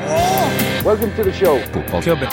Welcome 0.00 1.12
to 1.16 1.22
the 1.24 1.32
show. 1.32 1.58
Fotballklubben. 1.72 2.28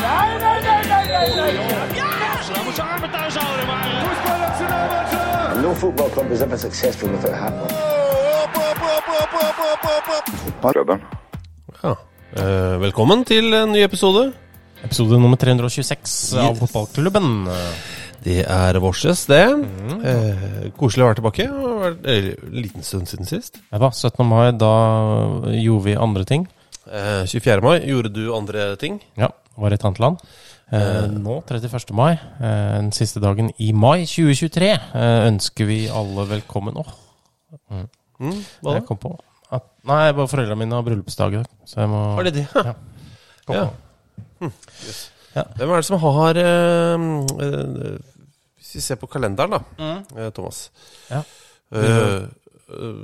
And 5.52 5.62
no 5.62 5.74
football 5.76 6.10
club 6.10 6.32
is 6.32 6.42
ever 6.42 6.58
successful 6.58 7.10
without 7.10 7.34
a 7.34 7.36
hat 7.36 7.54
on. 7.54 7.70
Ja. 11.84 11.96
Eh, 12.36 12.80
velkommen 12.80 13.26
til 13.26 13.54
en 13.54 13.72
ny 13.76 13.84
episode. 13.84 14.32
Episode 14.84 15.20
nummer 15.20 15.38
326 15.38 16.34
av 16.40 16.56
Fotballklubben. 16.62 17.48
Det 18.24 18.46
er 18.48 18.80
vårses, 18.80 19.26
det. 19.30 19.44
Eh, 20.08 20.72
koselig 20.80 21.04
å 21.04 21.08
være 21.12 21.20
tilbake. 21.20 21.44
Det 21.48 21.64
har 21.68 21.82
vært 21.84 22.06
eh, 22.08 22.32
en 22.48 22.62
liten 22.64 22.84
stund 22.84 23.08
siden 23.12 23.28
sist. 23.28 23.60
Ja 23.72 23.78
da, 23.84 23.92
17. 23.92 24.24
mai, 24.28 24.52
da 24.56 24.72
gjorde 25.52 25.84
vi 25.92 25.96
andre 26.00 26.24
ting. 26.28 26.48
Eh, 26.88 27.24
24. 27.28 27.62
mai 27.64 27.80
gjorde 27.88 28.14
du 28.16 28.24
andre 28.36 28.76
ting. 28.80 29.00
Ja, 29.20 29.30
var 29.58 29.74
i 29.74 29.78
et 29.78 29.84
annet 29.88 30.00
land. 30.00 30.18
Eh, 30.72 31.08
nå, 31.12 31.38
31. 31.48 31.94
mai, 31.96 32.14
eh, 32.14 32.78
den 32.78 32.92
siste 32.96 33.22
dagen 33.24 33.52
i 33.64 33.72
mai 33.74 34.06
2023, 34.06 34.72
eh, 34.74 35.28
ønsker 35.30 35.66
vi 35.70 35.88
alle 35.90 36.26
velkommen. 36.28 36.76
Åh, 36.84 36.94
Mm, 38.20 38.34
hva 38.64 38.74
jeg 38.74 38.82
da? 38.82 38.88
kom 38.88 38.98
på 38.98 39.12
at 39.54 39.64
Nei, 39.86 40.12
bare 40.12 40.28
foreldrene 40.28 40.58
mine 40.58 40.74
har 40.74 40.82
bryllupsdag 40.84 41.34
i 41.36 41.38
dag, 41.38 41.46
så 41.70 41.76
jeg 41.84 41.88
må 41.92 42.00
Var 42.18 42.24
det 42.24 42.34
det? 42.34 42.48
Ja. 42.56 42.74
Kom 43.46 43.56
Ja. 43.56 43.66
på. 44.40 44.50
Hvem 45.38 45.70
er 45.70 45.76
det 45.76 45.86
som 45.86 46.00
har 46.02 46.36
eh, 46.36 46.94
eh, 46.98 48.00
Hvis 48.58 48.74
vi 48.74 48.82
ser 48.82 48.96
på 48.96 49.08
kalenderen, 49.08 49.52
da, 49.52 49.60
mm. 49.78 50.32
Thomas. 50.34 50.70
Ja. 51.12 51.22
Eh, 51.72 51.80
eh, 51.86 52.28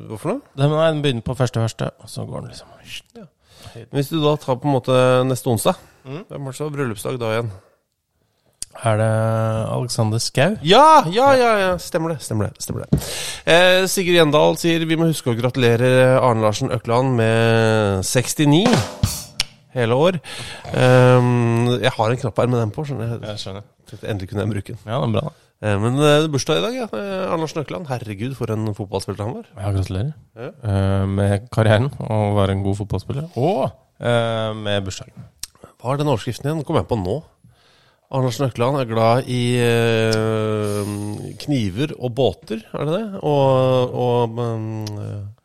noe? 0.10 0.42
Den, 0.58 0.72
nei, 0.74 0.92
den 0.92 1.02
begynner 1.04 1.22
på 1.22 1.38
første 1.38 1.62
første, 1.62 1.92
og 2.02 2.10
så 2.10 2.26
går 2.28 2.42
den 2.42 2.50
liksom 2.50 3.28
Hvis 3.94 4.10
du 4.12 4.18
da 4.24 4.36
tar 4.42 4.58
på 4.62 4.68
en 4.70 4.76
måte 4.78 4.96
neste 5.28 5.50
onsdag, 5.52 5.78
hvem 6.04 6.26
har 6.30 6.52
det 6.52 6.58
som 6.58 6.68
har 6.68 6.76
bryllupsdag 6.78 7.20
da 7.22 7.32
igjen? 7.36 7.52
Er 8.84 8.98
det 8.98 9.10
Alexander 9.70 10.18
Skau? 10.20 10.56
Ja, 10.66 11.04
ja, 11.14 11.28
ja, 11.38 11.52
ja. 11.62 11.74
Stemmer 11.78 12.16
det. 12.16 12.22
stemmer 12.26 12.50
det, 12.50 12.64
stemmer 12.64 12.84
det. 12.90 13.02
Eh, 13.46 13.84
Sigurd 13.88 14.18
Gjendal 14.18 14.58
sier 14.58 14.84
vi 14.90 14.98
må 14.98 15.06
huske 15.12 15.30
å 15.30 15.38
gratulere 15.38 16.18
Arne 16.18 16.42
Larsen 16.42 16.74
Økland 16.74 17.14
med 17.20 18.02
69 18.04 18.66
hele 19.78 19.94
år. 20.08 20.18
Eh, 20.74 21.30
jeg 21.86 21.94
har 22.00 22.10
en 22.10 22.22
knapp 22.26 22.42
her 22.42 22.50
med 22.50 22.60
den 22.64 22.74
på. 22.74 22.86
skjønner 22.90 23.14
jeg. 23.14 23.22
Jeg 23.30 23.44
skjønner. 23.46 23.70
Endelig 24.02 24.30
kunne 24.32 24.42
jeg 24.48 24.54
bruke 24.56 24.74
den. 24.74 24.82
Ja, 24.90 24.98
det 24.98 25.08
er 25.08 25.14
bra, 25.20 25.28
da. 25.30 25.43
Eh, 25.64 25.78
men 25.80 25.96
eh, 25.96 26.04
det 26.04 26.28
er 26.28 26.32
bursdag 26.34 26.60
i 26.60 26.64
dag, 26.66 26.80
ja. 26.82 26.88
Anders 27.32 27.56
Nøkland. 27.56 27.88
Herregud, 27.88 28.36
for 28.36 28.52
en 28.52 28.74
fotballspiller 28.76 29.24
han 29.24 29.38
var. 29.38 29.52
Ja, 29.56 29.72
gratulerer. 29.72 30.16
Ja. 30.36 30.50
Eh, 30.60 31.06
med 31.08 31.48
karrieren 31.56 31.92
og 32.04 32.36
være 32.40 32.58
en 32.58 32.66
god 32.66 32.82
fotballspiller. 32.82 33.30
Og 33.40 33.70
eh, 34.04 34.50
med 34.60 34.84
bursdagen. 34.84 35.30
Hva 35.80 35.94
er 35.94 36.02
den 36.02 36.12
overskriften 36.12 36.50
igjen? 36.50 36.66
Kom 36.68 36.80
jeg 36.80 36.90
på 36.90 37.00
nå. 37.00 37.22
Anders 38.14 38.38
Nøkland 38.38 38.78
er 38.78 38.90
glad 38.92 39.30
i 39.32 39.56
eh, 39.58 40.92
kniver 41.42 41.96
og 41.98 42.12
båter, 42.14 42.62
er 42.76 42.86
det 42.86 43.00
det? 43.00 43.22
Og, 43.26 43.96
og 44.04 44.44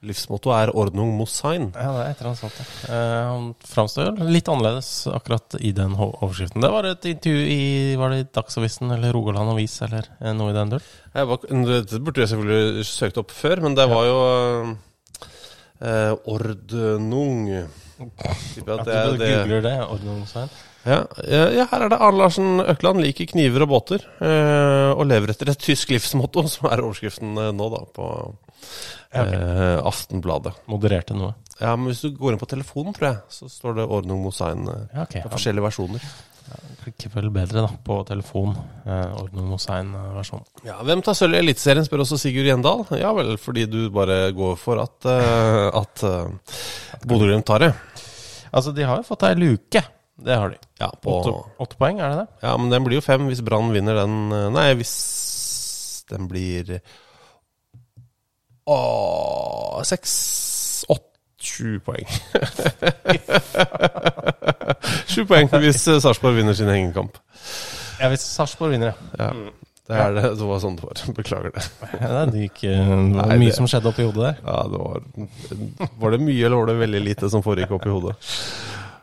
livsmottoet 0.06 0.68
er 0.68 0.70
'Ordnung 0.74 1.16
muss 1.18 1.34
sein'. 1.42 1.72
Ja, 1.74 1.90
det 1.96 2.02
er 2.04 2.10
et 2.10 2.20
eller 2.20 2.30
annet 2.30 2.38
sånt. 2.38 2.58
ja. 2.58 2.94
Eh, 2.94 3.24
han 3.32 3.54
framstår 3.66 4.20
litt 4.30 4.48
annerledes 4.48 4.90
akkurat 5.10 5.56
i 5.60 5.72
den 5.72 5.96
overskriften. 5.98 6.62
Det 6.62 6.70
var 6.70 6.86
et 6.86 7.04
intervju 7.04 7.46
i 7.50 7.96
var 7.98 8.10
det 8.14 8.32
Dagsavisen 8.32 8.90
eller 8.94 9.12
Rogaland 9.12 9.50
Avis 9.50 9.80
eller 9.82 10.06
eh, 10.20 10.32
noe 10.32 10.50
i 10.50 10.54
den 10.54 10.70
dur. 10.70 10.82
Jeg 11.14 11.26
det 11.90 12.02
burde 12.04 12.20
jeg 12.22 12.28
selvfølgelig 12.28 12.86
søkt 12.86 13.18
opp 13.18 13.34
før, 13.34 13.60
men 13.60 13.74
det 13.74 13.88
var 13.90 14.04
jo 14.06 14.18
eh, 15.82 16.14
Ordnung 16.26 17.48
At 17.98 18.78
at 18.78 18.86
du 18.86 19.16
det, 19.18 19.34
googler 19.34 19.62
det, 19.62 19.76
ordnungsveien. 19.82 20.50
Ja, 20.86 21.00
ja, 21.26 21.64
her 21.70 21.84
er 21.84 21.90
det 21.92 21.98
Arne 22.00 22.22
Larsen 22.22 22.62
Økland 22.62 23.02
liker 23.02 23.28
kniver 23.32 23.64
og 23.66 23.72
båter, 23.72 24.04
eh, 24.22 24.92
og 24.94 25.04
lever 25.10 25.34
etter 25.34 25.50
et 25.52 25.60
tysk 25.62 25.90
livsmotto, 25.94 26.46
som 26.54 26.70
er 26.70 26.84
overskriften 26.84 27.34
eh, 27.36 27.50
nå, 27.56 27.68
da, 27.74 27.82
på 27.94 28.06
eh, 29.18 29.76
Aftenbladet. 29.82 30.54
Modererte 30.70 31.18
noe. 31.18 31.34
Ja, 31.58 31.74
men 31.74 31.90
hvis 31.90 32.04
du 32.06 32.12
går 32.14 32.34
inn 32.36 32.40
på 32.40 32.48
telefonen, 32.50 32.94
tror 32.94 33.10
jeg, 33.10 33.20
så 33.34 33.50
står 33.50 33.80
det 33.80 33.88
Ordnung 33.98 34.22
Mosain. 34.28 34.66
Eh, 34.70 34.88
Ja, 34.94 35.04
okay, 35.08 35.24
er 35.24 35.32
forskjellige 35.34 35.66
versjoner. 35.66 36.10
Klikker 36.80 37.10
vel 37.12 37.28
bedre 37.34 37.66
da, 37.66 37.72
på 37.84 37.98
telefon. 38.08 38.54
Eh, 38.88 39.34
Mosein 39.44 39.90
versjon 40.14 40.46
Ja, 40.64 40.78
Hvem 40.86 41.02
tar 41.04 41.16
sølv 41.18 41.36
i 41.36 41.42
Eliteserien, 41.42 41.84
spør 41.84 42.06
også 42.06 42.16
Sigurd 42.22 42.48
Gjendal. 42.48 42.86
Ja 42.96 43.10
vel, 43.16 43.34
fordi 43.42 43.66
du 43.68 43.90
bare 43.92 44.30
går 44.36 44.56
for 44.56 44.80
at, 44.80 44.96
uh, 45.04 45.68
at 45.82 46.06
uh, 46.08 46.54
Bodø-Glimt 47.04 47.44
tar 47.50 47.66
det. 47.66 47.72
Altså, 48.48 48.72
de 48.72 48.86
har 48.88 49.02
jo 49.02 49.08
fått 49.10 49.26
ei 49.28 49.34
luke. 49.36 49.82
Det 50.18 50.34
har 50.34 50.50
de. 50.50 50.56
Ja, 50.82 50.88
på, 51.02 51.12
Åtte, 51.20 51.32
åtte 51.62 51.76
poeng, 51.78 52.00
er 52.02 52.08
det 52.10 52.16
det? 52.24 52.28
ja, 52.42 52.56
men 52.58 52.70
den 52.72 52.82
blir 52.86 52.98
jo 52.98 53.04
fem 53.06 53.28
hvis 53.30 53.42
Brann 53.46 53.70
vinner 53.74 53.94
den 54.00 54.16
eh, 54.34 54.48
Nei, 54.50 54.72
hvis 54.80 54.94
den 56.10 56.26
blir 56.30 56.80
Åh, 58.68 59.78
seks 59.86 60.12
Åtte 60.90 61.06
Sju 61.38 61.78
poeng. 61.86 62.02
Sju 65.08 65.22
poeng 65.28 65.48
hvis 65.62 65.84
Sarpsborg 66.02 66.34
vinner 66.40 66.54
sin 66.58 66.66
hengekamp. 66.70 67.12
Ja, 68.00 68.06
hvis 68.12 68.24
Sarpsborg 68.26 68.70
vinner, 68.74 68.92
ja. 69.18 69.28
Ja, 69.28 69.30
det 69.88 69.96
er 70.02 70.10
det. 70.18 70.24
Det 70.40 70.46
var 70.50 70.58
sånn 70.60 70.76
det 70.80 70.84
var. 70.84 70.96
Beklager 71.16 71.50
det. 71.54 71.62
ja 72.02 72.24
det, 72.28 72.38
gikk, 72.42 72.58
eh, 72.68 72.82
det 72.82 72.90
var 72.90 72.98
Nei, 73.30 73.38
mye 73.44 73.50
det- 73.52 73.56
som 73.56 73.66
skjedde 73.70 73.88
oppi 73.92 74.04
hodet 74.08 74.22
der. 74.26 74.34
Ja, 74.44 74.56
det 74.68 74.78
var 74.82 74.96
Var 76.02 76.08
det 76.16 76.20
mye, 76.26 76.42
eller 76.44 76.56
var 76.60 76.66
det 76.72 76.76
veldig 76.82 77.02
lite 77.06 77.24
som 77.32 77.40
foregikk 77.46 77.72
oppi 77.78 77.90
hodet? 77.94 78.14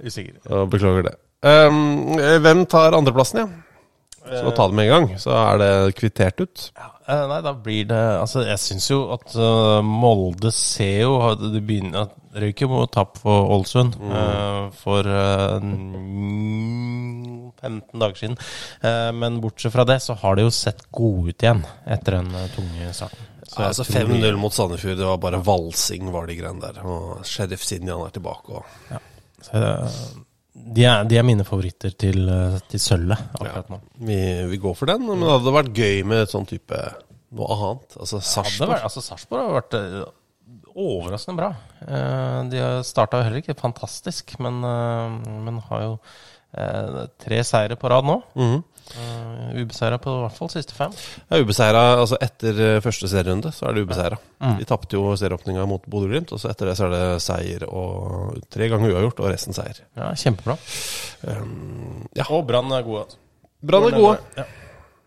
Usikker. 0.02 0.40
Og 0.50 0.68
beklager 0.74 1.10
det. 1.10 1.16
Um, 1.46 2.18
hvem 2.42 2.66
tar 2.70 2.98
andreplassen, 2.98 3.44
ja? 3.44 3.48
Så 4.26 4.52
ta 4.58 4.66
det 4.66 4.74
med 4.74 4.88
en 4.88 4.94
gang, 4.96 5.20
så 5.22 5.36
er 5.38 5.60
det 5.62 5.72
kvittert 6.00 6.40
ut. 6.42 6.70
Ja, 6.74 6.88
nei, 7.30 7.38
da 7.46 7.52
blir 7.54 7.86
det 7.86 8.00
Altså, 8.18 8.42
jeg 8.48 8.58
syns 8.58 8.88
jo 8.90 9.04
at 9.14 9.36
uh, 9.38 9.86
Molde 9.86 10.50
ser 10.50 11.04
jo 11.04 11.20
at 11.22 11.44
Det 11.54 11.62
begynner 11.62 12.08
at 12.08 12.16
Røyker 12.36 12.68
må 12.68 12.82
tappe 12.90 13.16
tap 13.16 13.22
for 13.22 13.52
Ålesund 13.56 13.94
eh, 13.96 14.66
for 14.82 15.08
eh, 15.08 15.62
mm, 15.64 17.52
15 17.62 18.02
dager 18.02 18.20
siden. 18.20 18.36
Eh, 18.82 19.12
men 19.16 19.40
bortsett 19.42 19.72
fra 19.74 19.86
det, 19.88 20.02
så 20.04 20.18
har 20.20 20.36
det 20.36 20.44
jo 20.44 20.52
sett 20.52 20.84
gode 20.92 21.32
ut 21.32 21.46
igjen 21.46 21.64
etter 21.88 22.18
den 22.20 22.34
eh, 22.36 22.50
tunge 22.56 22.92
starten. 22.98 23.32
Så 23.46 23.64
altså 23.64 23.86
5-0 23.88 24.36
mot 24.42 24.54
Sandefjord, 24.54 24.98
det 25.00 25.08
var 25.08 25.22
bare 25.24 25.40
valsing, 25.48 26.10
var 26.12 26.28
de 26.28 26.36
greiene 26.36 26.60
der. 26.60 26.82
Og 26.84 27.24
Sheriff 27.24 27.64
Sinjan 27.64 28.04
er 28.04 28.12
tilbake. 28.16 28.60
Og, 28.60 28.78
eh, 28.92 29.12
de, 29.54 30.84
er, 30.86 31.04
de 31.10 31.18
er 31.20 31.24
mine 31.28 31.44
favoritter 31.48 31.94
til, 32.00 32.22
eh, 32.32 32.60
til 32.72 32.80
sølvet 32.80 33.18
akkurat 33.36 33.70
nå. 33.70 33.80
vi, 34.08 34.20
vi 34.52 34.58
går 34.62 34.76
for 34.80 34.86
den, 34.92 35.06
men 35.08 35.20
det 35.24 35.34
hadde 35.34 35.56
vært 35.58 35.74
gøy 35.76 36.04
med 36.08 36.24
et 36.26 36.32
sånn 36.34 36.48
type 36.50 36.80
noe 37.36 37.58
annet. 37.58 37.98
Altså 38.00 38.22
Sarpsborg. 38.24 38.72
vært- 38.72 38.88
altså, 38.88 39.04
har 39.36 39.58
vært 39.62 39.74
eh, 39.80 40.06
overraskende 40.76 41.38
bra. 41.40 41.50
Eh, 41.88 42.40
de 42.52 42.58
har 42.64 42.84
starta 42.88 43.24
heller 43.24 43.42
ikke 43.44 43.58
fantastisk, 43.60 44.38
men, 44.40 44.64
eh, 44.64 45.20
men 45.44 45.60
har 45.70 45.82
jo 45.90 46.00
Eh, 46.00 46.35
tre 47.20 47.44
seire 47.44 47.76
på 47.80 47.90
rad 47.92 48.06
nå. 48.08 48.22
Mhm. 48.36 48.64
Uh, 48.86 49.64
Ubeseira 49.64 49.98
på 49.98 50.12
i 50.14 50.20
hvert 50.22 50.36
fall 50.38 50.50
siste 50.54 50.76
fem. 50.78 50.92
Ja, 51.32 51.40
ubeseira, 51.42 51.80
altså 52.04 52.20
Etter 52.22 52.60
eh, 52.62 52.82
første 52.86 53.08
serierunde 53.10 53.50
så 53.52 53.66
er 53.66 53.74
det 53.74 53.82
ubeseira. 53.88 54.20
De 54.60 54.68
tapte 54.70 54.94
jo 54.94 55.16
serieåpninga 55.18 55.66
mot 55.68 55.82
Bodø-Glimt, 55.90 56.30
og 56.36 56.40
så 56.40 56.52
etter 56.52 56.70
det 56.70 56.76
så 56.78 56.86
er 56.86 56.94
det 56.94 57.22
seier 57.26 57.66
og 57.66 58.38
tre 58.54 58.70
ganger 58.70 58.94
uavgjort, 58.94 59.24
og 59.26 59.32
resten 59.34 59.58
seier. 59.58 59.82
Ja, 59.98 60.12
Kjempebra. 60.14 60.56
ja. 61.26 62.28
Og 62.30 62.46
Brann 62.48 62.72
er 62.78 62.86
gode. 62.86 63.08
altså. 63.08 63.18
Brann 63.66 63.88
er 63.90 63.98
gode, 63.98 64.20
Ja. 64.38 64.44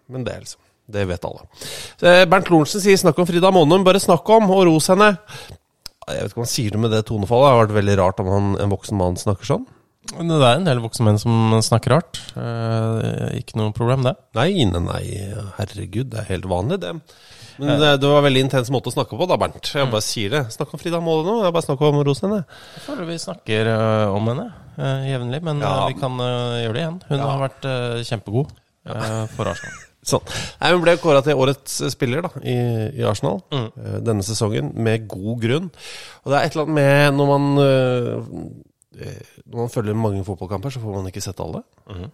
men 0.09 0.25
det 0.25 0.41
liksom 0.41 0.61
Det 0.91 1.06
vet 1.06 1.25
alle. 1.25 1.47
Eh, 2.03 2.25
Bernt 2.25 2.49
Lorentzen 2.50 2.81
sier 2.81 2.97
'snakk 2.97 3.19
om 3.19 3.27
Frida 3.27 3.50
Monum', 3.53 3.85
bare 3.85 4.00
snakk 4.00 4.29
om, 4.31 4.50
og 4.50 4.65
ros 4.67 4.87
henne. 4.89 5.19
Jeg 6.09 6.23
vet 6.23 6.31
ikke 6.33 6.41
hva 6.41 6.47
han 6.47 6.47
sier 6.47 6.71
det 6.71 6.81
med 6.81 6.91
det 6.91 7.05
tonefallet. 7.06 7.45
Det 7.45 7.53
har 7.53 7.67
vært 7.67 7.85
veldig 7.85 7.99
rart 7.99 8.21
om 8.21 8.27
han, 8.27 8.61
en 8.61 8.71
voksen 8.71 8.97
mann 8.97 9.15
snakker 9.17 9.45
sånn. 9.45 9.67
Men 10.17 10.31
Det 10.31 10.37
er 10.41 10.57
en 10.57 10.65
del 10.69 10.79
voksne 10.81 11.05
menn 11.05 11.19
som 11.21 11.53
snakker 11.63 11.93
rart. 11.93 12.21
Eh, 12.39 13.41
ikke 13.43 13.59
noe 13.61 13.75
problem, 13.77 14.07
det. 14.07 14.15
Nei, 14.39 14.65
nei, 14.65 14.81
nei, 14.81 15.03
herregud, 15.59 16.09
det 16.15 16.23
er 16.23 16.31
helt 16.33 16.49
vanlig, 16.49 16.79
det. 16.81 16.95
Men 17.59 17.75
det, 17.83 17.91
det 18.01 18.07
var 18.09 18.21
en 18.23 18.27
veldig 18.29 18.43
intens 18.47 18.69
måte 18.71 18.87
å 18.89 18.95
snakke 18.95 19.19
på 19.19 19.27
da, 19.27 19.35
Bernt. 19.41 19.67
Jeg 19.75 19.91
bare 19.91 20.05
sier 20.07 20.31
det. 20.31 20.45
Snakk 20.55 20.73
om 20.77 20.79
Frida 20.81 21.01
Måle 21.03 21.25
nå. 21.27 21.33
Jeg 21.43 21.55
bare 21.57 21.67
snakker 21.67 21.89
om 21.91 21.99
rosen 22.07 22.29
henne. 22.31 22.45
Jeg 22.77 22.85
føler 22.87 23.09
vi 23.09 23.17
snakker 23.19 23.71
eh, 23.73 24.15
om 24.15 24.31
henne 24.31 24.45
uh, 24.79 25.03
jevnlig, 25.11 25.41
men 25.43 25.61
Ja. 25.65 25.73
eh, 25.83 25.89
vi 25.91 25.99
kan 25.99 26.15
eh, 26.23 26.61
gjøre 26.63 26.77
det 26.79 26.85
igjen. 26.85 27.01
Hun 27.11 27.25
har 27.27 27.43
vært 27.43 27.67
eh, 27.67 27.99
kjempegod 28.07 28.53
eh, 28.87 29.25
for 29.35 29.51
Arsenal. 29.51 29.85
Sånn. 30.09 30.23
Nei, 30.63 30.71
Hun 30.73 30.85
ble 30.87 30.95
kåra 31.03 31.21
til 31.27 31.37
årets 31.43 31.81
spiller 31.93 32.23
da, 32.25 32.31
i, 32.47 32.55
i 33.03 33.05
Arsenal 33.11 33.43
Mm. 33.51 33.67
eh, 33.75 33.99
denne 34.07 34.25
sesongen, 34.25 34.71
med 34.79 35.09
god 35.11 35.43
grunn. 35.43 35.69
Og 36.23 36.31
det 36.33 36.39
er 36.39 36.47
et 36.47 36.55
eller 36.55 36.69
annet 36.71 36.79
med 36.79 37.19
når 37.19 37.33
man 37.35 37.51
eh, 37.67 38.15
eh, 38.15 38.49
Når 38.94 39.58
man 39.58 39.73
følger 39.73 39.99
mange 39.99 40.25
fotballkamper, 40.26 40.73
så 40.73 40.81
får 40.82 40.96
man 40.96 41.11
ikke 41.11 41.25
sett 41.25 41.40
alle. 41.44 41.62
Mm. 41.90 42.08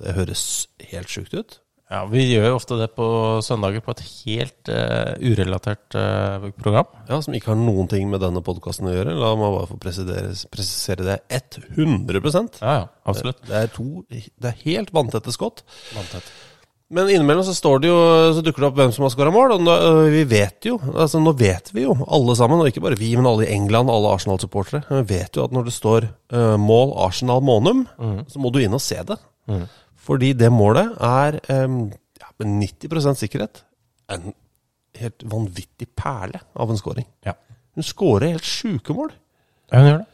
Det 0.00 0.14
høres 0.16 0.44
helt 0.92 1.12
sjukt 1.12 1.34
ut. 1.36 1.58
Ja, 1.90 2.04
Vi 2.06 2.22
gjør 2.22 2.52
jo 2.52 2.58
ofte 2.60 2.76
det 2.78 2.92
på 2.94 3.04
søndager 3.42 3.82
på 3.82 3.90
et 3.96 4.02
helt 4.06 4.70
uh, 4.70 5.16
urelatert 5.18 5.96
uh, 5.98 6.46
program. 6.62 6.86
Ja, 7.08 7.18
Som 7.18 7.34
ikke 7.34 7.50
har 7.50 7.58
noen 7.58 7.90
ting 7.90 8.06
med 8.12 8.22
denne 8.22 8.44
podkasten 8.46 8.86
å 8.86 8.92
gjøre. 8.94 9.16
La 9.18 9.32
meg 9.34 9.56
bare 9.56 9.70
få 9.72 9.78
presisere, 9.82 11.08
det 11.08 11.16
100% 11.74 12.60
Ja, 12.62 12.76
ja, 12.76 12.84
absolutt. 13.10 13.42
Det 13.48 13.58
er, 13.58 13.72
to, 13.74 14.04
det 14.06 14.52
er 14.52 14.62
helt 14.62 14.94
vanntette 14.94 15.34
skott. 15.34 15.64
Men 16.90 17.06
innimellom 17.06 17.44
så, 17.46 17.54
står 17.54 17.82
det 17.82 17.90
jo, 17.90 17.98
så 18.34 18.42
dukker 18.42 18.64
det 18.64 18.68
opp 18.70 18.78
hvem 18.80 18.92
som 18.94 19.04
har 19.06 19.12
skåra 19.14 19.30
mål. 19.34 19.52
Og 19.54 19.66
da, 19.68 19.76
øh, 19.86 20.08
vi 20.10 20.24
vet 20.26 20.66
jo, 20.66 20.74
altså 20.90 21.20
nå 21.22 21.32
vet 21.38 21.70
vi 21.70 21.84
jo 21.84 21.94
alle 22.02 22.34
sammen, 22.38 22.58
og 22.58 22.70
ikke 22.70 22.82
bare 22.82 22.98
vi, 22.98 23.12
men 23.14 23.28
alle 23.30 23.46
i 23.46 23.52
England, 23.54 23.92
alle 23.94 24.10
Arsenal-supportere, 24.16 24.82
vi 24.90 25.04
vet 25.12 25.38
jo 25.38 25.46
at 25.46 25.54
når 25.54 25.68
det 25.68 25.74
står 25.76 26.08
uh, 26.34 26.56
mål 26.58 26.96
Arsenal-Monum, 27.06 27.84
så 28.26 28.42
må 28.42 28.50
du 28.50 28.58
inn 28.62 28.74
og 28.74 28.82
se 28.82 28.98
det. 29.06 29.20
Fordi 30.00 30.32
det 30.34 30.50
målet 30.50 30.96
er 31.04 31.38
um, 31.62 31.84
ja, 32.18 32.30
med 32.42 32.56
90% 32.64 33.22
sikkerhet 33.22 33.62
en 34.10 34.32
helt 34.98 35.22
vanvittig 35.30 35.86
perle 35.94 36.40
av 36.58 36.72
en 36.72 36.80
scoring. 36.80 37.06
Ja. 37.26 37.36
Hun 37.78 37.86
scorer 37.86 38.32
helt 38.32 38.46
sjuke 38.46 38.96
mål. 38.96 39.12
Ja, 39.70 39.78
hun 39.78 39.90
gjør 39.92 40.00
det. 40.02 40.08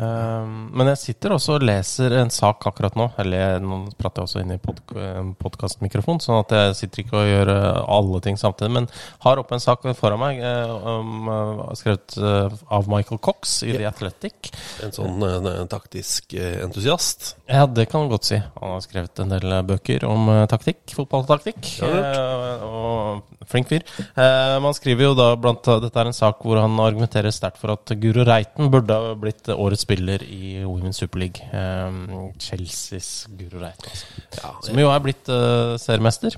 Ehm, 0.00 0.70
men 0.76 0.88
jeg 0.92 1.00
sitter 1.00 1.34
også 1.34 1.58
og 1.58 1.64
leser 1.68 2.14
en 2.20 2.32
sak 2.32 2.64
akkurat 2.70 2.96
nå. 2.98 3.10
Eller 3.20 3.60
nå 3.62 3.82
prater 3.98 4.22
jeg 4.22 4.28
også 4.28 4.42
inn 4.44 4.54
i 4.54 4.60
podk 4.62 4.94
en 5.00 5.34
podkastmikrofon, 5.40 6.22
sånn 6.24 6.40
at 6.40 6.54
jeg 6.56 6.78
sitter 6.78 7.04
ikke 7.04 7.18
og 7.20 7.28
gjør 7.28 7.52
eh, 7.54 7.80
alle 7.98 8.22
ting 8.24 8.40
samtidig. 8.40 8.72
Men 8.78 8.88
har 9.26 9.42
oppe 9.42 9.56
en 9.56 9.64
sak 9.64 9.84
foran 9.98 10.22
meg 10.22 10.40
eh, 10.40 10.74
eh, 10.90 11.64
skrevet 11.80 12.16
eh, 12.18 12.58
av 12.72 12.88
Michael 12.90 13.20
Cox 13.22 13.60
i 13.68 13.74
The 13.76 13.88
Athletic. 13.90 14.52
En 14.84 14.96
sånn 14.96 15.28
en 15.30 15.70
taktisk 15.70 16.34
entusiast. 16.40 17.34
Ja, 17.50 17.66
det 17.66 17.86
kan 17.90 18.00
man 18.04 18.10
godt 18.12 18.28
si. 18.28 18.38
Han 18.60 18.74
har 18.76 18.82
skrevet 18.84 19.20
en 19.22 19.32
del 19.32 19.52
eh, 19.52 19.64
bøker 19.66 20.04
om 20.06 20.28
eh, 20.30 20.44
taktikk, 20.50 20.84
fotballtaktikk. 20.94 21.58
Ja, 21.80 21.88
eh, 21.98 22.64
og 22.64 23.46
flink 23.50 23.66
fyr. 23.70 23.82
Eh, 23.98 24.56
man 24.62 24.76
skriver 24.76 25.08
jo 25.08 25.16
da 25.18 25.32
blant 25.40 25.66
Dette 25.82 25.98
er 25.98 26.10
en 26.10 26.16
sak 26.16 26.44
hvor 26.44 26.60
han 26.60 26.78
argumenterer 26.82 27.34
sterkt 27.34 27.58
for 27.60 27.74
at 27.74 27.90
Guro 28.00 28.24
Reiten 28.26 28.70
burde 28.70 28.94
ha 28.94 29.16
blitt 29.18 29.50
årets 29.50 29.86
spiller 29.90 30.22
i 30.22 30.62
Women's 30.62 31.00
Super 31.02 31.18
League. 31.18 31.42
Eh, 31.52 32.30
Chelseas 32.38 33.26
Guro 33.36 33.60
Reiten, 33.62 33.90
altså. 33.90 34.06
Ja, 34.38 34.52
Som 34.62 34.78
jo 34.78 34.90
er 34.92 35.02
blitt 35.04 35.30
eh, 35.32 35.74
seriemester 35.82 36.36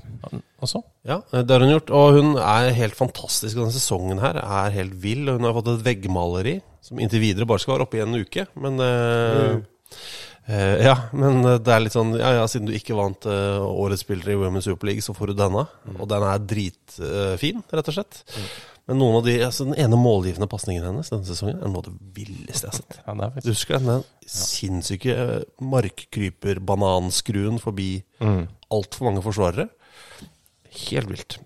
også. 0.63 0.81
Ja, 1.05 1.19
det 1.35 1.51
har 1.51 1.63
hun 1.63 1.73
gjort. 1.75 1.93
Og 1.93 2.17
hun 2.17 2.33
er 2.39 2.73
helt 2.73 2.97
fantastisk. 2.97 3.57
Denne 3.59 3.73
sesongen 3.75 4.21
her 4.23 4.39
er 4.41 4.73
helt 4.73 4.95
vill. 5.03 5.27
Og 5.27 5.37
hun 5.37 5.47
har 5.47 5.55
fått 5.57 5.73
et 5.75 5.85
veggmaleri 5.85 6.57
som 6.83 6.99
inntil 6.99 7.23
videre 7.23 7.47
bare 7.47 7.63
skal 7.63 7.77
være 7.77 7.87
oppe 7.87 7.99
i 7.99 8.03
en 8.03 8.17
uke. 8.17 8.47
Men 8.59 8.81
eh, 8.83 9.59
uh, 10.49 10.75
Ja, 10.83 10.97
men 11.15 11.43
det 11.43 11.71
er 11.71 11.83
litt 11.83 11.95
sånn 11.95 12.15
Ja, 12.17 12.33
ja, 12.39 12.47
siden 12.51 12.67
du 12.67 12.73
ikke 12.75 12.97
vant 12.97 13.27
uh, 13.29 13.61
årets 13.63 14.03
spiller 14.03 14.33
i 14.33 14.39
Women's 14.39 14.67
Super 14.67 14.89
League, 14.89 15.05
så 15.05 15.15
får 15.15 15.31
du 15.31 15.41
denne. 15.43 15.67
Og 15.99 16.09
den 16.09 16.27
er 16.27 16.47
dritfin, 16.55 17.63
rett 17.71 17.91
og 17.93 17.99
slett. 17.99 18.23
Men 18.89 18.99
noen 18.99 19.15
av 19.21 19.23
de, 19.27 19.37
altså 19.45 19.63
den 19.69 19.77
ene 19.79 19.95
målgivende 19.99 20.49
pasningen 20.51 20.83
hennes 20.83 21.11
denne 21.11 21.27
sesongen 21.27 21.61
er 21.61 21.71
noe 21.71 21.79
av 21.79 21.87
det 21.87 21.95
villeste 22.17 22.67
jeg 22.67 22.73
har 22.73 22.79
sett. 22.81 22.97
Ja, 23.05 23.15
det 23.19 23.43
Du 23.45 23.51
husker 23.53 23.79
den 23.79 23.91
den 23.93 24.03
sinnssyke 24.27 25.15
eh, 25.15 25.45
markkryper-bananskruen 25.63 27.61
forbi 27.63 27.91
altfor 28.73 29.07
mange 29.07 29.23
forsvarere? 29.23 29.69
Helt 30.89 31.09
vilt. 31.11 31.39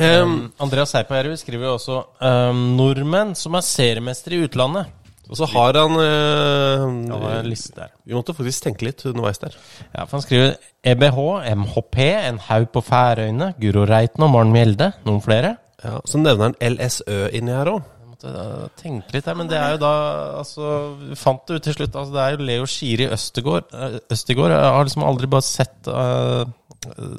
Um, 0.00 0.52
Andreas 0.62 0.94
Seipajärvi 0.94 1.36
skriver 1.36 1.68
jo 1.68 1.76
også 1.76 1.98
um, 2.24 2.62
nordmenn 2.78 3.34
som 3.36 3.58
er 3.58 3.64
seriemestere 3.66 4.38
i 4.38 4.46
utlandet. 4.48 4.88
Og 5.32 5.38
så 5.38 5.46
har 5.48 5.76
han 5.78 5.94
øh, 5.96 6.82
Ja, 7.08 7.18
en 7.38 7.46
liste 7.48 7.72
der. 7.76 7.92
Vi 8.04 8.12
måtte 8.12 8.34
faktisk 8.36 8.66
tenke 8.66 8.84
litt 8.84 9.04
underveis 9.08 9.38
der. 9.40 9.54
Ja, 9.94 10.04
for 10.04 10.18
Han 10.18 10.24
skriver 10.24 10.56
EBH, 10.84 11.20
MHP, 11.56 11.98
en 12.28 12.40
haug 12.50 12.66
på 12.74 12.82
Færøyene, 12.84 13.52
Guro 13.60 13.86
Reiten 13.88 14.26
og 14.26 14.32
Maren 14.34 14.52
Mjelde. 14.52 14.90
Noen 15.06 15.22
flere? 15.24 15.54
Ja, 15.82 15.98
Så 16.06 16.20
nevner 16.20 16.50
han 16.50 16.76
LSØ 16.76 17.26
inni 17.34 17.54
her 17.54 17.72
òg. 17.76 17.90
Uh, 18.22 18.68
tenke 18.78 19.16
litt 19.16 19.26
her, 19.26 19.34
men 19.34 19.48
det 19.50 19.56
er 19.58 19.72
jo 19.74 19.80
da 19.82 19.94
Altså, 20.38 20.66
vi 21.00 21.16
fant 21.18 21.42
det 21.48 21.56
ut 21.58 21.64
til 21.66 21.74
slutt. 21.74 21.96
Altså, 21.98 22.14
det 22.14 22.22
er 22.22 22.36
jo 22.36 22.46
Leo 22.46 22.68
Skiri 22.70 23.08
Østegård. 23.10 23.72
Uh, 23.74 23.96
Østegård 24.14 24.54
jeg 24.54 24.74
har 24.76 24.86
liksom 24.86 25.06
aldri 25.08 25.30
bare 25.32 25.46
sett 25.46 25.90
uh, 25.90 26.44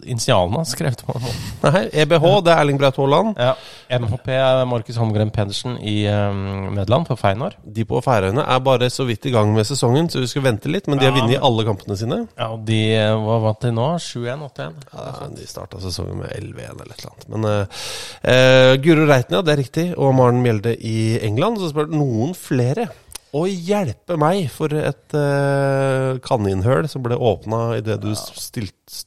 initialene 0.04 0.60
hans 0.60 0.74
skrevet 0.75 1.04
på 1.06 1.13
en 1.15 1.24
måte. 1.24 1.44
Nei, 1.63 1.83
EBH, 2.04 2.25
det 2.44 2.51
er 2.54 2.60
Erling 2.62 2.80
Braut 2.81 2.98
Haaland. 3.00 3.38
Ja, 3.39 3.54
MHP 4.00 4.27
er 4.36 4.63
Markus 4.69 4.98
Holmgren 5.00 5.31
Pedersen 5.33 5.77
i 5.80 6.04
um, 6.12 6.74
Nederland, 6.75 7.07
for 7.07 7.19
Feinor. 7.19 7.56
De 7.63 7.86
på 7.88 8.01
Færøyene 8.04 8.44
er 8.44 8.63
bare 8.65 8.89
så 8.94 9.06
vidt 9.07 9.27
i 9.30 9.33
gang 9.33 9.54
med 9.56 9.68
sesongen, 9.69 10.10
så 10.12 10.24
vi 10.24 10.30
skal 10.31 10.45
vente 10.50 10.71
litt. 10.71 10.89
Men 10.92 11.00
de 11.00 11.07
har 11.07 11.15
Ja, 11.15 11.21
vunnet 11.21 11.48
alle 11.50 11.65
kampene 11.68 11.98
sine. 12.00 12.19
Ja, 12.38 12.50
og 12.56 12.65
de 12.68 12.81
uh, 12.98 13.15
Hva 13.24 13.39
vant 13.48 13.63
de 13.63 13.71
nå? 13.75 13.88
7-1? 14.04 14.44
8-1? 14.50 14.83
Ja, 14.94 15.30
de 15.38 15.48
starta 15.50 15.80
sesongen 15.83 16.19
med 16.24 16.33
11-1 16.36 16.83
eller 16.83 16.92
et 16.92 17.00
eller 17.00 17.13
annet. 17.13 17.30
Men 17.36 17.48
uh, 17.48 17.86
uh, 18.27 18.74
Guro 18.83 19.07
Reiten, 19.09 19.38
ja, 19.39 19.45
det 19.45 19.56
er 19.56 19.63
riktig. 19.63 19.88
Og 19.95 20.13
Maren 20.18 20.44
Mjelde 20.44 20.75
i 20.80 20.98
England. 21.24 21.62
Så 21.63 21.71
spør 21.71 21.92
noen 21.94 22.36
flere. 22.38 22.90
Å 23.33 23.44
hjelpe 23.49 24.18
meg 24.21 24.45
for 24.54 24.73
et 24.78 25.16
uh, 25.18 26.19
kaninhøl 26.21 26.85
som 26.92 27.02
ble 27.06 27.18
åpna 27.18 27.63
idet 27.80 27.99
du 28.04 28.11
stilt, 28.16 28.97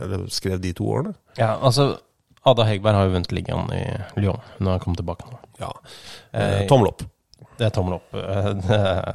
eller 0.00 0.24
skrev 0.32 0.60
de 0.64 0.72
to 0.78 0.86
årene. 0.88 1.12
Ja, 1.36 1.54
altså 1.60 1.90
Ada 2.48 2.64
Hegberg 2.68 2.96
har 2.96 3.06
jo 3.08 3.14
vunnet 3.16 3.32
ligaen 3.36 3.68
i 3.76 3.82
Lyon. 4.20 4.40
Hun 4.58 4.70
har 4.72 4.80
kommet 4.80 5.00
tilbake 5.02 5.28
nå. 5.30 5.40
Ja. 5.60 5.72
Eh, 6.32 6.62
Uh, 6.62 6.68
tommel 6.68 6.88
opp. 6.94 7.04
Det 7.54 7.68
er 7.68 7.74
tommel 7.76 7.98
opp. 8.00 8.08
Eh, 8.18 8.48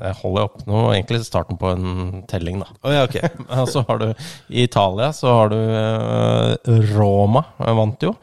Jeg 0.07 0.15
holder 0.21 0.45
opp 0.47 0.61
nå, 0.69 0.83
egentlig 0.93 1.19
starten 1.27 1.57
på 1.59 1.71
en 1.73 2.21
telling, 2.31 2.61
da. 2.61 2.69
Oh, 2.85 2.93
ja, 2.93 3.01
okay. 3.03 3.27
Så 3.73 3.81
har 3.89 3.99
du 3.99 4.05
I 4.13 4.63
Italia 4.63 5.09
så 5.17 5.33
har 5.35 5.49
du 5.51 5.57
eh, 5.59 6.79
Roma, 6.93 7.43
eh, 7.59 7.73
vant 7.75 8.05
jo. 8.05 8.13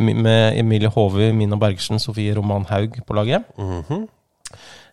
Med 0.00 0.56
Emilie 0.62 0.88
Håvi, 0.94 1.32
Mina 1.36 1.58
Bergersen, 1.60 2.00
Sofie 2.00 2.32
Roman 2.38 2.64
Haug 2.70 2.96
på 3.04 3.18
laget. 3.18 3.44
Mhm. 3.58 4.06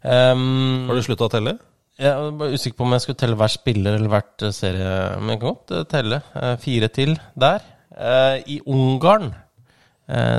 Um, 0.05 0.85
Har 0.89 0.97
du 0.97 1.05
slutta 1.05 1.25
å 1.25 1.33
telle? 1.33 1.55
Jeg 1.95 2.31
var 2.35 2.51
usikker 2.51 2.75
på 2.75 2.83
om 2.83 2.93
jeg 2.93 3.05
skulle 3.05 3.19
telle 3.21 3.38
hver 3.39 3.51
spiller 3.53 3.95
eller 3.95 4.12
hvert 4.12 4.43
eh, 4.43 4.53
serie. 4.55 4.91
Men 5.21 5.31
jeg 5.31 5.39
kan 5.41 5.53
godt 5.53 5.71
eh, 5.71 5.85
telle. 5.88 6.19
Eh, 6.35 6.53
Fire 6.62 6.91
til 6.91 7.15
der. 7.39 7.71
I 7.95 8.57
Ungarn 8.67 9.29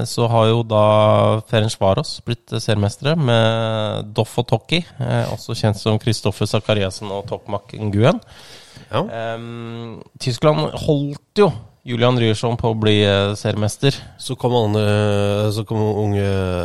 så 0.04 0.26
har 0.28 0.50
jo 0.50 0.58
da 0.68 0.80
Ferencvaros 1.48 2.18
blitt 2.26 2.52
seriemestere 2.52 3.14
med 3.16 4.10
Doff 4.14 4.34
og 4.42 4.44
Tokki, 4.50 4.82
også 5.32 5.56
kjent 5.56 5.80
som 5.80 5.96
Kristoffer 5.98 6.46
Sakariassen 6.46 7.08
og 7.16 7.24
Tokmak 7.30 7.72
Nguyen. 7.80 8.20
Ja. 8.90 9.00
Tyskland 10.20 10.76
holdt 10.84 11.40
jo 11.40 11.48
Julian 11.86 12.18
Ryerson 12.18 12.56
på 12.58 12.72
å 12.72 12.76
bli 12.78 12.96
eh, 13.06 13.32
seriemester. 13.38 13.94
Så 14.18 14.34
kom, 14.38 14.54
han, 14.56 14.74
eh, 14.80 15.46
så 15.54 15.62
kom 15.68 15.78
unge 15.86 16.24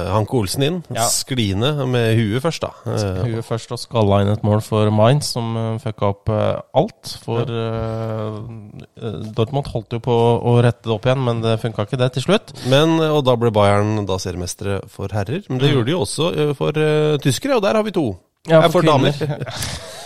Hanke 0.09 0.39
Olsen 0.39 0.65
inn, 0.65 0.79
Ja. 0.95 1.05
skliende 1.13 1.85
med 1.85 2.17
huet 2.17 2.41
først, 2.41 2.65
da. 2.65 2.71
Eh, 2.89 3.21
Huet 3.29 3.45
først 3.45 3.71
og 3.75 3.81
skalla 3.81 4.21
inn 4.23 4.31
et 4.33 4.43
mål 4.47 4.63
for 4.65 4.89
Mainz, 4.89 5.29
som 5.35 5.53
uh, 5.57 5.77
fucka 5.83 6.09
opp 6.09 6.33
alt. 6.33 7.13
For 7.21 7.45
eh, 7.45 9.21
Dortmund 9.37 9.69
holdt 9.71 9.93
jo 9.93 10.01
på 10.03 10.17
å 10.41 10.57
rette 10.65 10.89
det 10.89 10.95
opp 10.95 11.05
igjen, 11.05 11.23
men 11.27 11.45
det 11.45 11.59
funka 11.61 11.85
ikke 11.85 12.01
det 12.01 12.11
til 12.17 12.25
slutt. 12.25 12.55
Men, 12.71 12.97
og 13.11 13.21
da 13.29 13.37
ble 13.37 13.53
Bayern 13.53 14.01
da 14.09 14.17
seriemestere 14.21 14.81
for 14.89 15.13
herrer. 15.13 15.45
Men 15.49 15.61
det 15.61 15.71
gjorde 15.75 15.91
de 15.91 15.97
jo 15.97 16.03
også 16.07 16.31
for 16.57 16.81
uh, 16.81 17.17
tyskere, 17.21 17.61
og 17.61 17.65
der 17.67 17.77
har 17.77 17.85
vi 17.85 17.93
to. 17.95 18.09
Ja, 18.49 18.65
for 18.73 18.81
damer. 18.81 19.13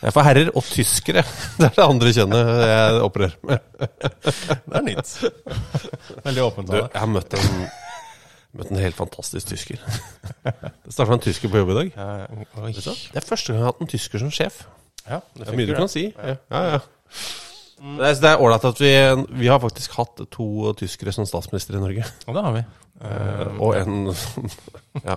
Jeg 0.00 0.08
er 0.08 0.14
for 0.16 0.24
herrer 0.24 0.48
og 0.56 0.64
tyskere. 0.64 1.22
Det 1.60 1.66
er 1.68 1.74
det 1.76 1.84
andre 1.84 2.12
kjønnet 2.16 2.50
jeg 2.70 3.00
opprører 3.04 3.34
med. 3.44 3.58
Det 4.70 4.78
er 4.80 4.84
nytt. 4.86 5.12
Veldig 6.24 6.44
åpent 6.46 6.70
Du, 6.70 6.74
av 6.74 6.78
deg. 6.78 6.86
jeg 6.94 7.02
har 7.02 7.10
møtt 7.12 7.36
en, 7.36 7.60
møtt 8.60 8.72
en 8.72 8.80
helt 8.80 8.96
fantastisk 8.98 9.52
tysker. 9.52 9.82
Det 10.46 10.94
starta 10.94 11.18
en 11.18 11.24
tysker 11.26 11.52
på 11.52 11.60
jobb 11.60 11.74
i 11.74 11.78
dag. 11.82 11.92
Det 11.92 13.20
er 13.20 13.28
første 13.28 13.52
gang 13.52 13.60
jeg 13.60 13.66
har 13.66 13.72
hatt 13.74 13.84
en 13.84 13.92
tysker 13.92 14.24
som 14.24 14.32
sjef. 14.32 14.62
Ja, 15.04 15.20
det 15.36 15.44
Det 15.44 15.52
er 15.52 15.60
mye 15.60 15.70
du 15.70 15.76
kan 15.76 15.92
si. 15.92 16.06
Ja, 16.16 16.36
ja. 16.52 16.64
ja. 16.76 16.80
Det 17.80 18.28
er 18.28 18.42
ålreit 18.44 18.64
at 18.68 18.80
vi 18.82 18.90
Vi 19.40 19.48
har 19.48 19.60
faktisk 19.62 19.94
hatt 19.96 20.18
to 20.32 20.48
tyskere 20.76 21.12
som 21.16 21.24
statsminister 21.28 21.76
i 21.78 21.80
Norge. 21.80 22.04
Og 22.28 22.36
det 22.36 22.42
har 22.44 22.56
vi. 22.56 22.64
Eh, 23.00 23.46
Og 23.60 23.76
en 23.80 24.10
Ja. 25.06 25.14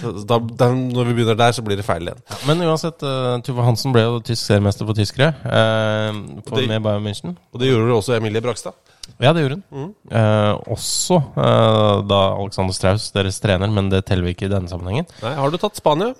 Så 0.00 0.12
Da, 0.24 0.38
da, 0.38 0.68
når 0.72 1.08
vi 1.10 1.14
begynner 1.18 1.36
der, 1.36 1.52
så 1.52 1.62
blir 1.66 1.76
det 1.76 1.84
feil 1.84 2.06
igjen. 2.08 2.20
Men 2.48 2.62
uansett, 2.64 3.02
uh, 3.04 3.36
Tuva 3.44 3.64
Hansen 3.66 3.92
ble 3.92 4.04
jo 4.06 4.20
tysk 4.24 4.46
seriemester 4.46 4.86
for 4.88 4.96
tyskere. 4.96 5.32
Uh, 5.44 6.40
på, 6.46 6.56
Det- 6.56 6.68
med 6.70 6.82
Bayern 6.86 7.04
München. 7.04 7.34
Og 7.52 7.60
det 7.60 7.68
gjorde 7.72 7.98
også 7.98 8.16
Emilie 8.16 8.40
Brakstad. 8.44 8.72
Ja, 9.20 9.32
det 9.32 9.42
gjorde 9.42 9.62
hun. 9.72 9.94
Eh, 10.12 10.54
også 10.68 11.16
eh, 11.40 12.02
da 12.06 12.18
Alexander 12.38 12.74
Strauss, 12.76 13.06
deres 13.14 13.38
trener, 13.40 13.70
men 13.72 13.88
det 13.88 14.02
teller 14.06 14.26
vi 14.28 14.34
ikke 14.36 14.46
i 14.46 14.52
denne 14.52 14.68
sammenhengen. 14.68 15.06
Nei, 15.22 15.32
Har 15.34 15.50
du 15.50 15.56
tatt 15.58 15.76
Spania? 15.80 16.10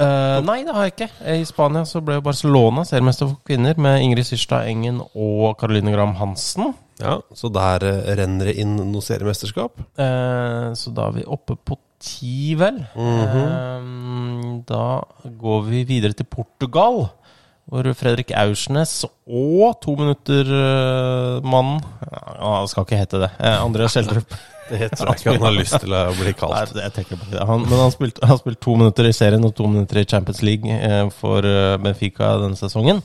Eh, 0.00 0.38
nei, 0.44 0.62
det 0.64 0.72
har 0.74 0.88
jeg 0.88 0.94
ikke. 0.96 1.08
I 1.36 1.44
Spania 1.48 1.84
så 1.88 2.00
ble 2.04 2.16
Barcelona 2.24 2.84
seriemester 2.88 3.28
for 3.28 3.36
kvinner 3.46 3.76
med 3.80 4.00
Ingrid 4.02 4.24
Syrstad 4.28 4.64
Engen 4.72 5.02
og 5.12 5.58
Caroline 5.60 5.92
Graham 5.92 6.16
Hansen. 6.18 6.72
Ja, 7.00 7.18
Så 7.36 7.50
der 7.52 7.84
eh, 7.84 8.14
renner 8.16 8.48
det 8.48 8.56
inn 8.62 8.76
noe 8.78 9.04
seriemesterskap. 9.04 9.82
Eh, 10.00 10.70
så 10.78 10.92
da 10.96 11.10
er 11.10 11.18
vi 11.18 11.24
oppe 11.28 11.56
på 11.56 11.76
ti, 12.00 12.54
vel. 12.56 12.82
eh, 12.96 14.62
da 14.68 14.82
går 15.40 15.62
vi 15.68 15.84
videre 15.88 16.16
til 16.16 16.28
Portugal. 16.30 17.08
Hvor 17.66 17.82
Fredrik 17.98 18.30
Aursnes 18.38 19.00
og 19.26 19.80
to 19.82 19.96
minutter-mannen 19.98 21.80
ja, 22.06 22.50
Han 22.60 22.68
skal 22.70 22.86
ikke 22.86 23.00
hete 23.00 23.20
det. 23.24 23.30
Eh, 23.42 23.56
Andreas 23.58 23.96
Schjelderup. 23.96 24.36
Det 24.70 24.88
tror 24.96 25.12
jeg 25.12 25.20
ikke 25.20 25.34
han 25.36 25.44
har 25.46 25.54
lyst 25.54 25.76
til 25.82 25.94
å 25.94 26.02
bli 26.18 26.32
kalt. 26.36 26.74
Nei, 26.74 26.82
jeg 26.86 26.94
tenker 26.96 27.20
på 27.20 27.28
det. 27.30 27.44
Han, 27.48 27.64
men 27.68 27.80
han 27.84 27.94
spilte 27.94 28.26
han 28.26 28.40
spilt 28.40 28.60
to 28.64 28.74
minutter 28.78 29.08
i 29.08 29.14
serien 29.16 29.46
og 29.46 29.54
to 29.58 29.68
minutter 29.70 30.00
i 30.02 30.06
Champions 30.08 30.42
League 30.46 30.76
eh, 30.76 31.04
for 31.14 31.46
eh, 31.46 31.76
Benfica 31.82 32.32
denne 32.42 32.58
sesongen. 32.58 33.02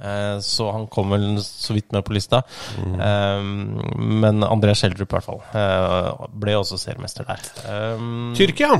Eh, 0.00 0.36
så 0.46 0.68
han 0.70 0.86
kom 0.92 1.10
vel 1.14 1.26
så 1.42 1.74
vidt 1.76 1.90
med 1.96 2.06
på 2.06 2.14
lista. 2.14 2.44
Eh, 2.78 3.42
men 3.42 4.46
André 4.46 4.76
Schjelderup, 4.78 5.10
i 5.10 5.18
hvert 5.18 5.28
fall, 5.28 6.30
ble 6.40 6.56
også 6.60 6.78
seriemester 6.80 7.26
der. 7.28 7.50
Tyrkia. 8.38 8.78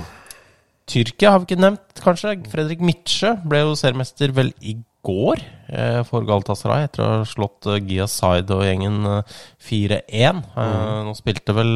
Tyrkia 0.90 1.34
har 1.34 1.42
vi 1.42 1.50
ikke 1.50 1.62
nevnt, 1.62 2.02
kanskje. 2.02 2.36
Fredrik 2.50 2.80
Midtsjø 2.82 3.36
ble 3.46 3.64
jo 3.64 3.74
seriemester 3.78 4.32
vel 4.34 4.54
i 4.66 4.78
går 5.06 5.40
eh, 5.72 6.00
for 6.08 6.26
Galatasaray 6.28 6.84
etter 6.86 7.02
å 7.02 7.08
ha 7.10 7.28
slått 7.28 7.68
eh, 7.70 7.80
Gia 7.88 8.06
Zaid 8.10 8.50
og 8.54 8.64
gjengen 8.66 8.98
eh, 9.08 9.36
4-1. 9.68 10.42
Eh, 10.64 10.96
nå 11.06 11.14
spilte 11.18 11.56
vel 11.56 11.72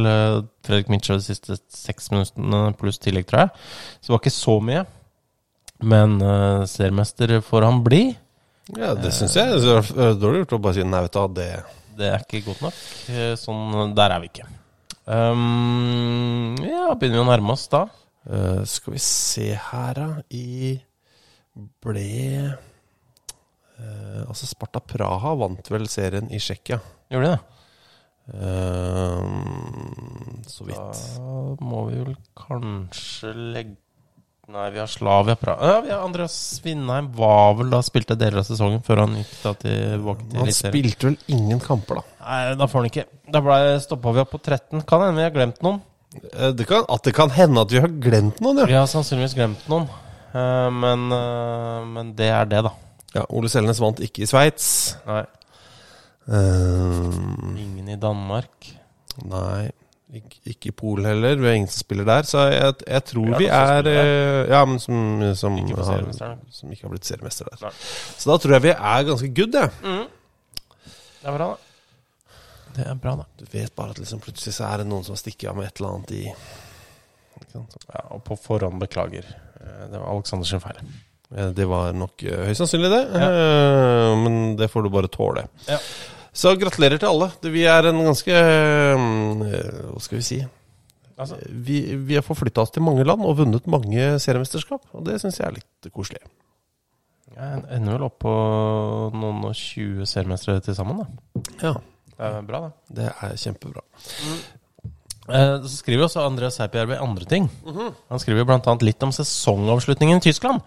Fredrik 0.65 0.91
Mitchell 0.93 1.21
de 1.23 1.27
siste 1.29 1.59
seks 1.73 2.11
minuttene 2.13 2.67
pluss 2.81 3.01
tillegg, 3.03 3.29
tror 3.31 3.47
jeg. 3.47 3.55
Så 3.99 4.09
det 4.09 4.15
var 4.17 4.23
ikke 4.23 4.35
så 4.37 4.59
mye. 4.65 4.85
Men 5.85 6.17
seriemester 6.71 7.41
får 7.45 7.65
han 7.67 7.81
bli. 7.85 8.05
Ja, 8.79 8.95
det 8.97 9.11
syns 9.13 9.35
jeg. 9.37 9.59
Det 9.61 9.75
er 10.07 10.15
Dårlig 10.17 10.45
gjort 10.45 10.55
å 10.57 10.61
bare 10.65 10.79
si 10.79 10.87
nei, 10.87 11.03
vet 11.05 11.19
du 11.19 11.35
det 11.37 11.49
Det 11.99 12.09
er 12.09 12.25
ikke 12.25 12.45
godt 12.47 12.63
nok. 12.65 12.79
Sånn, 13.43 13.93
der 13.99 14.15
er 14.15 14.23
vi 14.23 14.31
ikke. 14.31 14.47
Um, 15.05 16.55
ja, 16.65 16.95
begynner 16.97 17.19
vi 17.19 17.25
å 17.27 17.29
nærme 17.29 17.53
oss 17.53 17.67
da. 17.69 17.83
Uh, 18.25 18.63
Skal 18.69 18.95
vi 18.95 19.03
se 19.05 19.51
her, 19.53 19.99
da. 19.99 20.09
I 20.33 20.79
ble 21.85 22.55
eh, 23.79 24.23
Altså, 24.29 24.47
Sparta 24.51 24.81
Praha 24.81 25.35
vant 25.39 25.71
vel 25.71 25.89
serien 25.91 26.31
i 26.31 26.39
Tsjekkia. 26.43 26.81
Gjorde 27.13 27.35
det? 27.35 27.41
Eh, 28.35 29.25
så 30.49 30.65
vidt. 30.65 31.01
Da 31.17 31.65
må 31.65 31.87
vi 31.91 32.03
vel 32.03 32.15
kanskje 32.39 33.35
legge 33.35 33.81
Nei, 34.45 34.67
vi 34.75 34.77
har 34.77 34.89
Slavia 34.93 35.39
Praha 35.41 35.69
ja, 35.71 35.77
vi 35.81 35.89
har 35.89 36.03
Andreas 36.05 36.35
Vindheim 36.61 37.07
var 37.17 37.55
vel 37.57 37.71
da 37.73 37.79
spilte 37.81 38.13
deler 38.21 38.43
av 38.43 38.45
sesongen 38.45 38.83
før 38.85 39.01
han 39.01 39.15
gikk 39.17 39.31
da 39.41 39.53
tilbake 39.63 40.27
til 40.29 40.43
Han 40.43 40.51
spilte 40.53 41.09
vel 41.09 41.17
ingen 41.33 41.63
kamper, 41.65 42.03
da. 42.03 42.19
Nei, 42.27 42.41
da 42.61 42.69
får 42.69 42.83
han 42.83 42.91
ikke. 42.91 43.05
Da 43.33 43.41
stoppa 43.81 44.13
vi 44.13 44.21
opp 44.21 44.35
på 44.35 44.43
13. 44.45 44.83
Kan 44.85 45.01
hende 45.07 45.17
vi 45.17 45.25
har 45.25 45.33
glemt 45.33 45.63
noen. 45.65 45.81
Eh, 46.35 46.53
Det 46.53 46.67
kan, 46.69 46.85
at 46.93 47.09
det 47.09 47.15
kan 47.17 47.33
hende 47.33 47.65
at 47.65 47.73
vi 47.73 47.81
har 47.81 47.89
glemt 47.89 48.41
noen, 48.45 48.61
ja. 48.61 48.69
Vi 48.69 48.77
har 48.77 48.91
sannsynligvis 48.91 49.37
glemt 49.39 49.65
noen. 49.73 49.89
Eh, 50.35 50.69
men, 50.77 51.07
eh, 51.13 51.81
men 51.97 52.13
det 52.19 52.29
er 52.29 52.45
det, 52.53 52.63
da. 52.69 52.75
Ja 53.15 53.25
Ole 53.31 53.49
Selnes 53.53 53.81
vant 53.83 54.01
ikke 54.05 54.25
i 54.25 54.29
Sveits. 54.31 54.69
Nei. 55.07 55.23
Um, 56.27 57.57
Ingen 57.61 57.89
i 57.93 57.97
Danmark. 58.01 58.71
nei, 59.29 59.69
ikke, 60.15 60.39
ikke 60.51 60.71
i 60.71 60.75
Polen 60.79 61.07
heller. 61.11 61.37
Vi 61.37 61.47
har 61.47 61.57
ingen 61.59 61.69
som 61.71 61.83
spiller 61.85 62.07
der. 62.09 62.27
Så 62.29 62.45
jeg, 62.51 62.75
jeg 62.89 63.05
tror 63.11 63.37
vi 63.39 63.47
er 63.51 63.85
er 63.85 63.85
som 63.85 63.91
eh, 63.93 64.51
Ja, 64.53 64.65
men 64.65 64.79
som, 64.83 64.97
som, 65.37 65.59
Ikke 65.61 65.85
har, 65.85 66.39
som 66.51 66.73
ikke 66.73 66.87
har 66.89 66.95
blitt 66.95 67.09
seriemester 67.09 67.51
der. 67.51 67.67
Nei. 67.67 67.73
Så 68.19 68.31
da 68.31 68.39
tror 68.41 68.57
jeg 68.57 68.67
vi 68.71 68.75
er 68.75 69.07
ganske 69.11 69.31
good, 69.37 69.55
jeg. 69.61 69.71
Det 71.25 71.31
er 71.33 71.39
bra, 71.39 71.49
da. 71.55 71.57
Det 72.75 72.87
er 72.91 72.95
bra, 72.99 73.17
da. 73.21 73.27
Du 73.39 73.45
vet 73.53 73.75
bare 73.77 73.95
at 73.95 74.01
liksom 74.03 74.21
plutselig 74.25 74.55
så 74.57 74.67
er 74.73 74.83
det 74.83 74.89
noen 74.91 75.05
som 75.07 75.15
har 75.15 75.21
stukket 75.23 75.51
av 75.51 75.59
med 75.61 75.69
et 75.69 75.79
eller 75.83 75.95
annet 75.99 76.15
i? 76.19 76.25
Ja, 77.55 78.07
og 78.15 78.23
på 78.27 78.39
forhånd 78.41 78.81
beklager. 78.83 79.27
Eh, 79.61 79.85
Det 79.91 79.99
var 80.01 80.09
Aleksanders 80.11 80.55
feil. 80.63 80.81
Eh, 81.33 81.51
Det 81.57 81.65
var 81.71 81.93
nok 81.97 82.23
eh, 82.27 82.43
høyst 82.49 82.61
sannsynlig 82.65 82.91
det, 82.93 83.03
ja. 83.15 83.31
men 84.21 84.57
det 84.61 84.69
får 84.73 84.83
du 84.85 84.91
bare 84.93 85.09
tåle. 85.13 85.47
Ja. 85.69 85.79
Så 86.35 86.51
gratulerer 86.59 86.99
til 86.99 87.09
alle. 87.13 87.31
Vi 87.55 87.63
er 87.71 87.87
en 87.93 88.01
ganske 88.03 88.35
eh, 88.35 89.89
Hva 89.93 90.01
skal 90.03 90.19
vi 90.19 90.25
si? 90.27 90.41
Altså, 91.15 91.37
Vi, 91.47 91.77
vi 91.95 92.17
har 92.19 92.25
forflytta 92.27 92.65
oss 92.65 92.73
til 92.75 92.83
mange 92.83 93.05
land 93.07 93.23
og 93.23 93.37
vunnet 93.39 93.69
mange 93.71 94.17
seriemesterskap. 94.19 94.83
Og 94.99 95.05
det 95.07 95.21
syns 95.23 95.39
jeg 95.39 95.47
er 95.47 95.59
litt 95.61 95.93
koselig. 95.95 96.19
jeg 97.37 97.63
ender 97.77 97.95
vel 97.99 98.07
opp 98.09 98.19
på 98.25 98.33
noen 99.15 99.45
og 99.47 99.55
20 99.55 100.07
seriemestere 100.11 100.61
til 100.67 100.75
sammen, 100.75 101.05
da. 101.05 101.07
Ja, 101.63 101.75
Det 102.15 102.27
er 102.33 102.43
bra, 102.47 102.61
da. 102.67 102.71
det 102.99 103.07
er 103.13 103.37
kjempebra. 103.45 103.83
Eh, 104.27 104.43
Så 105.25 105.79
skriver 105.79 106.05
også 106.07 106.25
Andreas 106.25 106.59
Seipjärvi 106.61 106.99
andre 107.01 107.25
ting. 107.29 107.49
Han 107.65 108.21
skriver 108.21 108.45
bl.a. 108.49 108.77
litt 108.85 109.03
om 109.07 109.13
sesongavslutningen 109.15 110.21
i 110.21 110.25
Tyskland. 110.27 110.61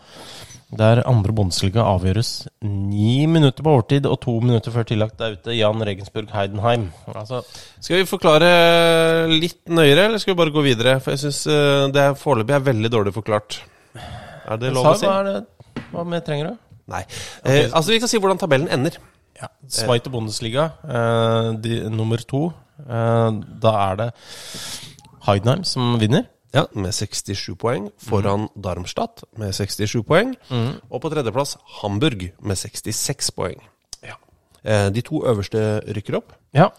Der 0.68 1.00
andre 1.08 1.32
Bundesliga 1.32 1.86
avgjøres 1.88 2.32
ni 2.68 3.22
minutter 3.30 3.64
på 3.64 3.72
overtid 3.78 4.08
og 4.10 4.18
to 4.26 4.34
minutter 4.44 4.74
før 4.74 4.84
tillagt 4.90 5.22
er 5.24 5.38
ute. 5.38 5.56
Jan 5.56 5.86
Regensburg 5.88 6.34
Heidenheim. 6.36 6.90
Altså, 7.14 7.40
Skal 7.80 8.02
vi 8.02 8.10
forklare 8.10 8.50
litt 9.32 9.62
nøyere, 9.72 10.10
eller 10.10 10.20
skal 10.20 10.34
vi 10.34 10.42
bare 10.42 10.56
gå 10.58 10.66
videre? 10.66 10.98
For 11.00 11.16
jeg 11.16 11.24
syns 11.24 11.46
det 11.96 12.04
er 12.04 12.20
foreløpig 12.20 12.58
er 12.58 12.66
veldig 12.68 12.92
dårlig 12.98 13.16
forklart. 13.16 13.62
Er 14.48 14.60
det 14.60 14.74
lov 14.76 14.92
å 14.92 14.98
si? 15.00 15.08
hva, 15.08 15.22
det, 15.24 15.86
hva 15.94 16.04
mer 16.08 16.24
trenger 16.26 16.52
du? 16.52 16.60
Nei. 16.92 17.04
Eh, 17.44 17.68
altså, 17.68 17.92
vi 17.92 18.00
kan 18.04 18.12
si 18.12 18.20
hvordan 18.20 18.40
tabellen 18.40 18.72
ender. 18.72 19.00
Ja. 19.38 19.50
og 19.86 20.12
Bundesliga, 20.12 20.72
eh, 20.84 21.50
de, 21.64 21.82
nummer 21.94 22.20
to. 22.28 22.48
Eh, 22.80 23.32
da 23.62 23.74
er 23.92 23.96
det 24.02 24.10
Heidenheim 25.28 25.64
som 25.64 25.98
vinner. 26.00 26.28
Ja, 26.56 26.64
med 26.74 26.94
67 26.96 27.56
poeng. 27.60 27.90
Foran 28.00 28.48
Darmstadt 28.56 29.26
med 29.38 29.54
67 29.54 30.04
poeng. 30.08 30.36
Og 30.90 31.02
på 31.04 31.10
tredjeplass 31.12 31.58
Hamburg 31.82 32.32
med 32.42 32.56
66 32.56 33.32
poeng. 33.36 33.60
Eh, 34.64 34.90
De 34.90 35.02
to 35.06 35.22
øverste 35.28 35.82
rykker 35.94 36.18
opp. 36.22 36.34
Ja. 36.56 36.70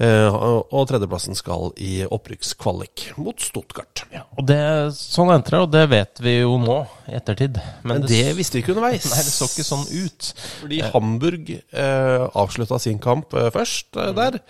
Eh, 0.00 0.34
Og 0.72 0.86
tredjeplassen 0.88 1.36
skal 1.36 1.70
i 1.78 2.00
opprykkskvalik 2.04 3.12
mot 3.20 3.38
Stuttgart. 3.40 4.04
ja. 4.12 4.22
Og 4.38 4.46
det, 4.48 4.58
sånn 4.96 5.30
endte 5.34 5.52
det, 5.52 5.60
og 5.60 5.70
det 5.70 5.82
vet 5.92 6.20
vi 6.24 6.32
jo 6.40 6.56
nå 6.58 6.78
i 7.08 7.14
ettertid. 7.18 7.58
Men 7.84 8.02
det 8.08 8.32
visste 8.36 8.56
vi 8.56 8.62
ikke 8.64 8.72
underveis. 8.74 9.04
Nei, 9.12 9.20
det 9.22 9.32
så 9.34 9.46
ikke 9.50 9.66
sånn 9.68 9.84
ut. 9.92 10.30
Fordi 10.62 10.80
Hamburg 10.94 11.50
eh, 11.52 12.24
avslutta 12.34 12.78
sin 12.80 12.98
kamp 12.98 13.34
eh, 13.36 13.50
først 13.54 13.96
eh, 14.00 14.12
der. 14.16 14.40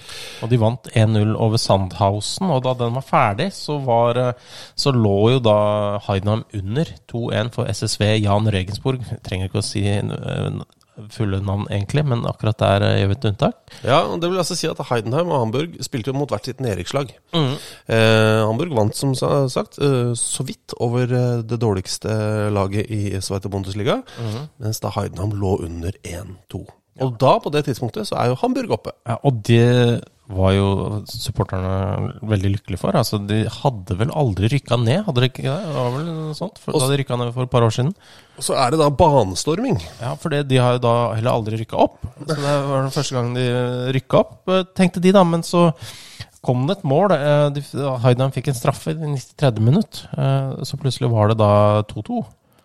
Og 0.43 0.49
de 0.53 0.61
vant 0.63 0.89
1-0 0.95 1.35
over 1.37 1.59
Sandhausen, 1.61 2.49
og 2.55 2.63
da 2.65 2.75
den 2.79 2.95
var 2.95 3.03
ferdig, 3.07 3.51
så, 3.53 3.79
var, 3.83 4.17
eh, 4.17 4.33
så 4.79 4.95
lå 4.95 5.17
jo 5.35 5.43
da 5.43 5.59
Heidenheim 6.07 6.45
under 6.55 6.95
2-1 7.13 7.53
for 7.59 7.67
SSV 7.69 8.07
Jan 8.23 8.49
Regensburg. 8.55 9.03
Jeg 9.11 9.23
trenger 9.27 9.51
ikke 9.51 9.61
å 9.61 9.67
si 9.67 9.85
eh, 9.91 10.63
fulle 11.13 11.41
navn 11.45 11.65
egentlig, 11.71 12.05
men 12.09 12.27
akkurat 12.29 12.59
der 12.61 12.85
gjør 12.99 13.11
vi 13.11 13.17
et 13.17 13.27
unntak. 13.31 13.75
Ja, 13.81 14.03
og 14.05 14.21
det 14.23 14.31
vil 14.31 14.43
altså 14.43 14.57
si 14.59 14.69
at 14.69 14.83
Heidenheim 14.91 15.33
og 15.33 15.41
Hamburg 15.41 15.79
spilte 15.85 16.13
jo 16.13 16.19
mot 16.19 16.33
hvert 16.33 16.49
sitt 16.49 16.61
nedrykkslag. 16.65 17.15
Eh, 17.33 18.43
Hamburg 18.43 18.75
vant 18.77 18.99
som 18.99 19.15
sagt 19.17 19.81
eh, 19.83 20.13
så 20.19 20.47
vidt 20.49 20.77
over 20.83 21.09
eh, 21.09 21.41
det 21.49 21.61
dårligste 21.63 22.13
laget 22.53 22.93
i 22.93 23.17
Zweite 23.25 23.51
Bundesliga, 23.53 24.03
mens 24.63 24.83
da 24.85 24.93
Heidenheim 24.95 25.37
lå 25.41 25.57
under 25.65 25.97
1-2. 26.05 26.65
Og 27.03 27.15
da, 27.21 27.37
på 27.41 27.51
det 27.53 27.65
tidspunktet, 27.67 28.07
så 28.09 28.19
er 28.21 28.31
jo 28.31 28.41
Hamburg 28.43 28.75
oppe. 28.77 28.93
Ja, 29.09 29.17
og 29.25 29.41
det 29.49 30.03
var 30.35 30.53
jo 30.57 30.67
supporterne 31.09 32.13
veldig 32.29 32.51
lykkelige 32.57 32.81
for. 32.81 32.97
Altså, 32.99 33.19
De 33.29 33.43
hadde 33.49 33.97
vel 34.01 34.13
aldri 34.17 34.51
rykka 34.53 34.79
ned, 34.81 35.05
hadde 35.07 35.23
de 35.25 35.29
ikke 35.31 35.45
det? 35.47 35.57
Det 35.67 35.75
var 35.77 35.91
vel 35.97 36.11
sånt? 36.39 36.59
For, 36.63 36.77
da 36.79 36.89
de 36.93 36.99
rykka 37.03 37.19
ned 37.21 37.33
for 37.37 37.47
et 37.47 37.53
par 37.53 37.67
år 37.67 37.75
siden. 37.77 37.93
Og 38.39 38.47
så 38.49 38.57
er 38.59 38.71
det 38.75 38.81
da 38.83 38.89
banestorming. 39.03 39.79
Ja, 40.01 40.15
for 40.21 40.33
det, 40.35 40.45
de 40.51 40.61
har 40.63 40.79
jo 40.79 40.83
da 40.87 40.95
heller 41.19 41.37
aldri 41.37 41.61
rykka 41.63 41.79
opp. 41.85 42.01
Så 42.23 42.29
det 42.33 42.39
var 42.43 42.83
den 42.87 42.95
første 42.95 43.17
gangen 43.19 43.35
de 43.39 43.47
rykka 43.99 44.21
opp, 44.25 44.37
eh, 44.49 44.65
tenkte 44.79 45.03
de 45.05 45.13
da. 45.15 45.25
Men 45.25 45.43
så 45.47 45.71
kom 46.43 46.65
det 46.67 46.79
et 46.81 46.87
mål. 46.91 47.13
Haidan 48.03 48.33
fikk 48.35 48.49
en 48.51 48.57
straffe 48.59 48.91
i 48.95 48.99
93. 48.99 49.61
minutt. 49.63 50.05
eh, 50.17 50.63
Så 50.67 50.79
plutselig 50.81 51.11
var 51.13 51.29
det 51.31 51.39
da 51.39 51.83
2-2. 51.93 52.25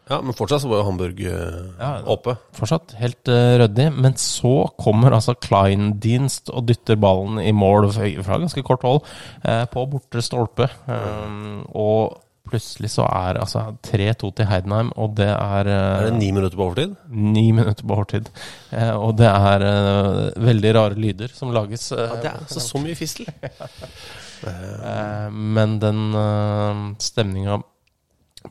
Ja, 0.09 0.21
Men 0.23 0.35
fortsatt 0.37 0.63
så 0.63 0.69
var 0.71 0.81
jo 0.81 0.87
Hamburg 0.87 1.19
eh, 1.27 1.57
Ja, 1.79 1.89
oppe. 2.07 2.37
Fortsatt 2.55 2.93
helt 3.01 3.27
uh, 3.27 3.57
ryddig. 3.63 3.89
Men 3.95 4.15
så 4.21 4.69
kommer 4.79 5.11
altså 5.17 5.35
Kleindienst 5.35 6.49
og 6.53 6.67
dytter 6.69 6.95
ballen 6.99 7.41
i 7.43 7.51
mål 7.51 7.89
fra 7.95 8.39
ganske 8.39 8.63
kort 8.67 8.85
hold 8.87 9.03
uh, 9.43 9.65
på 9.73 9.83
bortre 9.91 10.23
stolpe. 10.23 10.69
Um, 10.87 11.65
og 11.75 12.23
plutselig 12.47 12.93
så 12.93 13.03
er 13.03 13.41
altså 13.41 13.59
3-2 13.83 14.29
til 14.37 14.47
Heidenheim, 14.47 14.93
og 14.95 15.17
det 15.17 15.27
er, 15.27 15.67
eh, 15.67 15.97
Er 15.97 16.05
det 16.05 16.13
ni 16.15 16.29
minutter 16.31 16.55
på 16.55 16.63
overtid? 16.69 16.93
ni 17.11 17.51
minutter 17.51 17.83
på 17.83 17.91
overtid. 17.97 18.29
Eh, 18.71 18.93
og 18.95 19.17
det 19.19 19.27
er 19.27 19.65
eh, 19.67 20.19
veldig 20.45 20.71
rare 20.77 20.95
lyder 20.95 21.33
som 21.35 21.51
lages. 21.51 21.89
eh, 21.91 22.05
Ja, 22.05 22.15
det 22.23 22.29
er 22.31 22.37
altså 22.39 22.63
så 22.63 22.79
mye 22.79 22.95
fistel. 22.95 23.27
eh, 24.47 25.27
men 25.31 25.79
den 25.83 25.99
uh, 26.15 26.95
stemninga 27.03 27.59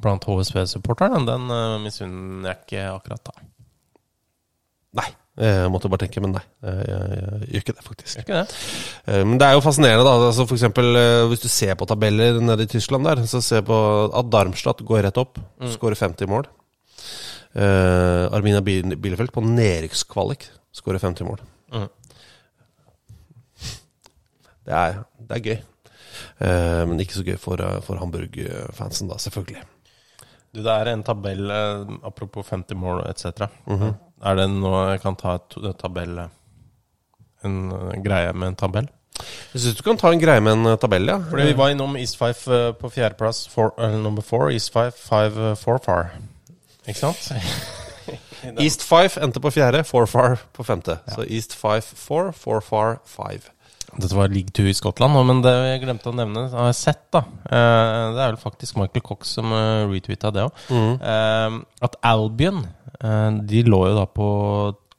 blant 0.02 0.24
HSV-supporterne, 0.28 1.22
den 1.28 1.46
uh, 1.52 1.76
misunner 1.82 2.50
jeg 2.52 2.58
ikke 2.64 2.88
akkurat 2.94 3.30
da. 3.30 3.36
Nei. 4.96 5.08
Jeg 5.36 5.68
måtte 5.68 5.90
bare 5.92 6.06
tenke, 6.06 6.22
men 6.24 6.32
nei. 6.32 6.42
Jeg, 6.64 6.84
jeg, 6.88 7.40
gjør 7.50 7.58
ikke 7.60 7.72
det, 7.76 7.82
faktisk. 7.84 8.20
Ikke 8.22 8.38
det? 8.38 8.60
Eh, 9.04 9.20
Men 9.20 9.36
det 9.36 9.44
er 9.44 9.58
jo 9.58 9.60
fascinerende, 9.60 10.06
da. 10.08 10.14
Altså 10.30 10.46
for 10.48 10.56
eksempel, 10.56 10.96
eh, 10.96 11.24
hvis 11.28 11.42
du 11.42 11.48
ser 11.52 11.74
på 11.76 11.84
tabeller 11.90 12.38
nede 12.40 12.64
i 12.64 12.70
Tyskland 12.72 13.04
der, 13.04 13.20
så 13.28 13.42
se 13.44 13.60
på 13.60 13.76
at 14.16 14.30
Darmstadt 14.32 14.80
går 14.88 15.04
rett 15.04 15.20
opp. 15.20 15.36
Skårer 15.74 15.98
50 16.00 16.30
mål. 16.32 16.48
Uh, 17.56 18.28
Armina 18.36 18.60
Biel- 18.60 18.96
Bielefeld 19.00 19.32
på 19.32 19.40
nedrykkskvalik 19.44 20.48
skårer 20.76 21.00
50 21.00 21.24
mål. 21.24 21.40
Mm. 21.72 21.86
Det, 24.66 24.74
er, 24.74 24.98
det 25.28 25.38
er 25.38 25.44
gøy. 25.46 25.56
Uh, 26.40 26.82
men 26.88 27.00
ikke 27.00 27.16
så 27.16 27.24
gøy 27.24 27.38
for, 27.40 27.60
eh, 27.60 27.78
for 27.84 28.00
Hamburg-fansen, 28.00 29.08
da, 29.08 29.16
selvfølgelig. 29.20 29.62
Du, 30.56 30.62
det 30.64 30.72
er 30.72 30.88
en 30.88 31.04
tabell, 31.04 31.50
eh, 31.52 31.96
apropos 32.08 32.46
50 32.48 32.78
mål 32.80 33.02
etc. 33.10 33.48
Er 34.24 34.38
det 34.38 34.46
noe 34.54 34.86
jeg 34.94 35.02
kan 35.02 35.18
ta 35.20 35.36
et 35.36 35.56
tabell 35.76 36.22
eh, 36.22 36.30
En 37.44 37.58
eh, 37.76 37.98
greie 38.04 38.32
med 38.32 38.54
en 38.54 38.56
tabell? 38.62 38.88
Jeg 39.52 39.62
syns 39.62 39.76
du 39.76 39.82
kan 39.84 40.00
ta 40.00 40.12
en 40.12 40.20
greie 40.20 40.40
med 40.44 40.56
en 40.56 40.78
tabell, 40.80 41.08
ja. 41.08 41.18
Fordi 41.30 41.50
vi 41.50 41.56
var 41.56 41.72
innom 41.72 41.96
East 41.96 42.18
Five 42.20 42.72
på 42.80 42.90
fjerdeplass, 42.92 43.46
uh, 43.56 43.96
number 43.96 44.22
four. 44.22 44.50
East 44.50 44.72
Five, 44.72 44.92
five, 44.92 45.56
four 45.56 45.80
far. 45.84 46.10
Ikke 46.86 47.00
sant? 47.00 47.32
East 48.60 48.84
Five 48.84 49.16
endte 49.24 49.40
på 49.40 49.50
fjerde, 49.50 49.84
Four 49.84 50.06
Far 50.06 50.36
på 50.52 50.64
femte. 50.64 50.98
Så 51.08 51.24
East 51.28 51.56
Five 51.56 51.82
four, 51.82 52.30
Four 52.32 52.60
Far 52.60 53.00
five. 53.04 53.48
Dette 53.94 54.16
var 54.16 54.32
league 54.32 54.52
two 54.52 54.66
i 54.68 54.74
Skottland, 54.76 55.14
nå, 55.14 55.22
men 55.28 55.42
det 55.44 55.52
jeg 55.54 55.82
glemte 55.84 56.10
å 56.10 56.16
nevne, 56.16 56.46
har 56.52 56.68
jeg 56.68 56.78
sett, 56.78 57.04
da. 57.14 57.22
Eh, 57.46 58.02
det 58.16 58.24
er 58.24 58.32
vel 58.32 58.40
faktisk 58.40 58.76
Michael 58.80 59.04
Cox 59.06 59.36
som 59.38 59.54
uh, 59.54 59.86
retweeta 59.88 60.32
det 60.34 60.44
òg. 60.48 60.64
Mm. 60.68 61.62
at 61.86 61.96
Albion, 62.04 62.64
eh, 62.98 63.30
de 63.48 63.62
lå 63.68 63.80
jo 63.90 63.94
da 63.96 64.04
på 64.10 64.26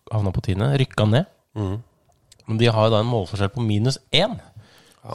Havna 0.08 0.32
på 0.32 0.42
tiende, 0.46 0.72
rykka 0.80 1.04
ned. 1.10 1.28
Mm. 1.60 1.76
Men 2.48 2.60
de 2.62 2.70
har 2.72 2.88
jo 2.88 2.94
da 2.94 3.02
en 3.04 3.10
målforskjell 3.12 3.52
på 3.52 3.66
minus 3.66 4.00
én. 4.16 4.38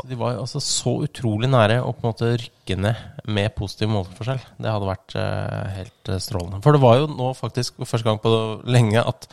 Så 0.00 0.08
de 0.08 0.16
var 0.18 0.38
altså 0.40 0.60
så 0.64 0.92
utrolig 1.04 1.50
nære 1.52 1.80
å 1.84 1.90
på 1.92 2.04
en 2.06 2.12
måte 2.12 2.30
rykke 2.40 2.76
ned 2.80 3.26
med 3.36 3.52
positiv 3.56 3.90
målforskjell. 3.92 4.40
Det 4.62 4.70
hadde 4.72 4.88
vært 4.88 5.16
eh, 5.20 5.66
helt 5.78 6.10
eh, 6.12 6.20
strålende. 6.22 6.60
For 6.64 6.76
det 6.76 6.82
var 6.82 7.00
jo 7.00 7.10
nå 7.12 7.32
faktisk 7.38 7.82
første 7.82 8.06
gang 8.08 8.20
på 8.22 8.32
lenge 8.64 9.02
at 9.02 9.26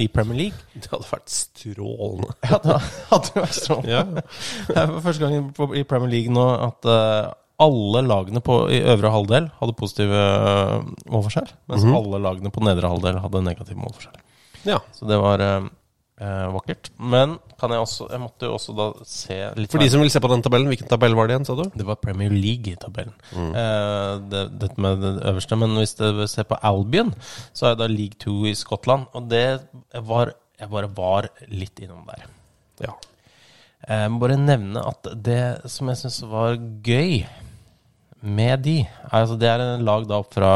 i 0.00 0.06
Premier 0.08 0.38
League 0.38 0.60
Det 0.80 0.90
hadde 0.92 1.08
vært 1.10 1.32
strålende. 1.32 2.34
Ja, 2.50 2.60
det 2.64 2.80
hadde 3.12 3.38
vært 3.40 3.56
strålende. 3.58 3.94
Ja. 3.94 4.26
Det 4.68 4.76
er 4.84 4.94
første 5.08 5.24
gang 5.24 5.38
i 5.80 5.86
Premier 5.88 6.12
League 6.12 6.34
nå 6.34 6.44
at 6.68 6.90
eh, 6.90 7.32
alle 7.64 8.02
lagene 8.02 8.42
på, 8.44 8.58
i 8.74 8.80
øvre 8.82 9.12
halvdel 9.14 9.48
hadde 9.60 9.76
positiv 9.78 10.10
eh, 10.10 10.80
målforskjell, 11.06 11.52
mens 11.70 11.86
alle 11.86 12.18
lagene 12.24 12.50
på 12.52 12.64
nedre 12.66 12.90
halvdel 12.90 13.20
hadde 13.22 13.44
negativ 13.46 13.78
målforskjell. 13.78 14.20
ja. 14.66 14.80
Så 14.96 15.06
det 15.08 15.20
var 15.22 15.42
eh, 15.44 15.68
eh, 16.20 16.46
vakkert. 16.54 16.90
Men 16.98 17.38
kan 17.60 17.72
jeg 17.72 17.82
også 17.84 18.08
Jeg 18.10 18.20
måtte 18.22 18.48
jo 18.48 18.56
også 18.56 18.74
da 18.76 18.86
se 19.08 19.38
litt 19.58 19.72
For 19.72 19.82
de 19.82 19.88
som 19.92 20.02
vil 20.02 20.12
se 20.12 20.22
på 20.22 20.30
den 20.32 20.44
tabellen, 20.44 20.70
hvilken 20.72 20.90
tabell 20.90 21.16
var 21.18 21.28
det 21.28 21.36
igjen, 21.36 21.48
sa 21.48 21.56
du? 21.58 21.64
Det 21.74 21.86
var 21.88 22.00
Premier 22.02 22.32
League-tabellen. 22.32 23.14
Eh, 23.34 24.12
det, 24.30 24.44
dette 24.62 24.84
med 24.84 25.02
det 25.04 25.14
øverste. 25.30 25.58
Men 25.60 25.76
hvis 25.80 25.96
du 25.98 26.24
ser 26.30 26.48
på 26.50 26.60
Albion, 26.62 27.14
så 27.52 27.70
er 27.70 27.74
det 27.74 27.82
da 27.84 27.90
League 27.92 28.20
2 28.22 28.36
i 28.52 28.54
Skottland. 28.58 29.08
Og 29.14 29.28
det 29.30 29.46
var 30.06 30.34
Jeg 30.60 30.70
bare 30.70 30.88
var 30.94 31.26
litt 31.50 31.80
innom 31.82 32.06
der. 32.06 32.28
Ja. 32.84 32.92
Jeg 33.84 34.10
må 34.12 34.20
bare 34.22 34.38
nevne 34.40 34.80
at 34.80 35.08
det 35.26 35.68
som 35.68 35.90
jeg 35.90 35.98
syns 36.00 36.22
var 36.30 36.54
gøy 36.56 37.24
med 38.24 38.62
de 38.64 38.78
altså 39.12 39.36
Det 39.36 39.48
er 39.48 39.60
en 39.60 39.84
lag 39.84 40.06
da 40.08 40.20
opp 40.22 40.32
fra 40.32 40.52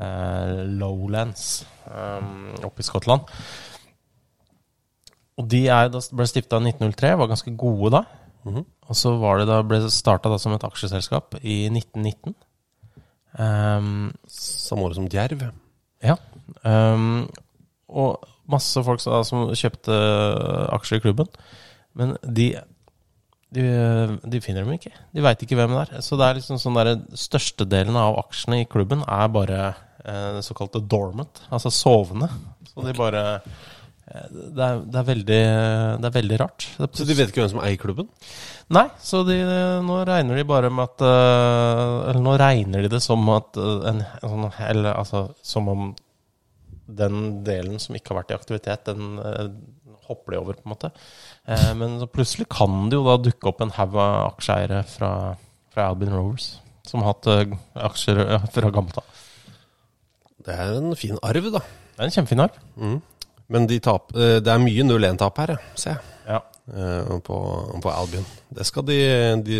eh, 0.00 0.64
Lowlands 0.74 1.64
um, 1.86 2.50
oppe 2.66 2.82
i 2.82 2.86
Skottland. 2.86 3.28
Og 5.40 5.48
de 5.50 5.64
er, 5.66 5.88
da 5.90 6.02
ble 6.14 6.26
stifta 6.30 6.60
i 6.60 6.70
1903, 6.70 7.14
var 7.18 7.30
ganske 7.30 7.54
gode 7.58 7.90
da. 7.96 8.04
Og 8.44 8.98
så 8.98 9.14
var 9.20 9.40
det 9.40 9.48
da, 9.48 9.62
ble 9.66 9.80
det 9.82 9.92
starta 9.94 10.32
som 10.38 10.54
et 10.54 10.66
aksjeselskap 10.66 11.38
i 11.40 11.64
1919. 11.72 12.34
Um, 13.34 14.12
Samme 14.30 14.86
året 14.86 15.00
som 15.00 15.08
Djerv. 15.10 15.48
ja. 16.04 16.18
Um, 16.62 17.24
og 17.88 18.26
masse 18.50 18.80
folk 18.84 19.00
da, 19.04 19.22
som 19.26 19.48
kjøpte 19.56 19.96
aksjer 20.74 21.00
i 21.00 21.04
klubben. 21.04 21.28
Men 21.96 22.16
de, 22.26 22.48
de, 23.54 23.64
de 24.26 24.40
finner 24.44 24.66
dem 24.66 24.74
ikke. 24.76 24.92
De 25.14 25.24
veit 25.24 25.44
ikke 25.44 25.56
hvem 25.58 25.74
det 25.76 25.84
er. 25.86 26.02
Så 26.04 26.18
det 26.20 26.26
er 26.26 26.40
liksom 26.40 26.60
sånn 26.60 26.78
der, 26.78 26.92
størstedelen 27.18 27.96
av 27.98 28.18
aksjene 28.24 28.62
i 28.62 28.68
klubben 28.68 29.04
er 29.06 29.30
bare 29.32 29.60
eh, 30.04 30.40
såkalte 30.44 30.82
dormant, 30.82 31.44
altså 31.54 31.72
sovende. 31.72 32.28
Så 32.72 32.84
de 32.84 32.96
bare 32.98 33.24
eh, 33.36 33.48
det 34.04 34.60
er, 34.60 34.80
det, 34.84 34.98
er 35.00 35.06
veldig, 35.08 35.42
det 36.02 36.08
er 36.08 36.14
veldig 36.14 36.38
rart. 36.42 36.66
Så 36.76 37.06
de 37.08 37.16
vet 37.16 37.30
ikke 37.30 37.40
hvem 37.40 37.52
som 37.54 37.62
eier 37.64 37.80
klubben? 37.80 38.10
Nei, 38.74 38.84
så 39.00 39.22
de, 39.24 39.38
nå 39.84 40.00
regner 40.08 40.40
de 40.40 40.46
bare 40.48 40.70
med 40.72 40.86
at 40.86 41.04
øh, 41.04 42.10
Eller 42.10 42.22
nå 42.24 42.34
regner 42.40 42.84
de 42.84 42.90
det 42.94 43.00
som 43.04 43.26
at 43.32 43.58
øh, 43.60 43.82
en, 43.90 44.00
sånn 44.22 44.46
Eller 44.64 44.96
altså 44.96 45.26
som 45.44 45.68
om 45.68 45.90
den 46.84 47.44
delen 47.44 47.76
som 47.80 47.96
ikke 47.96 48.12
har 48.12 48.22
vært 48.22 48.32
i 48.32 48.36
aktivitet, 48.36 48.88
den 48.88 49.20
øh, 49.20 49.50
hopper 50.08 50.34
de 50.34 50.40
over, 50.40 50.56
på 50.58 50.66
en 50.66 50.72
måte. 50.74 50.90
Eh, 51.48 51.70
men 51.80 51.96
så 52.00 52.08
plutselig 52.12 52.48
kan 52.52 52.90
det 52.92 52.98
jo 52.98 53.06
da 53.06 53.16
dukke 53.24 53.48
opp 53.48 53.64
en 53.64 53.72
haug 53.72 53.96
av 53.96 54.34
aksjeeiere 54.34 54.82
fra, 54.88 55.10
fra 55.72 55.88
Albin 55.88 56.12
Rovers 56.12 56.50
som 56.84 57.00
har 57.00 57.14
hatt 57.14 57.56
aksjer 57.88 58.20
fra 58.52 58.72
gammelt 58.72 59.00
av. 59.00 59.24
Det 60.44 60.56
er 60.60 60.76
en 60.76 60.92
fin 61.00 61.16
arv, 61.24 61.48
da. 61.54 61.64
Det 61.94 62.02
er 62.02 62.10
en 62.10 62.16
kjempefin 62.18 62.44
arv. 62.44 62.60
Men 63.52 63.66
de 63.68 63.78
tap, 63.84 64.14
eh, 64.16 64.38
det 64.40 64.48
er 64.52 64.62
mye 64.62 64.84
0-1-tap 64.88 65.38
her, 65.42 65.56
ser 65.76 65.90
jeg. 65.98 66.00
Ja. 66.28 66.38
eh, 66.72 67.18
På, 67.26 67.36
på 67.82 67.90
Albion. 67.92 68.24
Det 68.54 68.64
skal 68.66 68.86
de, 68.88 68.98
de 69.44 69.58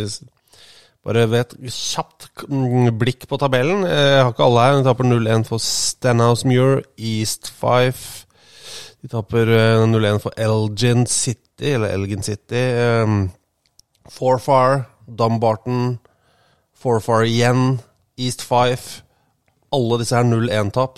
Bare 1.04 1.26
ved 1.28 1.40
et 1.42 1.50
kjapt 1.68 2.30
mm, 2.48 2.86
blikk 2.96 3.26
på 3.28 3.36
tabellen. 3.36 3.82
Eh, 3.84 3.90
Jeg 4.16 4.22
har 4.24 4.30
ikke 4.32 4.46
alle 4.46 4.62
her. 4.64 4.78
De 4.78 4.86
taper 4.86 5.04
0-1 5.10 5.44
for 5.50 5.60
Stenhousemuir, 5.60 6.78
East 6.96 7.50
Fife. 7.52 8.24
De 9.04 9.10
taper 9.12 9.50
eh, 9.52 9.84
0-1 9.84 10.22
for 10.24 10.32
Elgin 10.40 11.04
City, 11.06 11.74
eller 11.74 11.92
Elgin 11.92 12.22
City. 12.24 12.56
eh, 12.56 13.28
Forfar, 14.08 14.86
Dumbarton, 15.08 15.98
Forfar 16.76 17.24
igjen, 17.28 17.80
East 18.16 18.40
Fife. 18.48 19.02
Alle 19.72 19.98
disse 20.00 20.16
her 20.16 20.24
0-1-tap. 20.24 20.96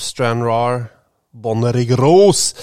Stranraer, 1.37 1.43
Bonnerigros 1.43 2.55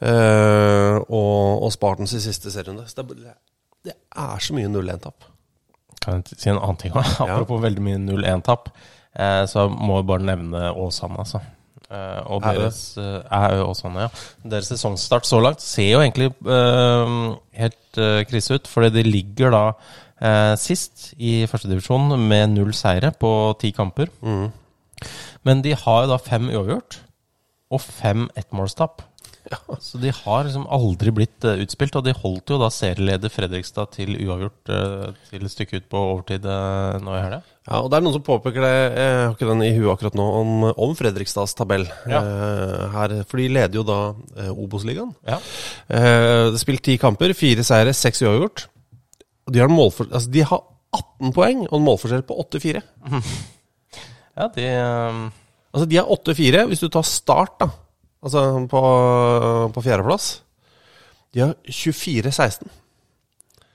eh, 0.00 0.96
og, 1.10 1.62
og 1.66 1.72
Spartans 1.74 2.12
i 2.14 2.20
siste 2.22 2.50
serierunde. 2.50 2.86
Så 2.88 3.02
det, 3.02 3.34
det 3.84 3.94
er 4.16 4.38
så 4.40 4.54
mye 4.56 4.68
0-1-tap. 4.70 5.24
Kan 6.00 6.22
jeg 6.22 6.38
si 6.40 6.48
en 6.50 6.58
annen 6.60 6.78
ting 6.80 6.94
også? 6.96 7.26
Apropos 7.26 7.60
veldig 7.62 7.82
mye 7.84 7.98
0-1-tap, 8.00 8.70
eh, 9.18 9.46
så 9.50 9.68
må 9.68 9.98
jeg 10.00 10.06
bare 10.08 10.28
nevne 10.30 10.70
Åsane, 10.72 11.18
altså. 11.20 11.40
Eh, 11.90 12.20
og 12.30 12.42
Er 12.46 12.54
det? 12.54 12.60
deres 12.62 12.96
eh, 12.98 13.64
Åsane, 13.66 14.06
ja. 14.06 14.08
Deres 14.54 14.70
sesongstart 14.70 15.26
så 15.26 15.40
langt 15.42 15.60
ser 15.60 15.90
jo 15.96 16.00
egentlig 16.04 16.30
eh, 16.46 17.16
helt 17.60 17.98
eh, 18.00 18.22
krise 18.30 18.54
ut, 18.60 18.68
fordi 18.70 18.92
de 19.00 19.02
ligger 19.10 19.50
da 19.56 19.64
sist 20.60 21.14
i 21.16 21.46
førstedivisjon 21.48 22.10
med 22.28 22.50
null 22.52 22.74
seire 22.76 23.08
på 23.16 23.28
ti 23.56 23.70
kamper. 23.72 24.10
Men 25.48 25.62
de 25.64 25.72
har 25.72 26.02
jo 26.04 26.10
da 26.10 26.18
fem 26.20 26.50
uavgjort 26.52 26.98
og 27.70 27.82
fem 27.84 28.28
ettmålstap. 28.38 29.06
Så 29.80 29.98
de 29.98 30.12
har 30.14 30.44
liksom 30.44 30.66
aldri 30.70 31.10
blitt 31.14 31.44
eh, 31.48 31.62
utspilt, 31.64 31.96
og 31.98 32.04
de 32.06 32.12
holdt 32.14 32.52
jo 32.52 32.58
da 32.60 32.68
serieleder 32.70 33.32
Fredrikstad 33.32 33.94
til 33.96 34.12
uavgjort 34.14 34.70
eh, 34.70 35.06
til 35.30 35.46
et 35.46 35.52
stykke 35.52 35.80
ut 35.80 35.88
på 35.90 36.02
overtid 36.12 36.46
eh, 36.46 36.98
nå 37.02 37.16
i 37.16 37.22
helga. 37.24 37.40
Ja, 37.66 37.80
og 37.80 37.90
det 37.90 37.98
er 37.98 38.04
noen 38.04 38.16
som 38.16 38.24
påpeker 38.26 38.64
det, 38.64 38.72
jeg 38.74 39.16
har 39.16 39.34
ikke 39.34 39.48
den 39.50 39.64
i 39.66 39.72
huet 39.74 39.90
akkurat 39.94 40.18
nå, 40.18 40.26
om, 40.42 40.52
om 40.70 40.94
Fredrikstads 40.98 41.56
tabell. 41.58 41.88
Ja. 42.10 42.20
Eh, 42.20 42.84
her, 42.94 43.16
for 43.30 43.42
de 43.42 43.48
leder 43.56 43.80
jo 43.80 43.86
da 43.88 43.98
eh, 44.36 44.52
Obos-ligaen. 44.52 45.12
Ja. 45.26 45.40
Eh, 45.98 46.58
spilt 46.60 46.84
ti 46.86 46.98
kamper, 47.00 47.34
fire 47.38 47.66
seire, 47.66 47.96
seks 47.96 48.22
uavgjort. 48.26 48.68
De 49.50 49.62
har, 49.62 49.72
målfor, 49.72 50.12
altså, 50.12 50.30
de 50.30 50.46
har 50.46 50.62
18 50.94 51.34
poeng 51.34 51.64
og 51.68 51.78
en 51.80 51.86
målforskjell 51.88 52.26
på 52.28 52.38
8-4. 52.44 52.84
ja, 54.38 54.50
de 54.54 54.70
Altså, 55.70 55.86
de 55.86 55.98
har 56.00 56.10
8-4 56.10 56.66
hvis 56.70 56.82
du 56.82 56.88
tar 56.90 57.06
start, 57.06 57.56
da. 57.62 57.70
Altså 58.20 58.44
på, 58.68 58.80
på 59.74 59.82
fjerdeplass. 59.84 60.30
De 61.34 61.44
har 61.44 61.54
24-16. 61.68 62.68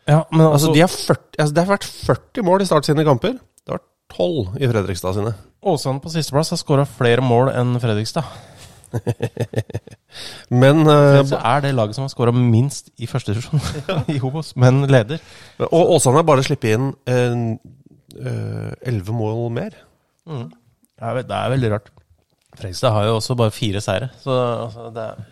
Ja, 0.05 0.21
men 0.31 0.41
Altså, 0.41 0.51
altså, 0.51 0.73
de 0.73 0.83
har 0.83 0.91
40, 0.91 1.21
altså, 1.39 1.53
det 1.55 1.63
har 1.63 1.71
vært 1.71 1.87
40 1.87 2.45
mål 2.45 2.61
i 2.61 2.67
Start 2.69 2.85
sine 2.89 3.05
kamper. 3.07 3.37
Det 3.39 3.73
har 3.73 3.79
vært 3.79 3.87
12 4.13 4.59
i 4.61 4.69
Fredrikstad 4.69 5.15
sine. 5.17 5.31
Åsane 5.65 6.03
på 6.03 6.11
sisteplass 6.13 6.51
har 6.53 6.59
skåra 6.61 6.85
flere 6.85 7.23
mål 7.25 7.49
enn 7.55 7.79
Fredrikstad. 7.81 8.27
Men 10.61 10.83
uh, 10.85 11.23
Så 11.25 11.39
er 11.39 11.63
det 11.65 11.73
laget 11.75 11.97
som 11.97 12.05
har 12.05 12.11
skåra 12.13 12.31
minst 12.35 12.91
i 13.01 13.09
første 13.09 13.33
divisjon 13.33 13.63
i 14.13 14.19
Hobos, 14.21 14.53
men 14.55 14.85
leder. 14.87 15.23
Og 15.71 15.95
Åsane 15.97 16.21
har 16.21 16.27
bare 16.27 16.45
sluppet 16.45 16.77
inn 16.77 17.57
elleve 18.15 19.15
mål 19.15 19.49
mer. 19.57 19.73
Det 20.95 21.03
er, 21.09 21.21
det 21.27 21.35
er 21.37 21.49
veldig 21.55 21.71
rart. 21.75 21.89
Fredrikstad 22.55 22.93
har 22.95 23.05
jo 23.09 23.15
også 23.17 23.35
bare 23.35 23.51
fire 23.51 23.81
seire, 23.83 24.09
så 24.23 24.35
altså, 24.65 24.89
det 24.95 25.07
er 25.11 25.23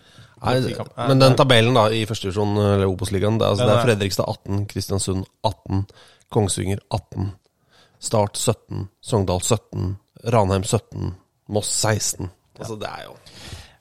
Nei, 0.44 0.58
men 1.08 1.22
den 1.22 1.38
tabellen 1.40 1.78
da 1.78 1.86
i 1.96 2.02
første 2.04 2.28
divisjon, 2.28 2.58
eller 2.60 2.90
Obos-ligaen, 2.92 3.38
det, 3.40 3.46
er- 3.48 3.54
altså, 3.54 3.64
det 3.64 3.72
er 3.72 3.78
er- 3.80 3.86
Fredrikstad 3.88 4.28
18, 4.28 4.66
Kristiansund 4.68 5.24
18, 5.48 5.86
Kongsvinger 6.36 6.82
18, 6.92 7.30
Start 8.04 8.36
17, 8.42 8.90
Sogndal 9.00 9.40
17, 9.40 9.94
Ranheim 10.36 10.66
17, 10.68 11.14
Moss 11.48 11.70
16. 11.80 12.28
Altså, 12.60 12.76
det 12.82 12.90
er 12.92 13.06
jo 13.06 13.16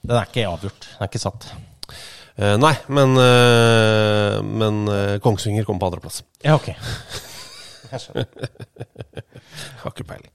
Den 0.06 0.16
er 0.20 0.30
ikke 0.30 0.46
avgjort. 0.46 0.86
Den 0.86 1.02
er 1.02 1.10
ikke 1.10 1.18
satt. 1.24 1.48
Eh, 2.38 2.54
Nei, 2.62 2.72
men, 2.88 3.16
eh, 3.18 4.38
men 4.42 4.80
eh, 4.88 5.18
Kongsvinger 5.22 5.66
kom 5.66 5.78
på 5.82 5.90
andreplass. 5.90 6.22
Ja, 6.46 6.54
ok. 6.54 6.70
Har 9.82 9.92
ikke 9.92 10.06
peiling. 10.06 10.30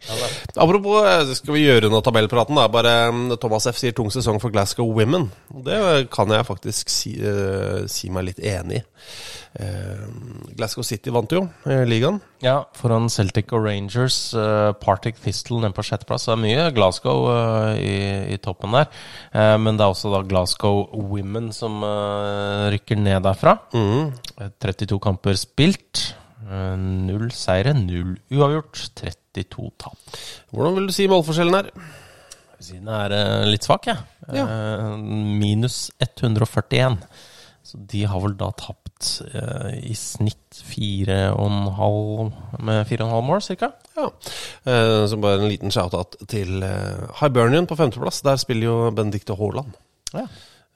Apropos, 0.58 1.00
eh, 1.08 1.34
skal 1.38 1.56
vi 1.56 1.64
gjøre 1.66 1.90
noe 1.92 2.04
tabellpraten? 2.06 2.58
da? 2.58 2.68
Bare 2.72 2.94
eh, 3.08 3.36
Thomas 3.42 3.68
F. 3.72 3.80
sier 3.80 3.96
tung 3.98 4.12
sesong 4.14 4.40
for 4.44 4.54
Glasgow 4.54 4.90
Women. 4.94 5.30
Det 5.66 5.80
kan 6.14 6.32
jeg 6.34 6.48
faktisk 6.48 6.92
si, 6.92 7.16
eh, 7.18 7.86
si 7.92 8.12
meg 8.14 8.30
litt 8.30 8.42
enig 8.44 8.82
i. 8.82 8.86
Eh, 9.58 10.04
Glasgow 10.58 10.86
City 10.86 11.10
vant 11.14 11.32
jo 11.34 11.42
eh, 11.66 11.82
ligaen. 11.88 12.20
Ja, 12.44 12.60
foran 12.78 13.10
Celtic 13.10 13.50
og 13.58 13.64
Rangers, 13.66 14.18
uh, 14.38 14.70
Partick 14.78 15.18
Thistle 15.24 15.64
nede 15.64 15.74
på 15.74 15.86
sjetteplass. 15.88 16.28
Det 16.28 16.36
er 16.36 16.44
mye 16.44 16.68
Glasgow 16.76 17.26
i, 17.82 17.98
i 18.36 18.38
toppen 18.44 18.78
der. 18.78 18.92
Eh, 19.34 19.56
men 19.62 19.80
det 19.80 19.88
er 19.88 19.96
også 19.96 20.14
da 20.14 20.22
Glasgow 20.28 20.86
Women 20.94 21.50
som 21.56 21.82
rykker 22.74 23.02
ned 23.02 23.26
derfra. 23.26 23.58
Mm. 23.74 24.14
32 24.62 25.02
kamper 25.02 25.40
spilt. 25.40 26.06
Eh, 26.48 26.76
null 26.80 27.30
seire, 27.36 27.76
null 27.78 28.16
uavgjort. 28.32 28.84
32 29.02 29.72
tap. 29.78 30.20
Hvordan 30.52 30.78
vil 30.80 30.90
du 30.90 30.96
si 30.96 31.08
målforskjellen 31.12 31.60
her? 31.60 31.72
Siden 32.64 32.90
er 32.90 33.14
eh, 33.14 33.48
litt 33.52 33.68
svak, 33.68 33.90
jeg. 33.92 34.00
Ja. 34.34 34.46
minus 34.98 35.88
141. 36.04 36.98
Så 37.68 37.80
de 37.92 38.06
har 38.08 38.22
vel 38.24 38.36
da 38.40 38.48
tapt 38.56 39.08
eh, 39.28 39.74
i 39.92 39.96
snitt 39.98 40.62
4,5 40.70 42.30
med 42.64 42.88
4,5 42.88 43.26
mål, 43.28 43.42
cirka. 43.44 43.74
Ja. 43.98 44.08
Eh, 44.72 45.04
så 45.12 45.20
bare 45.20 45.42
en 45.42 45.52
liten 45.52 45.74
shout-out 45.74 46.16
til 46.32 46.64
eh, 46.64 47.10
Hibernian 47.20 47.68
på 47.68 47.76
femteplass. 47.80 48.22
Der 48.24 48.40
spiller 48.40 48.70
jo 48.70 48.78
Benedicte 48.96 49.36
Haaland. 49.36 49.76
Ja. 50.14 50.24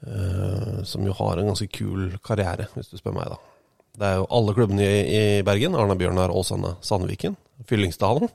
Eh, 0.03 0.81
som 0.84 1.07
jo 1.07 1.15
har 1.15 1.39
en 1.39 1.47
ganske 1.53 1.69
kul 1.71 2.17
karriere, 2.25 2.67
hvis 2.75 2.91
du 2.91 2.99
spør 2.99 3.15
meg, 3.15 3.31
da. 3.31 3.39
Det 3.97 4.08
er 4.08 4.19
jo 4.21 4.30
alle 4.32 4.54
klubbene 4.56 4.86
i, 4.86 5.01
i 5.12 5.23
Bergen. 5.45 5.75
Arna 5.75 5.97
Bjørnar, 5.99 6.34
Åsane, 6.34 6.75
Sandviken. 6.86 7.36
Fyllingsdalen. 7.67 8.32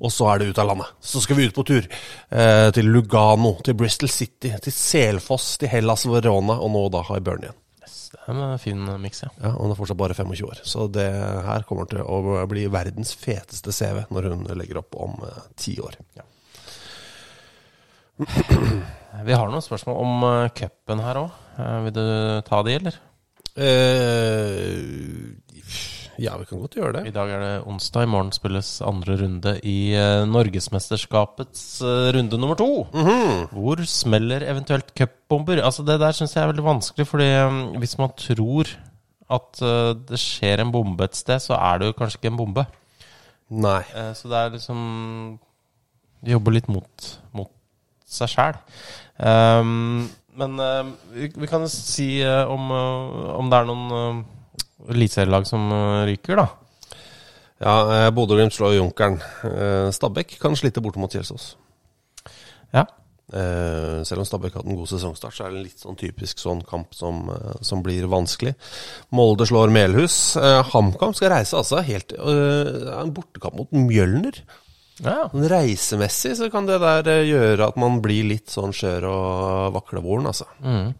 Og 0.00 0.10
så 0.12 0.28
er 0.30 0.40
det 0.40 0.50
ut 0.50 0.58
av 0.60 0.70
landet. 0.70 0.94
Så 1.00 1.22
skal 1.22 1.38
vi 1.38 1.46
ut 1.48 1.54
på 1.56 1.64
tur. 1.66 1.86
Eh, 2.30 2.68
til 2.74 2.90
Lugano, 2.90 3.56
til 3.64 3.76
Bristol 3.78 4.10
City, 4.12 4.50
til 4.62 4.74
Selfoss, 4.74 5.54
til 5.60 5.70
Hellas 5.72 6.06
Verona, 6.08 6.58
og 6.60 6.72
nå 6.74 6.82
da 6.94 7.04
Hibernian. 7.10 7.56
Det 7.86 8.22
er 8.32 8.38
en 8.40 8.58
fin 8.58 8.80
miks, 9.02 9.22
ja. 9.22 9.30
Ja, 9.42 9.52
og 9.54 9.66
hun 9.66 9.72
er 9.72 9.78
fortsatt 9.78 9.98
bare 10.00 10.16
25 10.16 10.46
år. 10.48 10.62
Så 10.66 10.86
det 10.90 11.06
her 11.46 11.66
kommer 11.68 11.88
til 11.90 12.02
å 12.02 12.46
bli 12.50 12.64
verdens 12.72 13.12
feteste 13.18 13.74
CV 13.74 14.06
når 14.14 14.30
hun 14.32 14.46
legger 14.58 14.80
opp 14.82 14.96
om 14.98 15.18
eh, 15.26 15.42
ti 15.58 15.76
år. 15.82 15.98
Vi 19.26 19.32
har 19.32 19.48
noen 19.48 19.64
spørsmål 19.64 19.96
om 20.00 20.24
uh, 20.24 20.48
cupen 20.56 21.00
her 21.00 21.18
òg. 21.20 21.36
vil 21.86 21.94
du 21.96 22.06
ta 22.44 22.60
de, 22.66 22.74
eller? 22.76 22.98
Eh, 23.54 24.80
ja, 26.20 26.32
vi 26.40 26.46
kan 26.48 26.62
godt 26.62 26.76
gjøre 26.78 26.94
det. 26.96 27.04
I 27.10 27.14
dag 27.14 27.30
er 27.30 27.42
det 27.44 27.52
onsdag. 27.68 28.06
I 28.06 28.10
morgen 28.10 28.32
spilles 28.32 28.70
andre 28.84 29.18
runde 29.20 29.52
i 29.68 29.92
uh, 29.92 30.24
Norgesmesterskapets 30.28 31.64
eh, 31.84 32.08
runde 32.16 32.40
nummer 32.40 32.56
to. 32.58 32.86
Hvor 33.52 33.84
smeller 33.88 34.46
eventuelt 34.48 34.94
cupbomber? 34.96 35.60
Altså, 35.64 35.84
det 35.84 36.00
der 36.00 36.16
syns 36.16 36.36
jeg 36.36 36.42
er 36.44 36.52
veldig 36.54 36.66
vanskelig, 36.66 37.06
fordi 37.10 37.30
hvis 37.82 37.98
man 38.00 38.14
tror 38.16 38.72
at 39.32 39.62
eh, 39.62 39.92
det 40.08 40.20
skjer 40.22 40.62
en 40.62 40.72
bombe 40.74 41.06
et 41.06 41.18
sted, 41.18 41.42
så 41.42 41.56
er 41.58 41.80
det 41.80 41.90
jo 41.90 41.98
kanskje 41.98 42.20
ikke 42.20 42.32
en 42.32 42.40
bombe. 42.40 42.66
Nei. 43.50 43.82
Eh, 43.94 44.12
så 44.16 44.30
det 44.30 44.38
er 44.40 44.54
liksom 44.54 44.80
jobber 46.26 46.56
litt 46.56 46.70
mot, 46.72 47.08
mot 47.36 47.52
seg 48.06 48.30
sjæl. 48.32 48.60
Um, 49.18 50.06
men 50.36 50.60
eh, 50.60 50.92
vi, 51.12 51.32
vi 51.36 51.48
kan 51.50 51.64
si 51.68 52.20
eh, 52.22 52.44
om, 52.44 52.70
eh, 52.70 53.34
om 53.40 53.50
det 53.50 53.58
er 53.58 53.68
noen 53.68 53.86
uh, 53.92 54.22
eliteserielag 54.92 55.48
som 55.48 55.70
ryker, 56.06 56.38
da. 56.38 56.46
Ja, 57.56 58.10
Bodø-Glimt 58.12 58.52
slår 58.52 58.74
Junkeren. 58.76 59.14
Stabæk 59.96 60.34
kan 60.42 60.52
slite 60.60 60.82
borte 60.84 61.00
mot 61.00 61.10
Kjelsås. 61.10 61.54
Ja. 62.76 62.82
Selv 64.04 64.20
om 64.20 64.26
Stabæk 64.28 64.58
hatt 64.58 64.68
en 64.68 64.76
god 64.76 64.90
sesongstart, 64.90 65.32
så 65.32 65.46
er 65.46 65.54
det 65.54 65.62
en 65.62 65.64
litt 65.64 65.80
sånn 65.80 65.96
typisk 65.96 66.42
sånn 66.42 66.60
kamp 66.68 66.92
som, 66.94 67.24
som 67.64 67.80
blir 67.82 68.04
vanskelig. 68.12 68.52
Molde 69.16 69.48
slår 69.48 69.72
Melhus. 69.72 70.18
HamKam 70.68 71.16
skal 71.16 71.32
reise 71.32 71.56
altså 71.56 71.80
helt 71.88 72.12
uh, 72.20 73.00
En 73.00 73.16
bortekamp 73.16 73.56
mot 73.56 73.72
Mjølner. 73.72 74.44
Ja. 75.04 75.28
Men 75.32 75.46
reisemessig 75.50 76.34
så 76.38 76.48
kan 76.52 76.66
det 76.68 76.78
der 76.80 77.08
eh, 77.12 77.22
gjøre 77.28 77.66
at 77.68 77.76
man 77.80 77.98
blir 78.04 78.24
litt 78.30 78.48
sånn 78.52 78.72
skjør 78.76 79.06
og 79.10 79.74
vaklevoren, 79.76 80.26
altså. 80.30 80.46
Mm. 80.64 80.92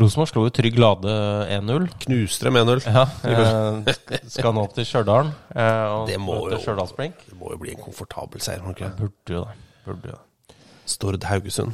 Rosenborg 0.00 0.30
slo 0.32 0.44
jo 0.48 0.52
Trygg 0.56 0.78
Lade 0.80 1.14
1-0. 1.58 1.88
Knuste 2.06 2.48
dem 2.48 2.56
1-0. 2.62 2.84
Ja, 2.88 3.04
eh, 3.84 4.20
skal 4.32 4.54
nå 4.56 4.66
til 4.74 4.88
Stjørdal. 4.88 5.32
Eh, 5.54 5.86
og 6.00 6.06
Det 6.08 6.18
må 6.20 6.40
jo- 6.50 6.58
Det 6.58 7.38
må 7.38 7.52
jo 7.52 7.58
bli 7.60 7.74
en 7.76 7.82
komfortabel 7.84 8.40
seier, 8.40 8.62
må 8.64 8.72
det 8.74 8.80
ikke? 8.86 8.94
Burde 9.02 9.36
jo 9.38 9.44
det. 9.44 9.58
Burde 9.88 10.14
jo 10.14 10.16
det. 10.18 10.56
Stord 10.86 11.24
Haugesund. 11.24 11.72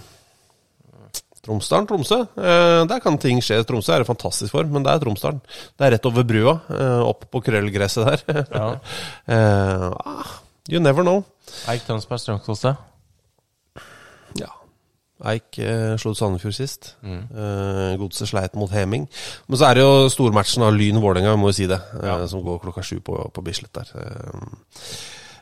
Tromsdalen, 1.40 1.86
Tromsø. 1.88 2.18
Eh, 2.36 2.82
der 2.84 3.00
kan 3.00 3.16
ting 3.16 3.38
skje. 3.40 3.62
Tromsø 3.64 3.94
er 3.94 4.02
i 4.04 4.08
fantastisk 4.08 4.52
form, 4.52 4.74
men 4.74 4.84
det 4.84 4.92
er 4.92 5.00
Tromsdalen. 5.00 5.38
Det 5.72 5.86
er 5.86 5.94
rett 5.94 6.08
over 6.10 6.26
brua, 6.28 6.52
eh, 6.68 7.00
opp 7.00 7.24
på 7.32 7.40
krøllgresset 7.46 8.04
der. 8.04 8.44
Ja. 8.52 8.66
eh, 9.32 9.86
ah, 10.04 10.34
you 10.70 10.80
never 10.80 11.02
know. 11.06 11.24
Eik 11.70 11.84
Tønsberg 11.86 12.20
Strømsgodset. 12.22 12.76
Ja. 14.38 14.50
Eik 15.30 15.58
eh, 15.60 15.96
slo 16.00 16.14
Sandefjord 16.16 16.56
sist. 16.56 16.94
Eh, 17.04 17.96
Godset 18.00 18.30
sleit 18.30 18.54
mot 18.56 18.70
Heming. 18.72 19.08
Men 19.48 19.60
så 19.60 19.68
er 19.68 19.76
det 19.76 19.84
jo 19.84 20.08
stormatchen 20.12 20.64
av 20.64 20.72
Lyn-Vålerenga, 20.76 21.34
må 21.36 21.50
jo 21.50 21.58
si 21.58 21.66
det, 21.70 21.80
eh, 22.00 22.26
som 22.30 22.44
går 22.46 22.62
klokka 22.62 22.84
sju 22.86 23.00
på, 23.04 23.18
på 23.34 23.44
Bislett 23.44 23.74
der. 23.76 23.90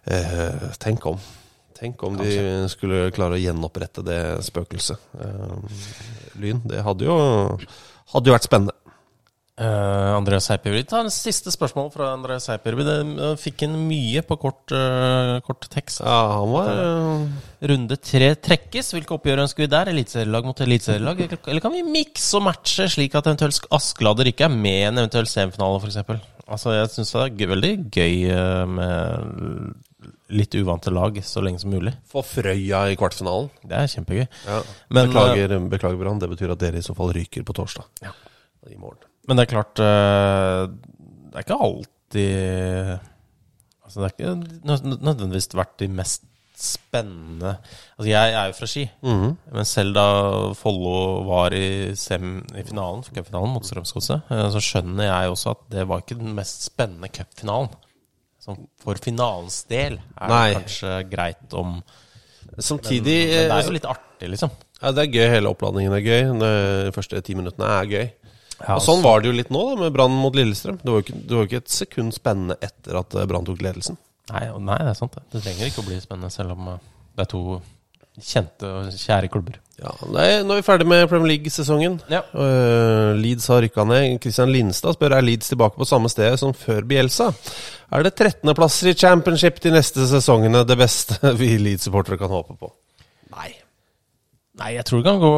Eh, 0.08 0.16
eh, 0.16 0.72
tenk 0.82 1.06
om. 1.06 1.20
Tenk 1.78 2.02
om 2.02 2.16
de 2.18 2.32
skulle 2.72 3.12
klare 3.14 3.36
å 3.36 3.38
gjenopprette 3.38 4.02
det 4.02 4.18
spøkelset. 4.48 4.98
Eh, 5.22 5.78
lyn. 6.42 6.64
Det 6.66 6.82
hadde 6.82 7.06
jo, 7.06 7.18
hadde 8.14 8.32
jo 8.32 8.34
vært 8.34 8.48
spennende. 8.48 8.74
Uh, 9.58 10.14
Andreas 10.14 10.46
vi 10.62 10.84
Ta 10.86 11.00
en 11.02 11.10
siste 11.10 11.50
spørsmål 11.50 11.88
fra 11.90 12.12
Andreas 12.14 12.44
Seipjørvi. 12.46 12.84
Det 12.86 13.30
fikk 13.42 13.64
inn 13.66 13.74
mye 13.88 14.22
på 14.22 14.36
kort, 14.38 14.70
uh, 14.70 15.40
kort 15.42 15.66
tekst. 15.72 15.98
Ja, 16.04 16.18
han 16.38 16.52
var 16.52 16.70
uh... 16.78 17.24
Runde 17.66 17.98
tre 17.98 18.28
trekkes. 18.38 18.92
Hvilke 18.94 19.16
oppgjør 19.16 19.42
ønsker 19.42 19.64
vi 19.64 19.70
der? 19.72 19.90
Eliteserielag 19.90 20.46
mot 20.46 20.62
eliteserielag? 20.62 21.24
Eller, 21.26 21.62
kan 21.64 21.74
vi 21.74 21.82
mikse 21.82 22.38
og 22.38 22.46
matche, 22.46 22.86
slik 22.92 23.18
at 23.18 23.26
eventuelt 23.26 23.66
Askeladder 23.74 24.30
ikke 24.30 24.46
er 24.46 24.54
med 24.54 24.78
i 24.78 24.86
en 24.92 25.02
eventuell 25.02 25.26
semifinale, 25.30 25.82
f.eks.? 25.82 26.22
Altså, 26.48 26.76
jeg 26.78 26.94
syns 26.94 27.12
det 27.16 27.24
er 27.24 27.34
gøy, 27.34 27.50
veldig 27.56 27.74
gøy 27.98 28.16
med 28.78 29.74
litt 30.38 30.54
uvante 30.54 30.92
lag 30.94 31.18
så 31.26 31.42
lenge 31.42 31.64
som 31.64 31.74
mulig. 31.74 31.96
Få 32.08 32.22
Frøya 32.22 32.86
i 32.92 32.96
kvartfinalen. 33.00 33.50
Det 33.66 33.82
er 33.82 33.90
kjempegøy. 33.90 34.24
Ja. 34.46 34.62
Men, 34.92 35.10
beklager, 35.10 35.58
beklager 35.72 36.00
Brann. 36.00 36.22
Det 36.22 36.30
betyr 36.30 36.54
at 36.54 36.62
dere 36.62 36.78
i 36.78 36.86
så 36.86 36.94
fall 36.96 37.10
ryker 37.16 37.42
på 37.48 37.58
torsdag. 37.58 37.90
Ja. 38.06 38.14
I 38.68 38.78
morgen. 38.78 39.02
Men 39.28 39.36
det 39.36 39.44
er 39.46 39.52
klart 39.52 39.80
eh, 39.84 40.62
Det 41.28 41.36
er 41.36 41.44
ikke 41.44 41.60
alltid 41.68 42.98
Altså, 43.84 44.00
det 44.00 44.08
er 44.08 44.14
ikke 44.16 44.96
nødvendigvis 45.04 45.50
vært 45.56 45.76
de 45.80 45.88
mest 45.92 46.24
spennende 46.58 47.52
Altså, 47.94 48.08
jeg 48.10 48.32
er 48.34 48.48
jo 48.50 48.56
fra 48.58 48.66
Ski, 48.68 48.82
Mhm. 49.06 49.36
men 49.54 49.64
selv 49.68 49.94
da 49.94 50.06
Follo 50.58 51.22
var 51.28 51.54
i, 51.54 51.94
sem, 51.94 52.40
i 52.56 52.64
finalen, 52.66 53.04
cupfinalen 53.06 53.52
mot 53.54 53.64
Strømsgodset, 53.68 54.22
eh, 54.34 54.48
så 54.50 54.60
skjønner 54.64 55.06
jeg 55.06 55.30
også 55.30 55.52
at 55.54 55.62
det 55.70 55.84
var 55.88 56.02
ikke 56.02 56.18
den 56.18 56.34
mest 56.34 56.64
spennende 56.66 57.08
cupfinalen. 57.14 57.70
For 58.80 58.96
finalens 59.04 59.62
del 59.68 59.98
er 60.16 60.28
Nei. 60.32 60.44
det 60.54 60.62
kanskje 60.62 60.92
greit 61.12 61.52
om 61.58 61.82
Samtidig 62.58 63.16
Men 63.28 63.34
det 63.36 63.50
er 63.52 63.58
eh, 63.60 63.66
jo 63.68 63.74
litt 63.76 63.84
artig, 63.86 64.28
liksom. 64.32 64.50
ja, 64.82 64.90
Det 64.96 65.02
er 65.04 65.12
gøy. 65.12 65.26
Hele 65.34 65.50
oppladningen 65.52 65.92
er 65.92 66.00
gøy. 66.00 66.30
De 66.40 66.92
første 66.96 67.20
ti 67.22 67.34
minuttene 67.36 67.68
er 67.68 67.84
gøy. 67.90 68.06
Ja, 68.58 68.74
og 68.74 68.82
Sånn 68.82 69.04
var 69.04 69.22
det 69.22 69.30
jo 69.30 69.36
litt 69.36 69.52
nå, 69.54 69.62
da, 69.70 69.78
med 69.84 69.94
Brann 69.94 70.14
mot 70.18 70.34
Lillestrøm. 70.34 70.80
Det 70.82 70.90
var 70.90 71.00
jo 71.00 71.06
ikke, 71.06 71.18
det 71.22 71.36
var 71.36 71.44
jo 71.44 71.50
ikke 71.50 71.62
et 71.62 71.74
sekund 71.74 72.14
spennende 72.16 72.58
etter 72.64 72.98
at 72.98 73.14
eh, 73.14 73.26
Brann 73.30 73.46
tok 73.46 73.62
ledelsen. 73.62 73.98
Nei, 74.32 74.44
nei, 74.66 74.78
det 74.82 74.92
er 74.92 74.98
sant. 74.98 75.14
Det 75.14 75.38
Det 75.38 75.44
trenger 75.46 75.70
ikke 75.70 75.84
å 75.84 75.88
bli 75.88 75.98
spennende, 76.02 76.30
selv 76.34 76.56
om 76.56 76.72
eh, 76.74 76.86
det 77.16 77.24
er 77.24 77.30
to 77.30 77.42
kjente 78.18 78.66
og 78.66 78.90
kjære 78.98 79.30
klubber. 79.30 79.60
Ja, 79.78 79.92
nei, 80.10 80.26
Nå 80.42 80.56
er 80.56 80.58
vi 80.58 80.66
ferdig 80.66 80.88
med 80.90 81.04
Premier 81.10 81.36
League-sesongen. 81.36 82.00
Ja. 82.10 82.24
Uh, 82.34 83.14
Leeds 83.18 83.46
har 83.46 83.62
rykka 83.62 83.84
ned. 83.86 84.16
Christian 84.24 84.50
Linstad 84.50 84.96
spør 84.96 85.14
er 85.14 85.22
Leeds 85.22 85.52
tilbake 85.52 85.78
på 85.78 85.86
samme 85.86 86.10
sted 86.10 86.34
som 86.40 86.54
før 86.56 86.82
Bielsa. 86.88 87.30
Er 87.94 88.02
det 88.02 88.16
13.-plasser 88.18 88.90
i 88.90 88.96
championship 88.98 89.62
de 89.62 89.72
neste 89.76 90.08
sesongene 90.10 90.64
det 90.66 90.78
beste 90.80 91.20
vi 91.40 91.54
Leeds-supportere 91.62 92.18
kan 92.18 92.34
håpe 92.34 92.58
på? 92.58 92.72
Nei. 94.58 94.72
Jeg 94.76 94.84
tror 94.88 95.02
det 95.02 95.06
kan 95.10 95.20
gå 95.22 95.32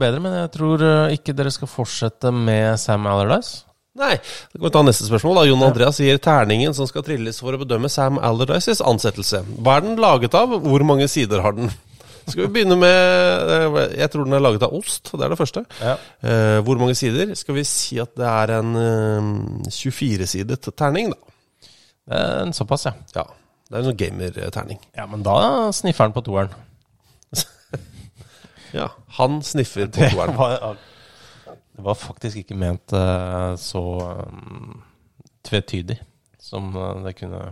bedre, 0.00 0.20
men 0.24 0.34
jeg 0.42 0.50
tror 0.56 0.82
eh, 0.84 1.14
ikke 1.16 1.34
dere 1.36 1.52
skal 1.54 1.70
fortsette 1.70 2.32
med 2.34 2.76
Sam 2.82 3.06
Allardyce. 3.08 3.62
Nei, 3.96 4.12
Da 4.20 4.58
kan 4.58 4.66
vi 4.66 4.70
ta 4.74 4.82
neste 4.84 5.06
spørsmål. 5.08 5.38
da 5.40 5.44
Jon 5.48 5.62
Andreas 5.64 5.96
sier 5.96 6.18
terningen 6.20 6.74
som 6.76 6.84
skal 6.88 7.04
trilles 7.06 7.38
for 7.40 7.56
å 7.56 7.60
bedømme 7.62 7.88
Sam 7.88 8.18
Allardyces 8.20 8.82
ansettelse. 8.84 9.40
Hva 9.56 9.78
er 9.78 9.86
den 9.86 9.96
laget 10.02 10.36
av? 10.36 10.52
Hvor 10.60 10.84
mange 10.84 11.08
sider 11.08 11.40
har 11.40 11.56
den? 11.56 11.72
Skal 12.26 12.42
vi 12.48 12.50
begynne 12.58 12.76
med 12.76 13.52
eh, 13.54 13.96
Jeg 14.02 14.10
tror 14.12 14.26
den 14.26 14.34
er 14.36 14.42
laget 14.44 14.66
av 14.66 14.74
ost. 14.76 15.12
Det 15.14 15.22
er 15.24 15.32
det 15.32 15.38
første. 15.40 15.62
Ja. 15.80 15.94
Eh, 16.26 16.58
hvor 16.66 16.76
mange 16.82 16.96
sider? 16.98 17.32
Skal 17.38 17.54
vi 17.56 17.64
si 17.64 17.96
at 18.02 18.12
det 18.18 18.26
er 18.28 18.52
en 18.58 18.76
eh, 18.82 19.32
24-sidet 19.70 20.60
terning, 20.76 21.14
da. 21.14 21.32
En 22.16 22.52
såpass, 22.54 22.84
ja. 22.90 22.92
Ja. 23.16 23.24
Det 23.66 23.74
er 23.74 23.80
en 23.80 23.88
sånn 23.88 23.98
gamer-terning. 23.98 24.78
Ja, 24.94 25.06
Men 25.10 25.24
da 25.26 25.72
sniffer 25.74 26.04
han 26.06 26.12
på 26.14 26.22
toeren. 26.26 26.52
Ja. 28.76 28.90
Han 29.18 29.40
sniffer 29.46 29.88
på 29.88 29.96
Det 29.98 30.10
toeren. 30.12 30.36
var, 30.36 30.76
det 31.76 31.84
var 31.84 31.96
faktisk 31.98 32.42
ikke 32.42 32.56
ment 32.58 32.92
eh, 32.96 33.52
så 33.60 33.82
um, 34.28 34.82
tvetydig 35.46 35.98
som 36.40 36.70
eh, 36.76 37.02
det 37.06 37.16
kunne, 37.18 37.42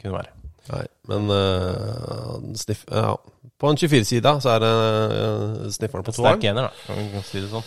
kunne 0.00 0.18
være. 0.20 0.30
Nei, 0.64 0.84
men 1.10 1.26
uh, 1.28 2.38
sniff, 2.56 2.86
ja. 2.88 3.10
På 3.60 3.68
en 3.68 3.76
24-side 3.76 4.30
så 4.40 4.54
er 4.54 4.62
det 4.64 4.70
snifferen 5.76 6.06
på 6.06 6.14
toeren. 6.16 6.38
Sterk 6.38 6.46
ener, 6.48 6.70
da. 6.70 6.86
Kan 6.86 7.10
vi 7.12 7.20
si 7.28 7.42
det 7.44 7.50
sånn. 7.52 7.66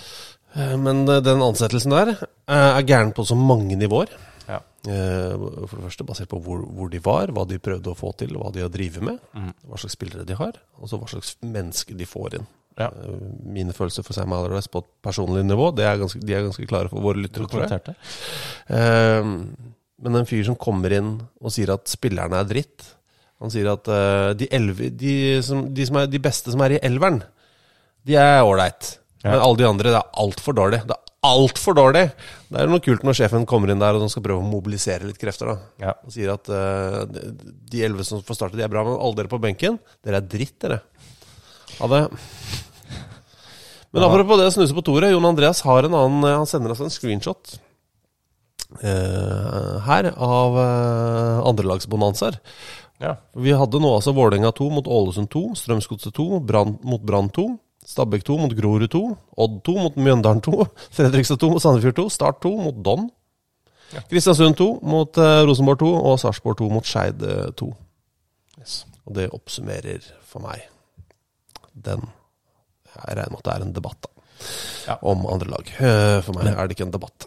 Men 0.82 1.04
den 1.06 1.44
ansettelsen 1.46 1.94
der 1.94 2.16
er 2.50 2.82
gæren 2.88 3.12
på 3.14 3.22
så 3.30 3.36
mange 3.38 3.78
nivåer. 3.78 4.10
Ja. 4.48 4.58
For 4.88 5.76
det 5.76 5.84
første 5.84 6.06
basert 6.08 6.32
på 6.32 6.40
hvor, 6.42 6.64
hvor 6.74 6.90
de 6.90 7.02
var, 7.06 7.30
hva 7.36 7.44
de 7.46 7.60
prøvde 7.62 7.92
å 7.94 7.98
få 8.00 8.10
til, 8.18 8.34
hva 8.40 8.50
de 8.56 8.64
har 8.66 8.72
drevet 8.74 9.06
med. 9.06 9.20
mm. 9.38 9.52
Hva 9.70 9.78
slags 9.84 9.94
spillere 10.00 10.26
de 10.26 10.38
har, 10.40 10.58
og 10.82 10.90
så 10.90 10.98
hva 10.98 11.10
slags 11.12 11.36
menneske 11.46 11.94
de 12.00 12.08
får 12.10 12.40
inn. 12.40 12.48
Ja. 12.78 12.88
Eh, 12.92 13.22
Mine 13.58 13.74
følelser 13.74 14.06
for 14.06 14.14
Sam 14.14 14.34
Allardyce 14.38 14.70
på 14.70 14.84
et 14.84 14.90
personlig 15.04 15.44
nivå 15.48 15.72
det 15.76 15.86
er 15.90 15.98
ganske, 15.98 16.20
de 16.22 16.34
er 16.38 16.44
ganske 16.46 16.68
klare 16.70 16.90
for 16.92 17.02
våre 17.02 17.18
lyttere, 17.24 17.48
tror 17.50 17.64
jeg. 17.66 17.72
Dokumenterte. 17.72 17.96
Eh, 18.70 19.32
Men 20.04 20.16
en 20.20 20.28
fyr 20.30 20.44
som 20.46 20.56
kommer 20.62 20.94
inn 20.94 21.16
og 21.42 21.50
sier 21.56 21.72
at 21.74 21.90
spillerne 21.90 22.38
er 22.38 22.46
dritt 22.46 22.86
Han 23.42 23.50
sier 23.54 23.68
at 23.72 23.86
uh, 23.90 24.34
de, 24.38 24.48
elve, 24.54 24.92
de, 24.98 25.42
som, 25.46 25.64
de, 25.74 25.86
som 25.86 25.98
er, 26.02 26.08
de 26.10 26.20
beste 26.22 26.50
som 26.54 26.62
er 26.66 26.74
i 26.78 26.80
elveren, 26.86 27.20
de 28.08 28.16
er 28.18 28.40
ålreit. 28.42 28.96
Ja. 29.22 29.32
Men 29.36 29.42
alle 29.46 29.60
de 29.60 29.68
andre, 29.68 29.92
det 29.94 30.00
er 30.00 30.16
altfor 30.24 30.56
dårlig. 30.58 30.80
Det 30.90 30.96
er 30.96 31.04
altfor 31.28 31.76
dårlig! 31.78 32.02
Det 32.50 32.62
er 32.64 32.70
noe 32.72 32.82
kult 32.82 33.04
når 33.06 33.18
sjefen 33.20 33.46
kommer 33.50 33.70
inn 33.74 33.82
der 33.84 33.94
og 33.98 34.02
de 34.02 34.10
skal 34.10 34.26
prøve 34.26 34.42
å 34.42 34.48
mobilisere 34.50 35.06
litt 35.06 35.20
krefter. 35.22 35.52
da 35.54 35.86
Ja. 35.86 35.94
Og 36.06 36.14
sier 36.16 36.34
at 36.34 36.50
uh, 36.50 37.04
de- 37.14 37.28
de 37.74 37.84
elleve 37.86 38.06
som 38.10 38.22
får 38.26 38.40
starte, 38.40 38.58
de 38.58 38.66
er 38.66 38.74
bra, 38.74 38.82
men 38.88 38.98
alle 38.98 39.20
dere 39.22 39.30
på 39.34 39.42
benken, 39.44 39.78
dere 40.06 40.18
er 40.24 40.30
dritt, 40.34 40.58
dere. 40.66 40.80
Ha 41.78 41.90
det 41.94 42.02
Men 43.96 44.06
apropos 44.06 44.40
det 44.40 44.50
å 44.50 44.54
snuse 44.54 44.76
på 44.76 44.84
toret, 44.86 45.14
Jon 45.14 45.30
Andreas 45.30 45.64
har 45.66 45.88
en 45.88 45.96
annen 45.96 46.26
eh, 46.28 46.36
Han 46.36 46.50
sender 46.50 46.74
oss 46.74 46.84
en 46.84 46.92
screenshot 46.94 47.56
uh, 48.84 49.78
her 49.88 50.10
av 50.12 50.58
uh, 50.60 51.48
andrelagsbonanzaer. 51.48 52.40
Ja. 53.02 53.16
Vi 53.38 53.54
hadde 53.56 53.80
nå 53.80 53.94
altså 53.96 54.12
Vålerenga 54.18 54.52
2 54.58 54.68
mot 54.74 54.90
Ålesund 54.92 55.30
2, 55.32 55.46
Strømsgodset 55.62 56.16
2 56.18 56.42
brand, 56.50 56.82
mot 56.84 57.04
Brann 57.06 57.30
2, 57.34 57.48
Stabæk 57.88 58.26
2 58.28 58.40
mot 58.42 58.56
Grorud 58.58 58.90
2, 58.92 59.04
Odd 59.46 59.62
2 59.70 59.78
mot 59.86 60.02
Mjøndalen 60.02 60.44
2, 60.44 60.68
Fredrikstad 60.98 61.40
2 61.46 61.54
mot 61.54 61.64
Sandefjord 61.64 62.02
2, 62.02 62.10
Start 62.18 62.42
2 62.44 62.56
mot 62.66 62.84
Don, 62.84 63.08
Kristiansund 64.10 64.58
2 64.60 64.80
mot 64.84 65.18
Rosenborg 65.48 65.80
2 65.80 65.92
og 65.96 66.18
Sarpsborg 66.20 66.58
2 66.60 66.70
mot 66.74 66.88
Skeid 66.88 67.22
eh, 67.24 67.52
2. 67.56 67.70
Yes. 68.60 68.82
Og 69.08 69.16
det 69.16 69.30
oppsummerer 69.32 70.04
for 70.28 70.44
meg 70.44 70.66
den 71.72 72.04
Jeg 73.06 73.18
regner 73.18 73.32
med 73.36 73.40
at 73.44 73.48
det 73.50 73.56
er 73.56 73.66
en 73.68 73.74
debatt 73.78 74.02
da 74.08 74.10
Ja. 74.88 74.96
om 75.02 75.26
andre 75.28 75.50
lag. 75.50 75.72
Eh, 75.80 76.20
For 76.22 76.34
meg 76.38 76.52
er 76.54 76.68
det 76.68 76.76
ikke 76.78 76.86
en 76.88 76.92
debatt. 76.94 77.26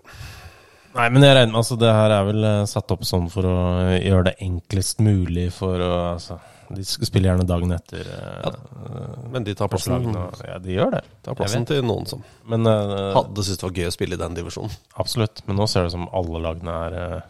Nei, 0.95 1.09
men 1.09 1.23
jeg 1.23 1.37
regner 1.37 1.53
med 1.53 1.61
altså, 1.61 1.77
det 1.79 1.91
her 1.95 2.11
er 2.11 2.25
vel 2.27 2.45
eh, 2.45 2.65
satt 2.67 2.91
opp 2.91 3.03
sånn 3.07 3.29
for 3.31 3.47
å 3.47 3.57
eh, 3.85 4.01
gjøre 4.09 4.25
det 4.31 4.37
enklest 4.43 4.99
mulig 5.05 5.51
for 5.55 5.79
å 5.79 5.91
altså, 6.17 6.39
De 6.71 6.83
spiller 6.87 7.31
gjerne 7.33 7.47
dagen 7.47 7.73
etter 7.75 8.07
eh, 8.07 8.57
Men 9.31 9.43
de 9.47 9.55
tar 9.59 9.69
plassen, 9.71 10.07
og- 10.15 10.43
Ja, 10.47 10.59
de 10.63 10.75
gjør 10.75 10.91
det. 10.97 11.03
tar 11.23 11.35
plassen 11.39 11.67
til 11.67 11.83
noen 11.83 12.07
som 12.07 12.23
Men 12.47 12.67
uh, 12.67 13.13
hadde 13.15 13.43
syntes 13.43 13.59
det 13.59 13.67
var 13.69 13.77
gøy 13.79 13.87
å 13.91 13.95
spille 13.95 14.15
i 14.15 14.23
den 14.23 14.35
divisjonen. 14.39 14.75
absolutt. 14.99 15.43
Men 15.47 15.57
nå 15.59 15.69
ser 15.69 15.83
det 15.83 15.91
ut 15.93 15.97
som 15.99 16.09
alle 16.15 16.43
lagene 16.47 16.75
er 16.87 16.99
uh, 16.99 17.21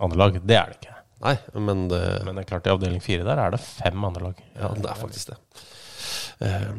andre 0.00 0.18
lag. 0.18 0.40
Det 0.44 0.56
er 0.56 0.66
det 0.72 0.78
ikke. 0.80 0.96
Nei, 1.24 1.36
men 1.56 1.88
det, 1.88 2.02
Men 2.24 2.34
det 2.36 2.44
er 2.44 2.50
klart 2.52 2.66
i 2.68 2.72
avdeling 2.74 3.00
fire 3.00 3.24
der 3.24 3.38
er 3.46 3.50
det 3.56 3.60
fem 3.64 4.04
andre 4.04 4.22
lag. 4.30 4.40
Ja, 4.60 4.68
det 4.76 4.90
er 4.92 4.98
faktisk 5.00 5.30
det. 5.32 5.36
Eh, 6.44 6.72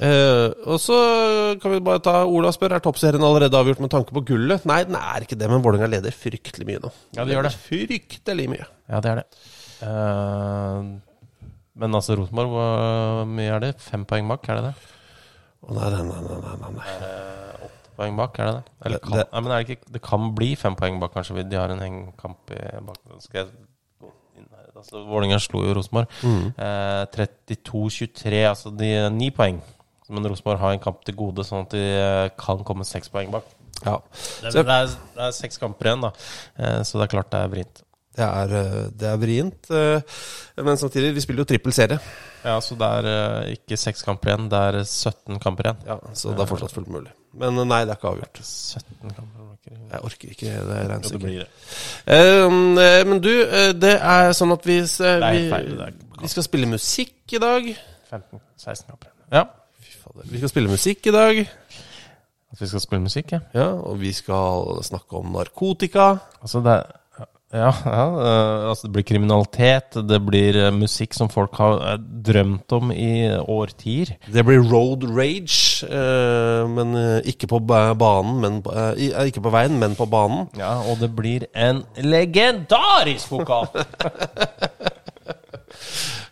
eh, 0.00 0.48
og 0.66 0.78
så 0.82 0.96
kan 1.62 1.70
vi 1.74 1.80
bare 1.84 2.02
ta 2.02 2.14
Ola 2.26 2.50
spør 2.54 2.74
Er 2.76 2.82
toppserien 2.84 3.22
allerede 3.22 3.54
avgjort 3.58 3.80
med 3.84 3.92
tanke 3.92 4.14
på 4.16 4.24
gullet. 4.26 4.64
Nei, 4.66 4.80
den 4.88 4.96
er 4.98 5.22
ikke 5.26 5.38
det, 5.38 5.48
men 5.50 5.62
Vålerenga 5.64 5.90
leder 5.92 6.14
fryktelig 6.14 6.66
mye 6.68 6.80
nå. 6.82 6.90
Ja, 7.16 7.24
de 7.24 7.36
gjør 7.36 7.46
det. 7.48 7.52
Fryktelig 7.68 8.48
mye. 8.50 8.66
Ja, 8.90 9.00
det 9.04 9.12
er 9.12 9.22
det. 9.22 9.26
Uh, 9.84 10.96
men 11.76 11.94
altså, 11.98 12.16
Rosenborg, 12.18 12.50
hvor 12.54 13.24
mye 13.30 13.52
er 13.56 13.62
det? 13.68 13.72
Fem 13.82 14.04
poeng 14.08 14.28
bak, 14.30 14.48
er 14.48 14.60
det 14.60 14.70
det? 14.70 14.74
Å, 15.64 15.74
nei, 15.74 15.90
nei, 15.94 16.02
nei, 16.08 16.38
nei, 16.44 16.72
nei. 16.78 16.96
Åtte 17.68 17.94
poeng 17.98 18.18
bak, 18.18 18.38
er 18.42 18.50
det 18.50 18.56
det? 18.58 18.74
Eller 18.88 19.02
kan, 19.04 19.16
det- 19.18 19.28
nei, 19.32 19.40
men 19.46 19.52
er 19.54 19.62
det, 19.64 19.76
ikke, 19.78 19.92
det 19.96 20.02
kan 20.04 20.26
bli 20.38 20.50
fem 20.60 20.76
poeng 20.78 20.98
bak, 21.02 21.14
kanskje. 21.16 21.46
De 21.50 21.56
har 21.60 21.70
en 21.74 21.82
hengekamp 21.84 22.52
i 22.56 22.60
bak. 22.88 22.98
Skal 23.24 23.44
jeg? 23.44 23.54
Altså, 24.74 25.04
Vålerenga 25.06 25.38
slo 25.38 25.60
jo 25.62 25.74
Rosenborg. 25.78 26.10
Eh, 26.26 27.04
32-23, 27.14 28.40
altså 28.50 28.72
de 28.74 28.88
ni 29.14 29.30
poeng. 29.34 29.60
Men 30.10 30.26
Rosenborg 30.28 30.58
har 30.60 30.72
en 30.74 30.82
kamp 30.84 31.04
til 31.04 31.14
gode, 31.16 31.44
sånn 31.48 31.62
at 31.64 31.70
de 31.70 31.80
eh, 31.80 32.28
kan 32.36 32.60
komme 32.64 32.84
seks 32.84 33.08
poeng 33.08 33.30
bak. 33.32 33.44
Ja. 33.84 33.98
Det, 34.42 34.52
Så- 34.52 34.62
det, 34.62 34.68
er, 34.68 34.86
det 35.16 35.22
er 35.28 35.30
seks 35.32 35.58
kamper 35.58 35.88
igjen, 35.90 36.02
da. 36.04 36.10
Eh, 36.58 36.82
så 36.84 36.98
det 37.00 37.06
er 37.08 37.12
klart 37.16 37.30
det 37.32 37.40
er 37.40 37.48
vrient. 37.54 37.80
Det 38.14 38.22
er, 38.22 38.52
eh, 38.54 38.90
det 38.94 39.08
er 39.10 39.16
vrient. 39.18 39.70
eh, 39.74 40.00
Men 40.62 40.76
samtidig, 40.78 41.14
vi 41.16 41.20
spiller 41.24 41.42
jo 41.42 41.48
trippel 41.50 41.72
serie. 41.74 41.98
Ja, 42.44 42.58
så 42.60 42.76
det 42.78 42.86
er 43.00 43.08
eh, 43.10 43.54
ikke 43.56 43.76
seks 43.80 44.04
kamper 44.06 44.30
igjen, 44.30 44.48
det 44.52 44.60
er 44.60 44.78
17 44.84 45.40
kamper 45.42 45.64
igjen. 45.72 45.80
Ja, 45.88 45.96
Så 46.12 46.30
det 46.36 46.44
er 46.44 46.50
fortsatt 46.52 46.70
fullt 46.76 46.92
mulig. 46.92 47.10
Men 47.34 47.58
eh, 47.58 47.64
nei, 47.64 47.80
det 47.88 47.96
er 47.96 47.98
ikke 47.98 48.12
avgjort. 48.12 48.38
17 48.44 49.10
kamper. 49.16 49.40
Jeg 49.64 50.00
orker 50.04 50.28
ikke 50.30 50.52
det 50.68 50.78
regnestykket. 50.90 51.48
Eh, 52.06 53.04
men 53.08 53.20
du, 53.24 53.32
eh, 53.42 53.72
det 53.72 53.94
er 54.00 54.30
sånn 54.36 54.52
at 54.52 54.64
vi, 54.68 54.78
eh, 54.78 55.16
er 55.16 55.32
vi, 55.32 55.50
er- 55.50 55.92
vi 56.20 56.28
skal 56.28 56.42
spille 56.46 56.66
musikk 56.68 57.32
i 57.32 57.38
dag. 57.42 57.70
15-16 58.12 58.86
kamper 58.92 59.08
igjen. 59.08 59.32
Ja. 59.32 59.44
Vi 60.30 60.40
skal 60.40 60.52
spille 60.52 60.72
musikk 60.72 61.06
i 61.06 61.14
dag. 61.14 61.40
At 62.54 62.60
vi 62.60 62.68
skal 62.70 62.82
spille 62.84 63.02
musikk, 63.02 63.32
ja. 63.34 63.40
Ja, 63.54 63.70
og 63.74 63.98
vi 64.00 64.12
skal 64.14 64.82
snakke 64.86 65.18
om 65.18 65.32
narkotika. 65.34 66.14
Altså 66.40 66.62
det 66.64 66.82
ja, 67.54 67.70
ja 67.86 68.04
eh, 68.18 68.68
altså 68.70 68.88
det 68.88 68.92
blir 68.96 69.06
kriminalitet, 69.06 69.94
det 70.08 70.18
blir 70.26 70.56
eh, 70.58 70.72
musikk 70.74 71.14
som 71.14 71.30
folk 71.30 71.54
har 71.60 71.76
eh, 71.92 72.00
drømt 72.26 72.74
om 72.74 72.90
i 72.90 73.28
årtier. 73.30 74.16
Det 74.26 74.42
blir 74.46 74.64
road 74.66 75.06
rage, 75.14 75.86
men 76.74 76.96
ikke 77.28 77.48
på 77.50 77.60
banen, 77.60 78.38
men 78.40 78.60
på, 78.64 78.72
Ikke 79.26 79.42
på 79.44 79.52
veien, 79.54 79.78
men 79.78 79.94
på 79.98 80.06
banen. 80.10 80.48
Ja, 80.58 80.78
og 80.88 80.98
det 81.02 81.12
blir 81.14 81.46
en 81.54 81.84
legendarisk 82.00 83.30
vokal! 83.36 83.68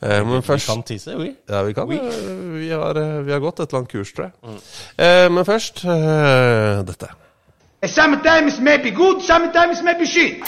Eh, 0.03 0.25
men 0.27 0.37
Vi 0.37 0.43
først 0.47 0.67
kan 0.67 0.83
tisse, 0.83 1.17
vi. 1.19 1.35
Ja, 1.49 1.63
vi 1.63 1.73
kan. 1.73 1.93
eh, 1.93 2.01
Vi 2.59 2.71
har, 2.71 2.95
eh, 2.97 3.23
vi 3.27 3.33
har 3.33 3.39
gått 3.41 3.61
et 3.61 3.69
eller 3.69 3.79
annet 3.79 3.91
kurs, 3.93 4.13
tror 4.13 4.25
jeg. 4.31 4.61
Eh, 4.99 5.29
men 5.33 5.45
først 5.45 5.83
dette. 6.87 7.07
Sometimes 7.87 8.61
maybe 8.61 8.91
good, 8.91 9.23
sometimes 9.23 9.83
maybe 9.83 10.07
shit. 10.07 10.43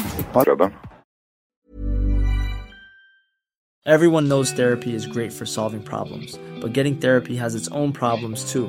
Everyone 3.86 4.28
knows 4.28 4.52
therapy 4.52 4.94
is 4.94 5.06
great 5.06 5.32
for 5.32 5.44
solving 5.44 5.82
problems, 5.82 6.38
but 6.60 6.72
getting 6.72 6.96
therapy 7.00 7.36
has 7.36 7.54
its 7.54 7.68
own 7.68 7.92
problems 7.92 8.52
too, 8.52 8.68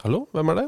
Hallo, 0.00 0.22
hvem 0.32 0.48
er 0.48 0.56
det? 0.56 0.62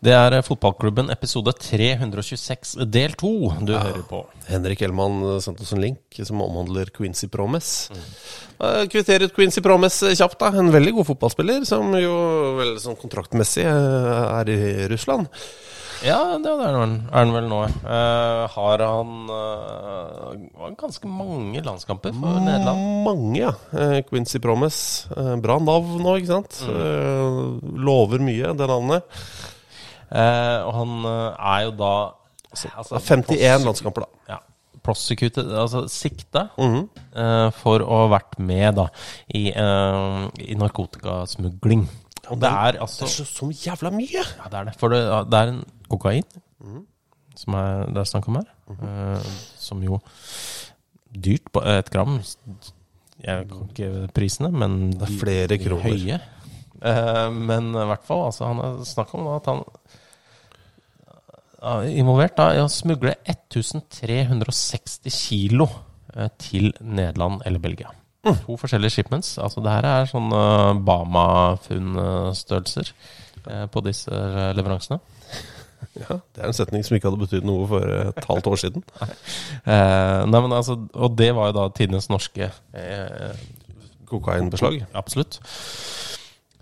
Det 0.00 0.12
er 0.16 0.38
Fotballklubben 0.46 1.10
episode 1.12 1.52
326 1.60 2.70
del 2.88 3.12
2 3.20 3.32
du 3.68 3.72
hører 3.74 4.04
på. 4.08 4.22
Henrik 4.48 4.80
Hellmann 4.80 5.18
sendte 5.44 5.66
oss 5.66 5.74
en 5.76 5.82
link 5.82 6.16
som 6.24 6.40
omhandler 6.40 6.88
Quincy 6.96 7.28
Promes. 7.28 7.68
Mm. 7.92 8.06
Kvitter 8.94 9.26
ut 9.26 9.34
Quincy 9.36 9.60
Promes 9.60 9.98
kjapt, 10.16 10.38
da. 10.40 10.54
En 10.56 10.72
veldig 10.72 10.94
god 10.96 11.10
fotballspiller, 11.10 11.66
som 11.68 11.92
jo 12.00 12.14
vel 12.62 12.78
sånn 12.80 12.96
kontraktmessig 12.96 13.68
er 13.68 14.54
i 14.54 14.58
Russland. 14.94 15.28
Ja, 16.02 16.36
det 16.42 16.50
er 16.50 16.74
han, 16.74 16.94
han 17.12 17.30
vel 17.30 17.44
nå. 17.46 17.60
Uh, 17.84 18.42
har 18.50 18.82
han 18.82 19.30
uh, 19.30 20.70
ganske 20.78 21.06
mange 21.06 21.62
landskamper 21.62 22.14
for 22.16 22.40
Nederland? 22.42 22.86
Mange, 23.06 23.36
ja. 23.38 23.52
Uh, 23.70 24.00
Quincy 24.08 24.40
Promise. 24.42 25.06
Bra 25.44 25.60
navn 25.62 26.00
nå, 26.02 26.16
ikke 26.18 26.32
sant? 26.32 26.58
Eh, 26.66 27.36
lover 27.86 28.22
mye, 28.24 28.50
det 28.58 28.66
navnet. 28.70 29.20
Og 30.12 30.72
han 30.76 31.06
er 31.06 31.60
jo 31.68 31.74
da 31.78 31.92
altså, 32.74 32.98
51 32.98 33.66
landskamper, 33.68 34.04
da. 34.04 34.34
Ja. 34.34 34.40
Prosecuted, 34.82 35.52
altså 35.54 35.84
sikta 35.88 36.48
mm 36.58 36.72
-hmm. 36.74 36.86
uh, 37.14 37.50
for 37.54 37.80
å 37.80 38.02
ha 38.02 38.08
vært 38.18 38.38
med 38.38 38.74
da 38.74 38.88
i, 39.28 39.52
uh, 39.54 40.26
i 40.38 40.54
narkotikasmugling. 40.58 41.86
Og 42.28 42.40
det 42.40 42.48
er 42.48 42.80
altså 42.80 43.04
Det 43.04 43.10
er 43.10 43.14
så, 43.14 43.24
så 43.24 43.46
jævla 43.50 43.90
mye! 43.90 44.22
Ja, 44.38 44.50
det 44.50 44.58
er 44.58 44.64
det. 44.64 44.74
For 44.78 44.88
det, 44.88 45.30
det 45.30 45.38
er 45.38 45.48
en 45.52 45.64
kokain 45.92 46.24
som 47.38 47.54
er, 47.56 47.86
det 47.92 48.00
er 48.02 48.08
snakk 48.08 48.28
om 48.30 48.38
her. 48.40 48.48
eh, 48.76 49.32
som 49.60 49.82
jo 49.84 50.00
Dyrt 51.12 51.50
på 51.52 51.60
et 51.68 51.90
gram. 51.92 52.14
Jeg 53.20 53.48
kan 53.48 53.66
ikke 53.68 54.08
prisene, 54.16 54.48
men 54.48 54.96
Det 54.96 55.04
er 55.04 55.18
flere 55.20 55.58
er 55.58 55.60
kroner. 55.60 55.84
Høye. 55.84 56.16
Eh, 56.82 57.30
men 57.30 57.68
i 57.76 57.88
hvert 57.90 58.06
fall, 58.06 58.24
altså, 58.30 58.44
han 58.48 58.58
er 58.64 58.84
snakk 58.88 59.12
om 59.14 59.24
da, 59.28 59.32
at 59.36 59.46
han 59.50 59.60
er 61.62 61.82
involvert 62.00 62.36
da, 62.40 62.46
i 62.56 62.64
å 62.64 62.68
smugle 62.72 63.12
1360 63.28 65.12
kilo 65.12 65.68
eh, 66.16 66.32
til 66.40 66.72
Nederland 66.80 67.44
eller 67.44 67.60
Belgia. 67.60 67.92
To 68.22 68.54
forskjellige 68.56 68.94
shipments. 68.96 69.34
Altså 69.42 69.60
det 69.64 69.72
her 69.74 69.86
er 69.88 70.04
sånn 70.06 70.28
uh, 70.30 70.78
Bama-funn-størrelser 70.78 72.92
eh, 73.50 73.66
på 73.66 73.80
disse 73.82 74.14
eh, 74.14 74.54
leveransene. 74.54 75.00
Ja, 76.02 76.18
det 76.34 76.42
er 76.42 76.48
en 76.48 76.56
setning 76.56 76.84
som 76.86 76.96
ikke 76.96 77.10
hadde 77.10 77.20
betydd 77.20 77.46
noe 77.46 77.66
for 77.70 77.94
et 77.98 78.28
halvt 78.28 78.48
år 78.52 78.60
siden. 78.62 78.84
Eh, 79.02 80.20
nei, 80.28 80.40
men 80.40 80.54
altså, 80.56 80.78
og 80.94 81.18
det 81.18 81.30
var 81.36 81.50
jo 81.50 81.56
da 81.58 81.66
tidenes 81.76 82.08
norske 82.12 82.48
eh, 82.48 83.42
Kokainbeslag. 84.08 84.82
Absolutt. 84.98 85.38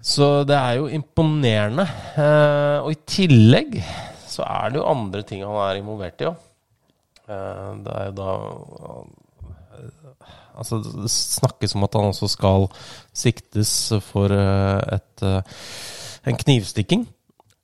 Så 0.01 0.31
det 0.49 0.57
er 0.57 0.79
jo 0.81 0.91
imponerende. 0.91 1.87
Eh, 2.17 2.79
og 2.83 2.93
i 2.95 3.01
tillegg 3.09 3.81
så 4.31 4.47
er 4.47 4.71
det 4.73 4.81
jo 4.81 4.89
andre 4.89 5.25
ting 5.27 5.43
han 5.45 5.59
er 5.67 5.81
involvert 5.81 6.23
i 6.23 6.31
òg. 6.31 6.47
Eh, 7.31 7.67
det 7.87 7.97
er 7.97 8.11
jo 8.11 8.21
da 8.21 8.31
Altså, 10.61 10.77
det 10.83 11.09
snakkes 11.09 11.73
om 11.79 11.87
at 11.87 11.95
han 11.97 12.11
også 12.11 12.29
skal 12.29 12.67
siktes 13.17 13.71
for 14.05 14.35
eh, 14.35 14.97
et 14.99 15.25
eh, 15.25 15.63
en 16.29 16.37
knivstikking 16.37 17.07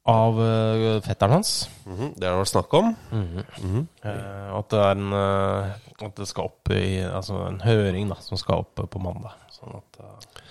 av 0.07 0.39
eh, 0.43 1.01
fetteren 1.03 1.33
hans. 1.39 1.53
Mhm, 1.87 2.13
Det 2.17 2.27
har 2.29 2.37
det 2.37 2.43
vært 2.45 2.53
snakk 2.53 2.75
om. 2.79 2.93
Eh, 3.13 4.47
og 4.53 4.59
at 4.61 4.71
det 4.71 4.81
er 4.85 4.95
en 4.97 5.13
eh, 5.13 5.75
At 6.07 6.15
det 6.21 6.27
skal 6.29 6.51
opp 6.51 6.71
i 6.77 7.01
Altså 7.09 7.39
en 7.49 7.61
høring 7.65 8.09
da 8.13 8.19
som 8.21 8.39
skal 8.39 8.63
opp 8.67 8.83
på 8.91 9.01
mandag. 9.03 9.35
Sånn 9.57 9.75
at 9.79 10.01
eh, 10.05 10.45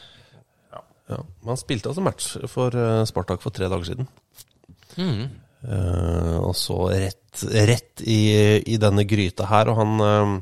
Ja. 0.74 1.20
Men 1.42 1.52
han 1.54 1.58
spilte 1.62 1.92
altså 1.92 2.02
match 2.04 2.32
for 2.52 2.74
eh, 2.76 3.04
Spartak 3.06 3.42
for 3.44 3.54
tre 3.56 3.68
dager 3.72 3.86
siden. 3.92 4.08
Eh, 5.66 6.38
og 6.42 6.54
så 6.58 6.80
rett, 6.94 7.42
rett 7.66 8.02
i, 8.06 8.20
i 8.70 8.78
denne 8.82 9.06
gryta 9.10 9.48
her, 9.50 9.70
og 9.72 9.80
han 9.80 9.94
eh, 10.06 10.34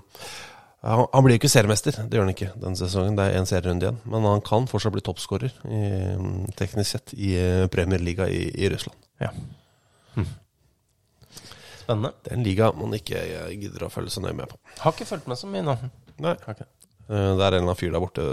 han 0.84 1.06
han 1.14 1.24
blir 1.24 1.38
jo 1.38 1.40
ikke 1.42 1.52
seriemester, 1.54 1.96
det 1.96 2.18
gjør 2.18 2.26
han 2.26 2.34
ikke 2.34 2.52
denne 2.60 2.76
sesongen. 2.80 3.16
Det 3.16 3.24
er 3.30 3.38
én 3.40 3.48
serierunde 3.48 3.86
igjen. 3.88 4.00
Men 4.12 4.26
han 4.28 4.42
kan 4.44 4.66
fortsatt 4.68 4.92
bli 4.96 5.04
toppskårer, 5.06 5.54
teknisk 6.60 6.90
sett, 6.98 7.14
i 7.16 7.34
eh, 7.40 7.68
Premier 7.72 8.04
League 8.04 8.28
i, 8.28 8.50
i 8.66 8.70
Russland. 8.74 8.98
Ja. 9.24 9.32
Spennende. 11.84 12.14
Det 12.24 12.32
er 12.32 12.38
en 12.38 12.46
liga 12.46 12.70
man 12.78 12.96
ikke 12.96 13.20
eh, 13.20 13.50
gidder 13.60 13.86
å 13.88 13.92
følge 13.92 14.12
så 14.14 14.24
nøye 14.24 14.36
med 14.38 14.52
på. 14.52 14.60
Har 14.84 14.96
ikke 14.96 15.08
fulgt 15.10 15.28
med 15.32 15.40
så 15.40 15.50
mye 15.52 15.64
nå. 15.68 15.76
Nei. 16.24 16.36
Ikke. 16.40 16.68
Eh, 17.10 17.30
Det 17.38 17.44
er 17.48 17.58
en 17.58 17.66
annen 17.66 17.80
fyr 17.80 17.92
der 17.96 18.04
borte 18.04 18.26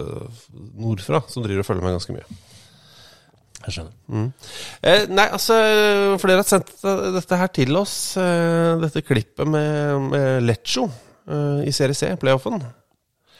nordfra 0.78 1.22
som 1.30 1.42
driver 1.46 1.64
og 1.64 1.68
følger 1.70 1.86
med 1.86 1.96
ganske 1.98 2.14
mye. 2.14 2.40
Jeg 3.61 3.74
skjønner. 3.76 3.94
Mm. 4.09 4.28
Eh, 4.88 5.03
nei, 5.12 5.26
altså 5.36 5.57
Flere 6.22 6.38
har 6.40 6.46
sendt 6.48 6.70
dette 7.16 7.38
her 7.42 7.51
til 7.59 7.76
oss. 7.76 7.94
Eh, 8.18 8.70
dette 8.80 9.03
klippet 9.05 9.51
med, 9.51 10.07
med 10.14 10.46
Leccio 10.46 10.86
eh, 11.31 11.62
i 11.70 11.72
Serie 11.74 11.95
C, 11.97 12.11
playoffen. 12.20 12.61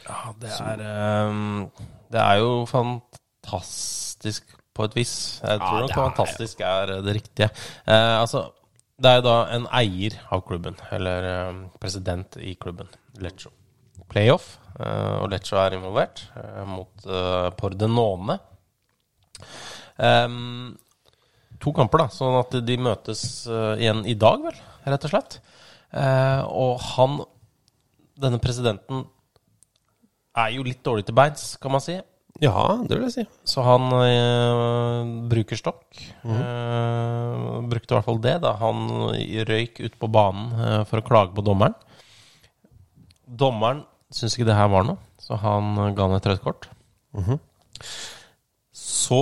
Ja, 0.07 0.32
det 0.41 0.51
er 0.57 0.80
um, 1.28 1.66
Det 2.11 2.18
er 2.22 2.41
jo 2.41 2.64
fantastisk 2.70 4.57
på 4.74 4.86
et 4.88 4.97
vis. 4.97 5.12
Jeg 5.45 5.61
tror 5.61 5.84
nok 5.84 5.91
er- 5.93 5.99
fantastisk 6.01 6.61
er 6.66 6.95
det 7.05 7.14
riktige. 7.20 7.51
Uh, 7.86 8.20
altså, 8.22 8.47
det 9.01 9.11
er 9.11 9.20
jo 9.20 9.26
da 9.28 9.36
en 9.57 9.66
eier 9.80 10.16
av 10.32 10.43
klubben, 10.49 10.76
eller 10.93 11.28
um, 11.51 11.61
president 11.80 12.36
i 12.41 12.55
klubben, 12.61 12.88
Leccio. 13.22 13.53
Playoff, 14.11 14.57
uh, 14.80 15.20
og 15.22 15.30
Leccio 15.30 15.59
er 15.62 15.76
involvert 15.76 16.24
mot 16.66 17.07
uh, 17.07 17.51
Pordenone. 17.61 18.38
Um, 20.01 20.76
to 21.61 21.72
kamper, 21.76 22.03
da, 22.07 22.09
sånn 22.14 22.38
at 22.41 22.55
de 22.66 22.76
møtes 22.80 23.22
igjen 23.78 24.03
i 24.09 24.14
dag, 24.18 24.41
vel, 24.49 24.59
rett 24.88 25.07
og 25.07 25.12
slett. 25.12 25.38
Uh, 25.93 26.43
og 26.49 26.80
han, 26.95 27.18
denne 28.20 28.40
presidenten, 28.42 29.04
er 30.40 30.52
jo 30.54 30.64
litt 30.66 30.82
dårlig 30.86 31.06
til 31.08 31.16
beins, 31.18 31.54
kan 31.60 31.72
man 31.74 31.82
si. 31.84 31.96
Ja, 32.40 32.62
det 32.86 32.96
vil 32.96 33.08
jeg 33.08 33.14
si. 33.18 33.24
Så 33.48 33.64
han 33.66 33.88
eh, 33.98 35.08
bruker 35.28 35.58
stokk. 35.58 35.84
Eh, 36.24 37.56
brukte 37.68 37.92
i 37.92 37.96
hvert 37.98 38.06
fall 38.06 38.20
det 38.22 38.36
da 38.44 38.54
han 38.60 38.86
røyk 39.50 39.80
ut 39.82 39.98
på 40.00 40.08
banen 40.14 40.52
eh, 40.54 40.78
for 40.88 41.02
å 41.02 41.04
klage 41.04 41.34
på 41.36 41.44
dommeren. 41.44 41.74
Dommeren 43.26 43.82
syntes 44.10 44.38
ikke 44.38 44.48
det 44.48 44.56
her 44.58 44.70
var 44.72 44.86
noe, 44.88 44.98
så 45.20 45.36
han 45.42 45.74
ga 45.94 46.06
han 46.08 46.16
et 46.16 46.30
rødt 46.30 46.42
kort. 46.46 46.70
Så 48.72 49.20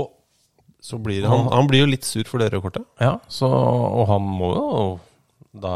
Så 0.81 0.97
blir 1.03 1.27
han, 1.29 1.49
han 1.53 1.67
blir 1.69 1.83
jo 1.83 1.91
litt 1.91 2.07
sur 2.07 2.25
for 2.29 2.41
det 2.41 2.53
røde 2.53 2.63
kortet. 2.65 2.87
Ja, 3.03 3.19
så, 3.29 3.49
og 3.49 4.07
han 4.09 4.23
må 4.25 4.53
jo 4.55 4.69
da 5.59 5.73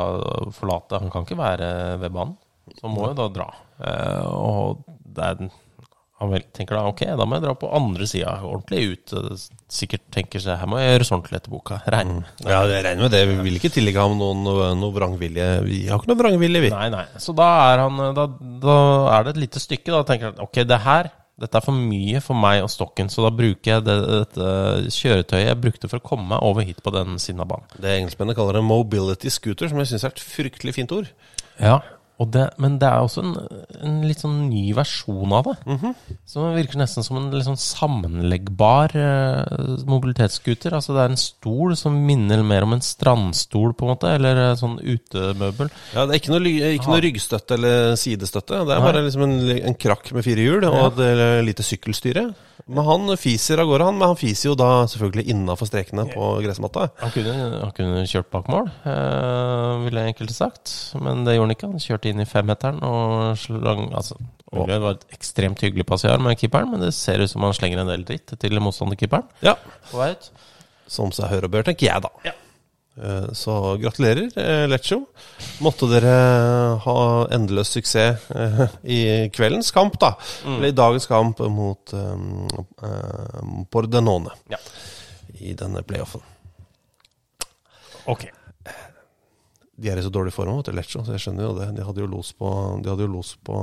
forlate 0.54 1.00
Han 1.00 1.10
kan 1.10 1.24
ikke 1.26 1.36
være 1.40 1.68
ved 2.00 2.12
banen, 2.14 2.36
så 2.78 2.90
må 2.90 3.10
jo 3.10 3.18
da 3.18 3.28
dra. 3.32 3.48
Eh, 3.82 4.26
og 4.28 4.84
han 6.22 6.30
vel, 6.30 6.44
tenker 6.54 6.78
da 6.78 6.84
ok, 6.86 7.00
da 7.18 7.24
må 7.26 7.34
jeg 7.36 7.42
dra 7.42 7.54
på 7.58 7.70
andre 7.74 8.06
sida, 8.06 8.36
ordentlig 8.46 8.82
ut. 8.92 9.14
Eh, 9.18 9.46
Sikkert 9.72 10.04
tenker 10.12 10.42
seg 10.44 10.58
her 10.60 10.68
må 10.70 10.78
jeg 10.78 10.92
gjøre 10.92 11.06
sånn 11.08 11.18
ordentlig 11.18 11.40
etter 11.40 11.54
boka. 11.54 11.80
Regner 11.94 12.20
med. 12.20 12.44
Ja, 12.44 12.60
jeg 12.70 12.84
regner 12.86 13.06
med 13.08 13.14
det. 13.16 13.22
Vi 13.30 13.38
vil 13.48 13.56
ikke 13.58 13.72
tillegge 13.74 14.04
ham 14.04 14.14
noen, 14.20 14.44
noe 14.78 14.92
vrangvilje. 14.94 15.48
Vi 15.66 15.80
har 15.88 15.98
ikke 15.98 16.12
noe 16.12 16.20
vrangvilje, 16.20 16.62
vi. 16.66 16.70
Nei, 16.74 16.90
nei. 16.92 17.06
Så 17.22 17.34
da 17.36 17.48
er 17.72 17.82
han 17.86 17.98
Da, 18.18 18.28
da 18.62 18.76
er 19.16 19.26
det 19.26 19.34
et 19.34 19.42
lite 19.46 19.62
stykke. 19.64 19.90
Da 19.94 20.04
tenker 20.06 20.30
han 20.30 20.44
ok, 20.46 20.62
det 20.68 20.80
her 20.86 21.10
dette 21.42 21.58
er 21.58 21.64
for 21.64 21.74
mye 21.74 22.20
for 22.22 22.38
meg 22.38 22.60
og 22.62 22.68
stokken, 22.70 23.08
så 23.10 23.24
da 23.24 23.30
bruker 23.34 23.70
jeg 23.72 23.82
det, 23.86 23.94
dette 24.06 24.50
kjøretøyet 24.94 25.48
jeg 25.48 25.58
brukte 25.58 25.88
for 25.90 25.98
å 25.98 26.04
komme 26.04 26.28
meg 26.34 26.44
over 26.44 26.62
hit 26.62 26.82
på 26.84 26.92
den 26.94 27.16
siden 27.18 27.40
av 27.42 27.48
banen. 27.50 27.72
Det 27.82 27.94
engelskmennene 27.96 28.36
kaller 28.38 28.60
en 28.60 28.68
mobility 28.68 29.32
scooter, 29.32 29.72
som 29.72 29.80
jeg 29.80 29.90
syns 29.90 30.04
er 30.06 30.12
et 30.14 30.22
fryktelig 30.22 30.76
fint 30.76 30.92
ord. 30.94 31.08
Ja, 31.56 31.80
det, 32.32 32.44
men 32.62 32.76
det 32.78 32.86
er 32.86 33.02
også 33.02 33.22
en, 33.24 33.32
en 33.82 33.94
litt 34.06 34.20
sånn 34.22 34.44
ny 34.46 34.68
versjon 34.76 35.32
av 35.34 35.48
det. 35.48 35.54
Som 36.28 36.52
virker 36.54 36.78
nesten 36.78 37.02
som 37.02 37.16
en 37.18 37.30
litt 37.34 37.48
sånn 37.48 37.58
sammenleggbar 37.58 38.94
eh, 38.94 39.64
mobilitetsscooter. 39.90 40.76
Altså 40.78 40.94
det 40.94 41.02
er 41.02 41.14
en 41.14 41.18
stol 41.20 41.74
som 41.78 41.96
minner 42.06 42.44
mer 42.46 42.66
om 42.66 42.76
en 42.76 42.84
strandstol, 42.84 43.72
på 43.74 43.86
en 43.88 43.92
måte, 43.94 44.12
eller 44.20 44.38
eh, 44.44 44.54
sånn 44.60 44.78
utemøbel. 44.78 45.72
Ja, 45.96 46.06
Det 46.06 46.14
er 46.14 46.20
ikke 46.22 46.34
noe, 46.36 46.54
ikke 46.76 46.92
noe 46.92 47.02
ryggstøtte 47.08 47.58
eller 47.58 47.98
sidestøtte. 47.98 48.62
Det 48.68 48.76
er 48.76 48.86
bare 48.86 49.04
liksom 49.08 49.26
en, 49.26 49.36
en 49.72 49.78
krakk 49.88 50.12
med 50.14 50.26
fire 50.28 50.46
hjul 50.46 50.68
og 50.70 51.02
et 51.02 51.44
lite 51.48 51.66
sykkelstyre. 51.66 52.28
Men 52.66 52.86
han 52.86 53.16
fiser 53.18 53.60
av 53.62 53.68
gårde, 53.70 53.86
han. 53.88 53.98
Men 53.98 54.12
han 54.12 54.18
fiser 54.18 54.50
jo 54.50 54.56
da 54.58 54.68
selvfølgelig 54.90 55.24
innafor 55.34 55.68
strekene 55.68 56.04
på 56.10 56.28
gressmatta. 56.44 56.88
Han 57.02 57.14
kunne, 57.14 57.34
han 57.62 57.74
kunne 57.76 58.04
kjørt 58.10 58.30
bak 58.34 58.50
mål, 58.52 58.70
eh, 58.88 59.72
ville 59.86 60.04
jeg 60.04 60.14
enkelt 60.14 60.34
sagt. 60.36 60.74
Men 61.02 61.24
det 61.26 61.36
gjorde 61.36 61.48
han 61.48 61.56
ikke. 61.56 61.72
Han 61.74 61.84
kjørte 61.86 62.12
inn 62.12 62.22
i 62.22 62.28
femmeteren 62.28 62.82
og 62.86 63.40
slang 63.42 63.88
altså, 63.90 64.18
Det 64.52 64.78
var 64.84 64.98
et 64.98 65.06
ekstremt 65.16 65.62
hyggelig 65.64 65.86
passiar 65.88 66.22
med 66.22 66.38
keeperen, 66.40 66.70
men 66.70 66.84
det 66.84 66.92
ser 66.96 67.22
ut 67.24 67.30
som 67.32 67.44
han 67.46 67.56
slenger 67.56 67.82
en 67.82 67.92
del 67.92 68.06
dritt 68.08 68.34
til 68.38 68.62
motstanderkeeperen. 68.62 69.28
Ja. 69.44 69.56
På 69.90 70.02
vei 70.02 70.12
ut. 70.14 70.32
Som 70.92 71.12
seg 71.14 71.30
hør 71.32 71.48
og 71.48 71.54
bør, 71.54 71.64
tenker 71.64 71.88
jeg 71.88 72.04
da. 72.04 72.10
Eh, 72.28 72.41
Så 73.32 73.55
gratulerer, 73.80 74.26
eh, 74.36 74.66
Leccio. 74.68 75.07
Måtte 75.64 75.86
dere 75.88 76.12
ha 76.84 76.97
endeløs 77.32 77.70
suksess 77.72 78.26
eh, 78.36 78.61
i 78.97 78.99
kveldens 79.32 79.70
kamp, 79.72 79.97
da. 80.03 80.11
Eller 80.45 80.68
i 80.68 80.76
dagens 80.76 81.07
kamp 81.09 81.40
mot 81.49 81.95
um, 81.97 82.45
eh, 82.84 83.64
Pordenone 83.72 84.34
Ja. 84.53 84.61
i 85.40 85.55
denne 85.57 85.80
playoffen. 85.88 86.20
Ok. 88.12 88.26
De 89.82 89.88
er 89.90 89.99
i 89.99 90.05
så 90.05 90.12
dårlig 90.12 90.34
form, 90.36 90.59
vet 90.61 90.68
du, 90.68 90.76
Leccio, 90.76 91.01
så 91.07 91.16
jeg 91.16 91.24
skjønner 91.24 91.49
jo 91.49 91.55
det. 91.57 91.70
De 91.78 91.86
hadde 91.88 92.05
jo 92.05 92.11
los 92.12 92.34
på, 92.36 92.51
de 92.84 92.93
hadde 92.93 93.07
jo 93.09 93.14
los 93.16 93.32
på 93.43 93.57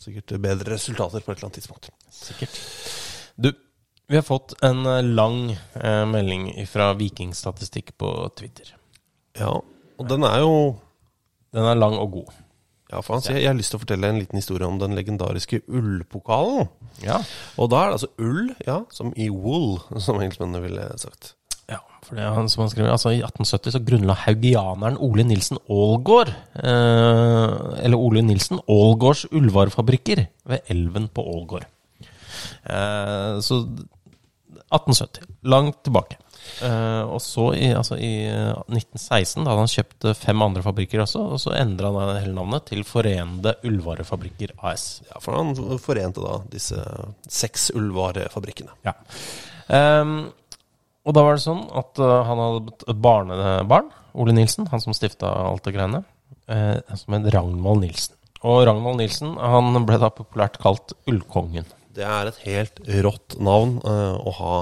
sikkert 0.00 0.32
bedre 0.40 0.72
resultater 0.72 1.20
på 1.20 1.30
et 1.34 1.36
eller 1.36 1.50
annet 1.50 1.58
tidspunkt. 1.60 1.90
Sikkert. 2.10 2.56
Du, 3.36 3.52
vi 4.10 4.18
har 4.18 4.26
fått 4.26 4.56
en 4.66 4.86
eh, 4.86 5.02
lang 5.02 5.52
eh, 5.74 6.04
melding 6.10 6.50
fra 6.66 6.90
Vikingstatistikk 6.98 7.92
på 7.98 8.10
Twitter. 8.34 8.72
Ja, 9.38 9.52
og 10.00 10.08
den 10.10 10.26
er 10.26 10.40
jo 10.42 10.54
Den 11.54 11.66
er 11.66 11.78
lang 11.78 11.96
og 11.98 12.12
god. 12.14 12.34
Ja, 12.90 13.00
for 13.02 13.16
han 13.16 13.22
sier 13.22 13.38
jeg 13.38 13.48
har 13.48 13.56
lyst 13.58 13.72
til 13.74 13.78
å 13.78 13.82
fortelle 13.82 14.10
en 14.10 14.18
liten 14.18 14.38
historie 14.38 14.66
om 14.66 14.78
den 14.78 14.94
legendariske 14.98 15.60
ullpokalen. 15.66 16.68
Ja. 17.02 17.20
Og 17.58 17.70
da 17.70 17.80
er 17.80 17.90
det 17.90 17.98
altså 17.98 18.10
ull, 18.22 18.52
ja, 18.66 18.80
som 18.94 19.10
i 19.18 19.26
wool, 19.30 19.80
som 19.98 20.18
engelskmennene 20.18 20.62
ville 20.62 20.86
sagt. 21.02 21.34
Ja, 21.70 21.80
for 22.06 22.18
det 22.18 22.22
er 22.26 22.34
han 22.34 22.50
som 22.50 22.64
han 22.64 22.70
skriver 22.72 22.90
Altså 22.90 23.12
I 23.14 23.20
1870 23.22 23.76
så 23.76 23.82
grunnla 23.86 24.16
haugianeren 24.24 24.98
Ole 25.06 25.22
Nilsen 25.22 25.60
Aalgård 25.70 26.32
eh, 26.58 27.52
Eller 27.84 27.94
Ole 27.94 28.24
Nilsen 28.26 28.58
Aalgårds 28.64 29.28
ullvarefabrikker 29.30 30.24
ved 30.50 30.72
elven 30.74 31.06
på 31.14 31.22
Ålgård. 31.30 31.68
Eh, 32.64 33.38
så 33.46 33.60
1870. 34.70 35.28
Langt 35.50 35.82
tilbake. 35.86 36.18
Eh, 36.64 37.02
og 37.04 37.20
så 37.22 37.50
i, 37.54 37.68
altså 37.76 37.98
i 38.00 38.26
eh, 38.26 38.56
1916 38.72 39.44
da 39.44 39.52
hadde 39.52 39.64
han 39.64 39.72
kjøpt 39.74 40.08
eh, 40.08 40.16
fem 40.18 40.42
andre 40.44 40.64
fabrikker 40.64 41.02
også, 41.04 41.22
og 41.36 41.42
så 41.42 41.54
endra 41.58 41.92
han 41.94 42.22
hele 42.22 42.34
navnet 42.36 42.66
til 42.70 42.82
Forenede 42.88 43.54
Ullvarefabrikker 43.66 44.56
AS. 44.70 44.88
Ja, 45.10 45.20
For 45.22 45.36
han 45.36 45.54
forente 45.82 46.24
da 46.24 46.40
disse 46.50 46.80
seks 47.28 47.70
ullvarefabrikkene. 47.76 48.74
Ja. 48.88 48.96
Um, 49.70 50.32
og 51.06 51.16
da 51.16 51.24
var 51.24 51.36
det 51.36 51.44
sånn 51.46 51.64
at 51.80 52.00
eh, 52.00 52.16
han 52.28 52.42
hadde 52.44 52.78
et 52.92 53.02
barnebarn, 53.02 53.92
Ole 54.20 54.34
Nilsen, 54.36 54.68
han 54.72 54.82
som 54.82 54.96
stifta 54.96 55.30
alt 55.46 55.64
det 55.66 55.74
greiene, 55.76 56.02
eh, 56.50 56.76
som 56.98 57.16
het 57.16 57.28
Ragnvald 57.34 57.84
Nilsen. 57.86 58.16
Og 58.40 58.62
Ragnvald 58.68 59.00
Nilsen 59.00 59.36
han 59.40 59.84
ble 59.88 60.00
da 60.00 60.10
populært 60.12 60.58
kalt 60.60 60.94
Ullkongen. 61.10 61.68
Det 61.94 62.06
er 62.06 62.30
et 62.30 62.42
helt 62.46 62.82
rått 63.06 63.38
navn 63.42 63.78
uh, 63.82 64.14
å 64.18 64.34
ha 64.38 64.56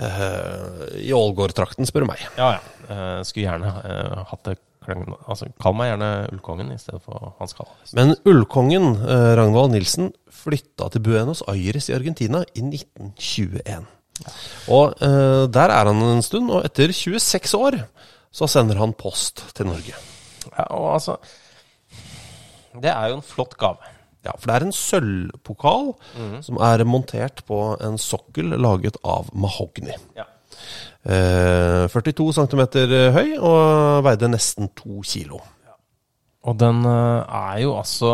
uh, 0.00 0.82
i 1.00 1.12
Ålgård-trakten, 1.16 1.88
spør 1.88 2.04
du 2.04 2.10
meg. 2.12 2.24
Ja, 2.36 2.58
ja. 2.58 2.64
Uh, 2.90 3.20
skulle 3.24 3.46
gjerne 3.46 3.70
uh, 3.70 4.26
hatt 4.32 4.44
det 4.48 4.58
Altså, 4.88 5.50
kall 5.60 5.74
meg 5.76 5.90
gjerne 5.92 6.08
Ullkongen 6.32 6.72
i 6.72 6.78
stedet 6.80 7.02
for 7.04 7.34
Hans 7.38 7.54
Kallas. 7.56 7.92
Men 7.96 8.14
ullkongen 8.28 8.94
eh, 9.04 9.32
Ragnvald 9.38 9.74
Nilsen 9.74 10.10
flytta 10.40 10.88
til 10.94 11.04
Buenos 11.04 11.44
Aires 11.50 11.90
i 11.90 11.96
Argentina 11.96 12.42
i 12.54 12.64
1921. 12.64 13.86
Og 14.72 14.96
eh, 15.04 15.44
der 15.52 15.74
er 15.76 15.90
han 15.90 16.02
en 16.08 16.24
stund, 16.24 16.50
og 16.52 16.64
etter 16.66 16.92
26 16.96 17.54
år 17.60 17.78
så 18.34 18.48
sender 18.50 18.80
han 18.80 18.96
post 18.96 19.44
til 19.56 19.68
Norge. 19.70 19.94
Ja, 20.48 20.66
og 20.72 20.94
altså 20.96 21.18
Det 22.80 22.90
er 22.90 23.10
jo 23.10 23.18
en 23.18 23.26
flott 23.26 23.56
gave. 23.60 23.94
Ja, 24.26 24.34
for 24.36 24.50
det 24.50 24.56
er 24.56 24.66
en 24.66 24.74
sølvpokal 24.76 25.86
som 26.44 26.58
er 26.60 26.82
montert 26.84 27.40
på 27.48 27.60
en 27.80 27.96
sokkel 28.00 28.52
laget 28.60 28.98
av 29.06 29.30
mahogni. 29.32 29.94
Ja. 30.18 30.26
Eh, 31.08 31.86
42 31.88 32.26
cm 32.36 32.60
høy 33.16 33.30
og 33.38 34.02
veide 34.04 34.28
nesten 34.28 34.68
to 34.76 35.00
kilo. 35.08 35.40
Og 36.44 36.58
den 36.60 36.84
eh, 36.88 37.40
er 37.40 37.62
jo 37.64 37.72
altså 37.78 38.12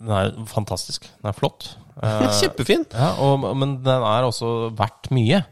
Den 0.00 0.10
er 0.12 0.30
fantastisk. 0.50 1.08
Den 1.22 1.32
er 1.32 1.36
flott. 1.40 1.70
Eh, 1.94 2.24
Kjempefin! 2.40 2.82
Ja, 2.90 3.12
og, 3.22 3.44
men 3.54 3.76
den 3.86 4.02
er 4.02 4.24
også 4.26 4.72
verdt 4.74 5.12
mye. 5.14 5.44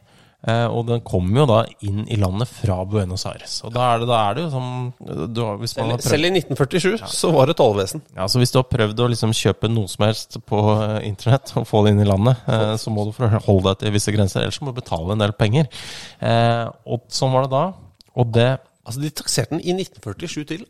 Eh, 0.42 0.64
og 0.66 0.88
den 0.88 1.02
kommer 1.06 1.42
jo 1.42 1.46
da 1.46 1.58
inn 1.86 2.00
i 2.10 2.16
landet 2.18 2.50
fra 2.50 2.80
Buenos 2.88 3.22
Aires. 3.30 3.60
Og 3.66 3.70
da 3.74 3.92
er 3.92 4.02
det, 4.02 4.08
da 4.10 4.18
er 4.24 4.34
det 4.34 4.42
jo 4.42 4.50
som 4.50 4.66
du, 4.98 5.42
Selv, 5.70 5.94
selv 6.02 6.26
i 6.26 6.32
1947 6.34 7.04
så 7.12 7.30
var 7.34 7.46
det 7.46 7.56
tollvesen. 7.60 8.02
Ja, 8.16 8.26
så 8.26 8.42
Hvis 8.42 8.50
du 8.54 8.58
har 8.58 8.66
prøvd 8.66 9.04
å 9.04 9.08
liksom 9.12 9.34
kjøpe 9.38 9.70
noe 9.70 9.90
som 9.92 10.06
helst 10.08 10.40
på 10.50 10.64
eh, 10.74 10.98
internett 11.06 11.54
og 11.60 11.68
få 11.70 11.84
det 11.86 11.94
inn 11.94 12.02
i 12.02 12.08
landet, 12.08 12.42
eh, 12.50 12.74
så 12.80 12.90
må 12.94 13.06
du 13.06 13.14
forholde 13.14 13.70
deg 13.70 13.84
til 13.84 13.94
visse 13.94 14.14
grenser, 14.14 14.42
ellers 14.42 14.58
må 14.62 14.72
du 14.74 14.80
betale 14.80 15.14
en 15.14 15.22
del 15.22 15.36
penger. 15.38 15.70
Eh, 16.18 16.66
og 16.90 17.06
sånn 17.12 17.34
var 17.34 17.46
det 17.46 17.54
da. 17.54 17.64
Og 18.18 18.34
det 18.34 18.50
Altså, 18.82 18.98
de 18.98 19.12
takserte 19.14 19.54
den 19.54 19.60
i 19.62 19.70
1947 19.78 20.40
til 20.48 20.64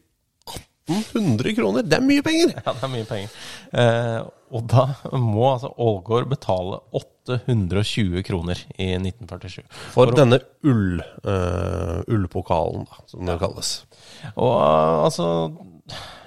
1800 1.01 1.57
kroner! 1.59 1.87
Det 1.87 1.99
er 1.99 2.07
mye 2.07 2.25
penger! 2.27 2.55
Ja, 2.57 2.75
det 2.77 2.87
er 2.87 2.93
mye 2.93 3.09
penger. 3.09 3.35
Eh, 3.83 4.21
og 4.53 4.67
da 4.69 4.87
må 5.17 5.47
altså 5.55 5.73
Ålgård 5.81 6.29
betale 6.31 6.81
820 6.99 8.25
kroner 8.27 8.61
i 8.77 8.93
1947. 8.99 9.63
For 9.95 10.11
For 10.11 10.17
denne 10.17 10.43
ull, 10.69 11.01
eh, 11.01 11.99
ullpokalen, 12.13 12.85
da, 12.91 13.05
som 13.09 13.29
det 13.29 13.39
kalles. 13.41 13.75
Og 14.35 14.53
uh, 14.53 15.05
altså 15.07 15.29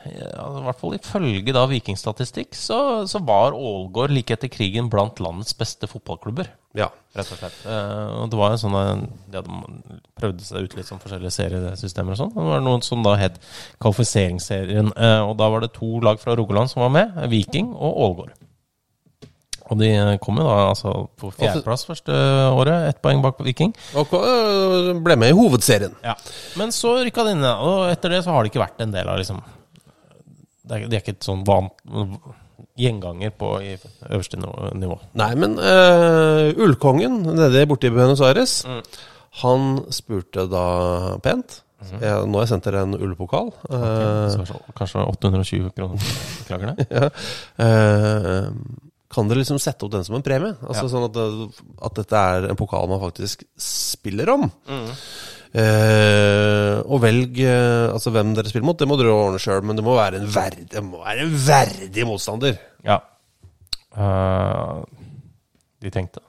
I 0.06 0.64
hvert 0.66 0.80
fall 0.82 0.96
ifølge 0.98 1.54
da 1.56 1.64
vikingstatistikk 1.70 2.56
så, 2.58 2.78
så 3.10 3.22
var 3.26 3.56
Ålgård 3.58 4.14
like 4.14 4.36
etter 4.36 4.52
krigen 4.52 4.90
blant 4.92 5.22
landets 5.24 5.58
beste 5.58 5.90
fotballklubber. 5.90 6.52
Ja. 6.76 6.90
Rett 7.16 7.32
og 7.32 7.40
slett. 7.40 7.60
Eh, 7.72 8.16
og 8.20 8.32
det 8.32 8.40
var 8.40 8.52
jo 8.52 8.60
sånn 8.60 8.76
eh, 8.76 9.04
De 9.32 9.40
hadde 9.40 10.00
prøvd 10.20 10.42
seg 10.44 10.66
ut 10.66 10.76
litt 10.76 10.90
sånn 10.90 11.00
forskjellige 11.02 11.36
seriesystemer 11.38 12.16
og 12.16 12.20
sånn. 12.20 12.34
Det 12.36 12.48
var 12.52 12.66
noen 12.66 12.84
som 12.86 13.06
da 13.06 13.16
het 13.20 13.40
Kvalifiseringsserien. 13.84 14.92
Eh, 14.94 15.22
og 15.24 15.38
da 15.40 15.50
var 15.54 15.64
det 15.64 15.74
to 15.78 15.98
lag 16.04 16.20
fra 16.22 16.36
Rogaland 16.36 16.72
som 16.72 16.84
var 16.84 16.92
med. 16.98 17.22
Viking 17.32 17.72
og 17.74 18.02
Ålgård. 18.10 18.36
Og 19.72 19.80
de 19.80 19.90
eh, 19.96 20.16
kom 20.22 20.38
jo 20.42 20.46
da 20.46 20.58
altså 20.70 20.94
på 21.18 21.32
fjerdeplass 21.40 21.88
første 21.88 22.16
året, 22.52 22.90
ett 22.92 23.02
poeng 23.02 23.24
bak 23.24 23.40
Viking. 23.46 23.74
Og 23.98 24.14
øh, 24.20 24.92
ble 25.06 25.18
med 25.18 25.34
i 25.34 25.38
hovedserien. 25.38 25.96
Ja. 26.06 26.14
Men 26.60 26.76
så 26.76 26.98
rykka 27.02 27.26
de 27.26 27.38
inn, 27.38 27.46
og 27.46 27.88
etter 27.90 28.14
det 28.14 28.26
så 28.26 28.36
har 28.36 28.44
det 28.44 28.54
ikke 28.54 28.66
vært 28.66 28.84
en 28.86 28.94
del 28.94 29.10
av 29.10 29.22
liksom 29.22 29.42
Det 30.66 30.78
er, 30.80 30.88
det 30.90 30.98
er 30.98 31.04
ikke 31.04 31.14
et 31.18 31.28
sånn 31.28 31.44
van, 31.46 31.68
gjenganger 32.80 33.32
på 33.38 33.50
i 33.64 33.76
øverste 34.10 34.40
nivå-. 34.40 35.00
Nei, 35.20 35.30
men 35.40 35.58
uh, 35.62 36.50
Ullkongen 36.66 37.22
nede 37.38 37.66
borte 37.70 37.88
i 37.90 37.94
Buenos 37.94 38.24
Aires, 38.26 38.64
han 39.44 39.68
spurte 39.94 40.48
da 40.52 40.66
pent. 41.24 41.62
Jeg, 41.86 42.24
nå 42.26 42.40
har 42.40 42.46
jeg 42.48 42.50
sendt 42.50 42.66
dere 42.66 42.82
en 42.88 42.96
ullpokal. 42.98 43.52
Okay, 43.68 44.46
så- 44.48 44.58
kanskje 44.80 45.04
820 45.12 45.70
kroner. 45.76 46.08
Beklager 46.40 46.72
det. 46.80 46.88
ja. 46.90 47.10
uh, 47.62 48.50
kan 49.16 49.30
dere 49.30 49.40
liksom 49.44 49.60
sette 49.62 49.86
opp 49.86 49.94
den 49.94 50.04
som 50.04 50.16
en 50.18 50.24
premie? 50.26 50.56
Altså 50.66 50.88
Ja. 50.88 50.92
Sånn 50.92 51.06
at, 51.08 51.20
at 51.88 52.00
dette 52.02 52.24
er 52.34 52.48
en 52.50 52.58
pokal 52.60 52.90
man 52.90 53.00
faktisk 53.04 53.46
spiller 53.56 54.32
om. 54.34 54.48
Mm. 54.68 54.90
Eh, 55.56 56.82
og 56.84 57.00
velg 57.04 57.38
eh, 57.40 57.86
altså 57.94 58.12
hvem 58.12 58.34
dere 58.36 58.52
spiller 58.52 58.68
mot. 58.68 58.78
Det 58.80 58.88
må 58.90 58.98
dere 59.00 59.14
ordne 59.16 59.40
sjøl, 59.40 59.62
men 59.64 59.78
det 59.80 59.86
må 59.86 59.94
være 59.96 60.20
en 60.20 60.28
verdig, 60.34 60.66
det 60.74 60.82
må 60.84 61.00
være 61.06 61.24
en 61.24 61.36
verdig 61.48 62.08
motstander. 62.10 62.58
Ja. 62.84 62.98
Eh, 63.96 64.82
de 65.86 65.94
tenkte. 65.96 66.20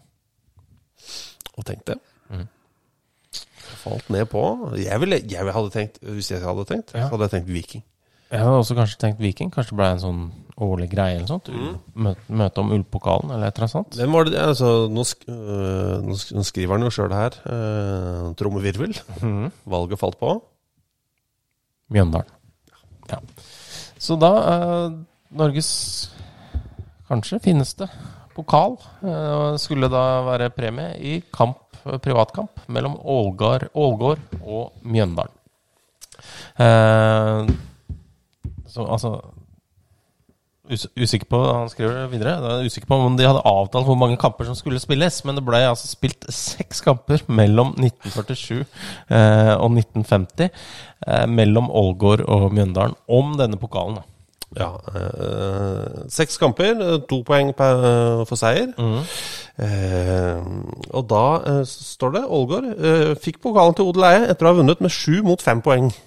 Og 1.57 1.65
tenkte. 1.67 1.99
Mhm. 2.31 2.47
Falt 3.83 4.09
ned 4.11 4.27
på 4.31 4.41
jeg, 4.79 4.99
ville, 5.03 5.19
jeg 5.31 5.53
hadde 5.55 5.71
tenkt 5.75 5.99
Hvis 6.03 6.31
jeg 6.33 6.41
hadde 6.43 6.65
tenkt, 6.69 6.93
Ja. 6.95 7.07
så 7.07 7.15
hadde 7.17 7.27
jeg 7.29 7.33
tenkt 7.37 7.51
Viking. 7.55 7.83
Jeg 8.31 8.41
hadde 8.43 8.59
også 8.63 8.75
kanskje 8.79 8.99
tenkt 9.03 9.21
Viking. 9.23 9.51
Kanskje 9.55 9.75
det 9.75 9.79
ble 9.81 9.91
en 9.95 10.03
sånn 10.03 10.23
årlig 10.63 10.89
greie 10.93 11.19
eller 11.19 11.29
sånt. 11.29 11.51
Møte, 11.93 12.33
møte 12.33 12.63
om 12.63 12.73
Ullpokalen 12.77 13.33
eller 13.35 13.51
et 13.51 13.59
eller 13.59 13.67
annet 13.67 13.75
sånt. 13.75 13.99
Var 14.15 14.31
altså, 14.43 14.71
nå, 14.93 15.05
sk 15.05 15.27
øh, 15.29 16.07
nå 16.07 16.45
skriver 16.49 16.77
han 16.77 16.87
jo 16.87 16.93
sjøl 16.95 17.13
her. 17.17 17.37
Uh, 17.45 18.31
trommevirvel. 18.41 18.97
Mm. 19.21 19.51
Valget 19.69 20.01
falt 20.01 20.19
på. 20.23 20.37
Mjøndalen. 21.93 22.33
Ja. 23.11 23.21
Så 24.03 24.17
da 24.19 24.31
eh, 24.51 24.97
Norges 25.39 25.71
kanskje 27.07 27.39
fineste 27.45 27.87
pokal 28.35 28.75
eh, 29.07 29.55
skulle 29.63 29.89
da 29.93 30.03
være 30.27 30.51
premie 30.55 30.97
i 30.99 31.21
kamp, 31.33 31.79
privatkamp 32.03 32.65
mellom 32.73 32.99
Ålgård, 32.99 33.69
Ålgård 33.75 34.23
og 34.43 34.75
Mjøndalen. 34.83 35.33
Uh, 36.57 37.45
så 38.67 38.87
altså 38.89 39.11
us 40.73 40.87
Usikker 40.97 41.29
på 41.31 41.41
Han 41.45 41.71
skriver 41.73 42.09
videre. 42.13 42.37
Da 42.43 42.57
er 42.57 42.67
usikker 42.67 42.89
på 42.91 42.99
om 43.07 43.17
de 43.19 43.27
hadde 43.27 43.45
avtalt 43.47 43.87
hvor 43.89 43.99
mange 43.99 44.19
kamper 44.21 44.49
som 44.49 44.57
skulle 44.59 44.81
spilles, 44.83 45.21
men 45.25 45.39
det 45.39 45.45
ble 45.47 45.63
altså 45.69 45.89
spilt 45.91 46.27
seks 46.33 46.83
kamper 46.85 47.23
mellom 47.29 47.75
1947 47.79 48.61
eh, 48.63 49.55
og 49.55 49.71
1950 49.77 50.49
eh, 50.51 51.25
mellom 51.31 51.71
Ålgård 51.71 52.25
og 52.27 52.53
Mjøndalen 52.55 52.99
om 53.09 53.35
denne 53.39 53.61
pokalen. 53.61 54.01
da. 54.01 54.07
Ja. 54.57 54.71
Øh, 54.97 56.07
seks 56.09 56.39
kamper, 56.41 56.99
to 57.11 57.23
poeng 57.27 57.53
per, 57.57 58.25
for 58.29 58.39
seier. 58.41 58.73
Eh, 59.59 60.41
og 60.91 61.07
da 61.11 61.25
eh, 61.51 61.63
står 61.67 62.17
det 62.17 62.25
Ålgård 62.29 62.67
eh, 62.77 63.13
fikk 63.21 63.41
pokalen 63.45 63.77
til 63.77 63.89
odel 63.89 64.05
eie 64.09 64.27
etter 64.29 64.47
å 64.47 64.53
ha 64.53 64.59
vunnet 64.61 64.83
med 64.85 64.93
sju 64.93 65.23
mot 65.27 65.43
fem 65.43 65.65
poeng. 65.65 65.91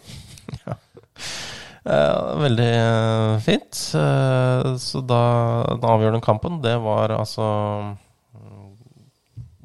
Eh, 1.19 1.48
veldig 1.89 2.69
eh, 2.75 3.39
fint. 3.45 3.79
Eh, 3.95 4.75
så 4.81 5.01
da 5.05 5.23
den 5.73 5.89
avgjørende 5.89 6.23
kampen, 6.25 6.61
det 6.63 6.75
var 6.83 7.13
altså 7.15 7.47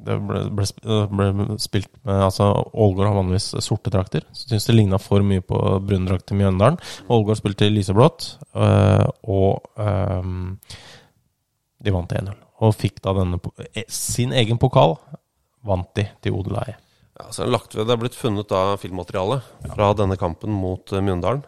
Det 0.05 0.15
ble, 0.21 0.41
ble, 0.53 0.65
eh, 0.85 1.05
ble 1.09 1.57
spilt 1.61 1.89
med 2.05 2.23
altså 2.27 2.51
Ålgård 2.73 3.07
har 3.09 3.17
vanligvis 3.17 3.51
sorte 3.65 3.93
drakter. 3.93 4.25
Syns 4.37 4.67
det 4.69 4.75
ligna 4.77 4.99
for 5.01 5.25
mye 5.25 5.41
på 5.41 5.59
brune 5.81 6.09
drakter 6.09 6.37
i 6.37 6.43
Mjøndalen. 6.43 6.79
Ålgård 7.09 7.41
spilte 7.41 7.71
lyseblått, 7.73 8.35
eh, 8.53 9.05
og 9.25 9.81
eh, 9.81 10.31
de 11.85 11.93
vant 11.93 12.17
1-0. 12.21 12.41
Og 12.65 12.73
fikk 12.77 13.01
da 13.03 13.15
denne 13.17 13.41
eh, 13.73 13.85
sin 13.91 14.33
egen 14.33 14.61
pokal. 14.61 14.97
Vant 15.65 15.89
de 15.97 16.05
til 16.21 16.37
odeleie. 16.37 16.77
Ja, 17.17 17.29
så 17.31 17.45
lagt 17.47 17.73
ved, 17.73 17.87
det 17.87 17.95
er 17.95 17.99
blitt 18.01 18.17
funnet 18.17 18.49
da 18.51 18.75
filmmateriale 18.77 19.39
fra 19.71 19.93
denne 19.95 20.17
kampen 20.19 20.51
mot 20.53 20.91
eh, 20.91 21.01
Mjøndalen. 21.01 21.45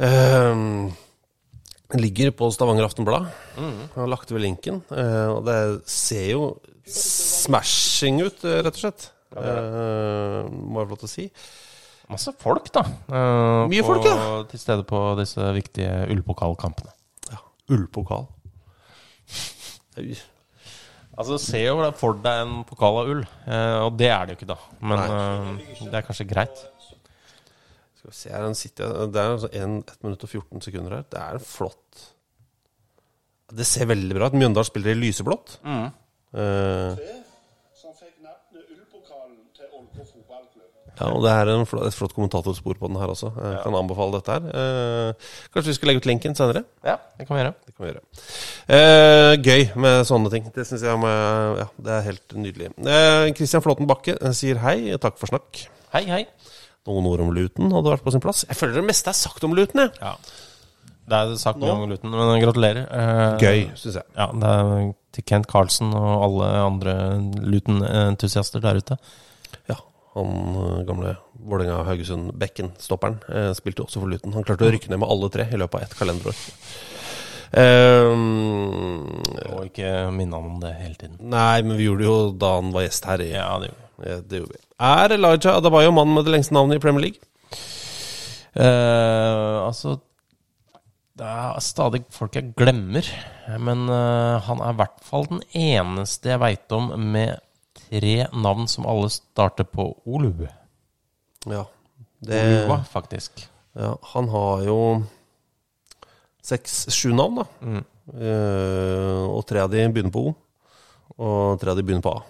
Eh, 0.00 1.96
ligger 2.00 2.30
på 2.36 2.50
Stavanger 2.54 2.86
Aftenblad. 2.88 3.28
Jeg 3.58 3.88
har 3.96 4.10
lagt 4.10 4.30
ved 4.32 4.44
linken. 4.44 4.82
Uh, 4.90 5.36
og 5.36 5.40
det 5.48 5.58
ser 5.90 6.30
jo 6.32 6.44
smashing 6.90 8.22
ut, 8.24 8.44
eh, 8.46 8.62
rett 8.64 8.78
og 8.78 8.80
slett. 8.84 9.10
Uh, 9.30 10.46
må 10.50 10.80
jeg 10.80 10.88
få 10.88 10.94
lov 10.94 11.02
til 11.02 11.10
å 11.10 11.12
si. 11.12 11.26
Masse 12.10 12.32
folk, 12.40 12.72
da. 12.74 12.82
Uh, 13.06 13.68
Mye 13.70 13.84
på, 13.84 13.92
folk, 13.92 14.08
ja. 14.08 14.40
Til 14.50 14.62
stede 14.62 14.86
på 14.88 15.02
disse 15.20 15.52
viktige 15.54 16.08
ullpokalkampene. 16.10 16.94
Ullpokal. 17.70 18.26
Altså, 21.20 21.36
Se 21.42 21.60
jo 21.60 21.76
for 22.00 22.18
deg 22.24 22.44
en 22.46 22.60
pokal 22.68 23.00
av 23.02 23.10
ull, 23.12 23.22
eh, 23.44 23.78
og 23.84 23.96
det 24.00 24.08
er 24.08 24.26
det 24.26 24.34
jo 24.34 24.40
ikke, 24.40 24.50
da. 24.54 24.58
Men 24.80 25.02
eh, 25.04 25.50
det 25.84 25.98
er 25.98 26.06
kanskje 26.06 26.28
greit. 26.30 26.62
Skal 28.00 28.14
vi 28.14 28.16
se 28.16 28.30
her, 28.32 28.44
den 28.46 28.54
sitter, 28.56 28.92
Det 29.12 29.20
er 29.20 29.34
altså 29.34 29.48
1, 29.52 29.96
minutt 30.06 30.22
og 30.24 30.30
14 30.32 30.62
sekunder 30.64 30.94
her. 30.96 31.02
Det 31.12 31.20
er 31.20 31.36
en 31.36 31.44
flott 31.44 32.04
Det 33.52 33.66
ser 33.68 33.90
veldig 33.90 34.14
bra 34.16 34.28
ut. 34.30 34.36
Mjøndalen 34.40 34.68
spiller 34.68 34.94
i 34.94 35.00
lyseblått. 35.02 35.58
Eh, 35.66 37.00
som 37.76 37.92
fikk 37.98 38.14
navnet 38.22 38.62
Ullpokalen 38.70 39.34
til 39.56 39.66
Ålgård 39.74 40.06
fotballklubb. 40.14 40.68
Ja, 41.00 41.08
og 41.10 41.24
det 41.26 41.32
er 41.34 41.50
en 41.52 41.66
flott, 41.68 41.88
et 41.90 41.96
flott 41.98 42.14
kommentatorspor 42.16 42.78
på 42.80 42.88
den 42.88 42.96
her 43.02 43.10
også. 43.12 43.32
Jeg 43.36 43.58
kan 43.66 43.76
anbefale 43.82 44.16
dette 44.16 44.36
her. 44.38 44.46
Eh, 44.62 45.28
kanskje 45.52 45.72
vi 45.72 45.76
skal 45.80 45.90
legge 45.92 46.04
ut 46.04 46.08
lenken 46.08 46.38
senere? 46.38 46.62
Ja, 46.86 46.94
det 47.18 47.26
kan 47.26 47.36
vi 47.36 47.42
gjøre. 47.42 47.52
Det 47.66 47.74
kan 47.74 47.84
vi 47.84 47.90
gjøre. 47.90 48.04
Eh, 48.78 49.34
gøy 49.50 49.66
med 49.82 50.06
sånne 50.08 50.32
ting. 50.32 50.48
Det 50.56 50.64
syns 50.70 50.86
jeg 50.86 51.02
med, 51.04 51.60
ja, 51.64 51.68
det 51.90 51.94
er 51.98 52.08
helt 52.08 52.38
nydelig. 52.46 52.72
Eh, 52.86 53.26
Christian 53.34 53.66
Flåten 53.66 53.90
Bakke 53.90 54.16
eh, 54.16 54.32
sier 54.40 54.62
hei, 54.64 54.78
takk 55.02 55.18
for 55.20 55.34
snakk. 55.34 55.66
Hei, 55.92 56.06
hei. 56.08 56.22
Noen 56.88 57.06
ord 57.10 57.20
om 57.26 57.32
Luton 57.36 57.72
hadde 57.74 57.92
vært 57.92 58.04
på 58.06 58.12
sin 58.14 58.22
plass. 58.24 58.44
Jeg 58.48 58.56
føler 58.56 58.78
det 58.80 58.86
meste 58.88 59.12
er 59.12 59.18
sagt 59.18 59.44
om 59.44 59.52
Luton, 59.56 59.82
jeg. 59.84 59.92
Ja. 60.00 60.14
Det 61.10 61.18
er 61.18 61.32
sagt 61.42 61.58
mye 61.58 61.74
om 61.74 61.90
Luton, 61.90 62.12
men 62.14 62.40
gratulerer. 62.40 62.84
Eh, 62.86 63.40
Gøy, 63.42 63.64
syns 63.76 63.98
jeg. 63.98 64.06
Ja, 64.14 64.28
det 64.30 64.52
er 64.54 64.92
til 65.16 65.26
Kent 65.26 65.48
Carlsen 65.50 65.90
og 65.98 66.10
alle 66.28 66.50
andre 66.62 66.94
Luton-entusiaster 67.42 68.62
der 68.62 68.78
ute. 68.78 68.96
Ja, 69.68 69.76
han 70.14 70.30
eh, 70.54 70.78
gamle 70.88 71.16
Vålerenga-Haugesund-bekken, 71.40 72.72
stopperen, 72.80 73.18
eh, 73.28 73.50
spilte 73.58 73.82
jo 73.82 73.88
også 73.88 74.04
for 74.04 74.12
Luton. 74.12 74.36
Han 74.38 74.46
klarte 74.46 74.68
å 74.68 74.72
rykke 74.72 74.92
ned 74.92 75.02
med 75.02 75.10
alle 75.10 75.30
tre 75.34 75.48
i 75.50 75.60
løpet 75.60 75.80
av 75.80 75.86
ett 75.88 75.98
kalenderår. 75.98 76.40
Um, 77.50 79.08
Og 79.50 79.64
ikke 79.66 79.88
minne 80.14 80.38
ham 80.38 80.52
om 80.52 80.60
det 80.62 80.70
hele 80.78 80.94
tiden. 80.94 81.16
Nei, 81.32 81.62
men 81.66 81.74
vi 81.80 81.88
gjorde 81.88 82.04
det 82.04 82.06
jo 82.06 82.18
da 82.38 82.52
han 82.60 82.70
var 82.76 82.86
gjest 82.86 83.08
her. 83.10 83.24
I, 83.24 83.32
Ja, 83.34 83.50
det 83.58 83.72
gjorde 83.72 83.89
det 84.00 84.40
gjorde 84.40 84.56
vi. 84.56 84.62
Er 84.80 85.12
Elijah 85.14 85.58
Adabayo 85.58 85.92
mannen 85.92 86.16
med 86.16 86.26
det 86.26 86.34
lengste 86.34 86.56
navnet 86.56 86.78
i 86.78 86.82
Premier 86.82 87.04
League? 87.08 87.20
Uh, 88.50 89.68
altså 89.68 90.00
Det 91.14 91.26
er 91.26 91.60
stadig 91.62 92.00
folk 92.10 92.34
jeg 92.34 92.54
glemmer. 92.58 93.06
Men 93.60 93.84
uh, 93.90 94.40
han 94.46 94.62
er 94.64 94.72
i 94.72 94.78
hvert 94.80 95.04
fall 95.06 95.28
den 95.28 95.44
eneste 95.52 96.32
jeg 96.32 96.42
veit 96.42 96.74
om 96.74 96.90
med 97.12 97.38
tre 97.76 98.16
navn 98.32 98.68
som 98.70 98.88
alle 98.88 99.10
starter 99.12 99.68
på 99.68 99.92
Olu. 100.06 100.46
Ja. 101.50 101.64
Det, 102.20 102.40
Olua, 102.40 102.82
faktisk. 102.84 103.46
ja 103.74 103.94
han 104.12 104.28
har 104.28 104.64
jo 104.66 104.78
seks-sju 106.44 107.12
navn, 107.14 107.40
da. 107.40 107.46
Mm. 107.60 107.84
Uh, 108.10 109.24
og 109.36 109.44
tre 109.46 109.62
av 109.62 109.70
de 109.72 109.84
begynner 109.92 110.14
på 110.14 110.24
O. 110.30 110.34
Og 111.20 111.60
tre 111.60 111.72
av 111.72 111.78
de 111.78 111.84
begynner 111.84 112.04
på 112.04 112.16
A. 112.16 112.22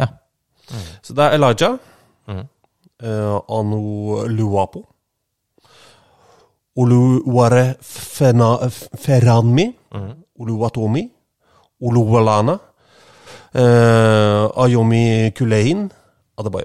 Ja. 0.00 0.08
Så 1.02 1.14
det 1.14 1.24
er 1.24 1.30
Elijah. 1.30 1.78
mm. 2.28 2.44
eh, 3.02 3.40
Anu 3.58 3.80
Luapo. 4.28 4.86
Oluware 6.76 7.74
Feranmi, 7.80 8.70
Ferranmi. 8.94 9.76
Oluwatomi. 10.40 11.10
Oluwalana. 11.82 12.52
uh, 13.54 14.64
Ayomi 14.64 15.30
Kulein. 15.36 15.90
Adebayo. 16.38 16.64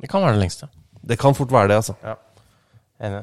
Det 0.00 0.10
kan 0.10 0.22
være 0.22 0.32
det 0.32 0.40
lengste. 0.40 0.66
Det 1.08 1.18
kan 1.18 1.34
fort 1.34 1.52
være 1.52 1.68
det, 1.68 1.74
altså. 1.74 1.92
Ja. 2.04 2.14
Enig. 3.06 3.22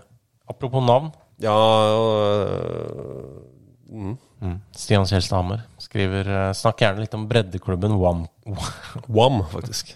Apropos 0.49 0.83
navn. 0.85 1.11
Ja 1.41 1.55
øh, 1.95 3.23
mm. 3.89 4.17
Mm. 4.39 4.57
Stian 4.75 5.07
Kjelstad 5.09 5.35
Hammer 5.41 5.65
skriver 5.83 6.29
eh, 6.31 6.51
Snakk 6.55 6.79
gjerne 6.85 7.03
litt 7.03 7.15
om 7.17 7.25
breddeklubben 7.27 7.97
Wam 7.99 8.21
Wam, 9.17 9.41
faktisk. 9.51 9.95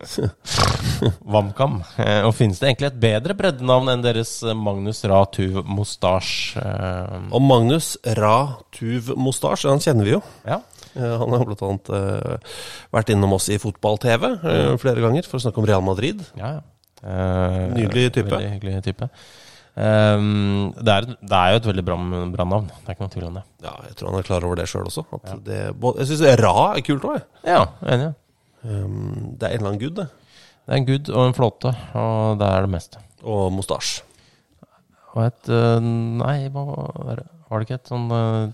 WamKam. 1.28 1.80
Eh, 2.00 2.22
og 2.24 2.32
finnes 2.36 2.58
det 2.60 2.70
egentlig 2.70 2.88
et 2.90 3.00
bedre 3.02 3.34
breddenavn 3.36 3.90
enn 3.92 4.04
deres 4.04 4.32
eh, 4.46 4.56
Magnus 4.56 5.02
Ra 5.08 5.20
Tuv? 5.32 5.60
Eh, 5.60 7.16
Og 7.30 7.44
Magnus 7.44 7.92
Ra 8.18 8.36
Tuv 8.76 9.12
Mostasj, 9.20 9.68
han 9.70 9.82
kjenner 9.84 10.08
vi 10.08 10.16
jo. 10.16 10.22
ja. 10.48 10.60
Han 10.96 11.30
har 11.36 11.44
annet 11.46 11.88
eh, 11.94 12.56
vært 12.90 13.12
innom 13.14 13.36
oss 13.36 13.44
i 13.54 13.60
fotball-TV 13.62 14.24
flere 14.82 15.04
ganger 15.04 15.28
for 15.28 15.38
å 15.38 15.44
snakke 15.44 15.62
om 15.62 15.68
Real 15.68 15.84
Madrid. 15.86 16.24
Ja, 16.34 16.56
ja. 16.56 16.64
Nydelig 17.76 18.08
type. 18.16 18.32
Veldig 18.34 18.48
hyggelig 18.56 18.82
type. 18.88 19.06
Ehm, 19.78 20.72
det, 20.74 20.94
er, 20.94 21.06
det 21.20 21.36
er 21.36 21.52
jo 21.52 21.60
et 21.60 21.68
veldig 21.70 21.84
bra, 21.86 21.98
bra 22.34 22.46
navn. 22.48 22.70
Det 22.70 22.88
er 22.88 22.96
ikke 22.96 23.06
noe 23.06 23.14
tvil 23.14 23.28
om 23.28 23.38
det. 23.38 23.44
Ja, 23.64 23.74
jeg 23.86 23.98
tror 23.98 24.10
han 24.10 24.20
er 24.20 24.26
klar 24.26 24.46
over 24.48 24.60
det 24.60 24.66
sjøl 24.70 24.88
også. 24.90 25.04
At 25.20 25.44
det, 25.46 25.60
jeg 25.70 26.08
syns 26.10 26.24
Ra 26.42 26.54
er 26.72 26.84
kult 26.86 27.06
òg, 27.06 27.18
jeg. 27.18 27.26
Ja, 27.54 27.62
enig. 27.94 28.12
Um, 28.60 29.36
det 29.40 29.46
er 29.48 29.54
en 29.54 29.62
eller 29.62 29.72
annen 29.72 29.82
gud, 29.82 29.94
det. 30.00 30.08
Det 30.66 30.74
er 30.74 30.80
en 30.80 30.88
gud 30.88 31.12
og 31.14 31.26
en 31.26 31.36
flåte, 31.36 31.74
og 31.98 32.40
det 32.40 32.48
er 32.48 32.66
det 32.66 32.72
meste. 32.74 33.04
Og 33.26 33.48
Mostasj. 33.54 34.00
Og 35.10 35.24
et 35.24 35.48
eh, 35.50 35.78
Nei, 35.82 36.36
hva 36.54 36.62
var 36.70 37.16
det? 37.18 37.24
Var 37.50 37.58
det 37.58 37.66
ikke 37.66 37.78
et 37.80 37.90
sånn 37.90 38.04
uh, 38.14 38.52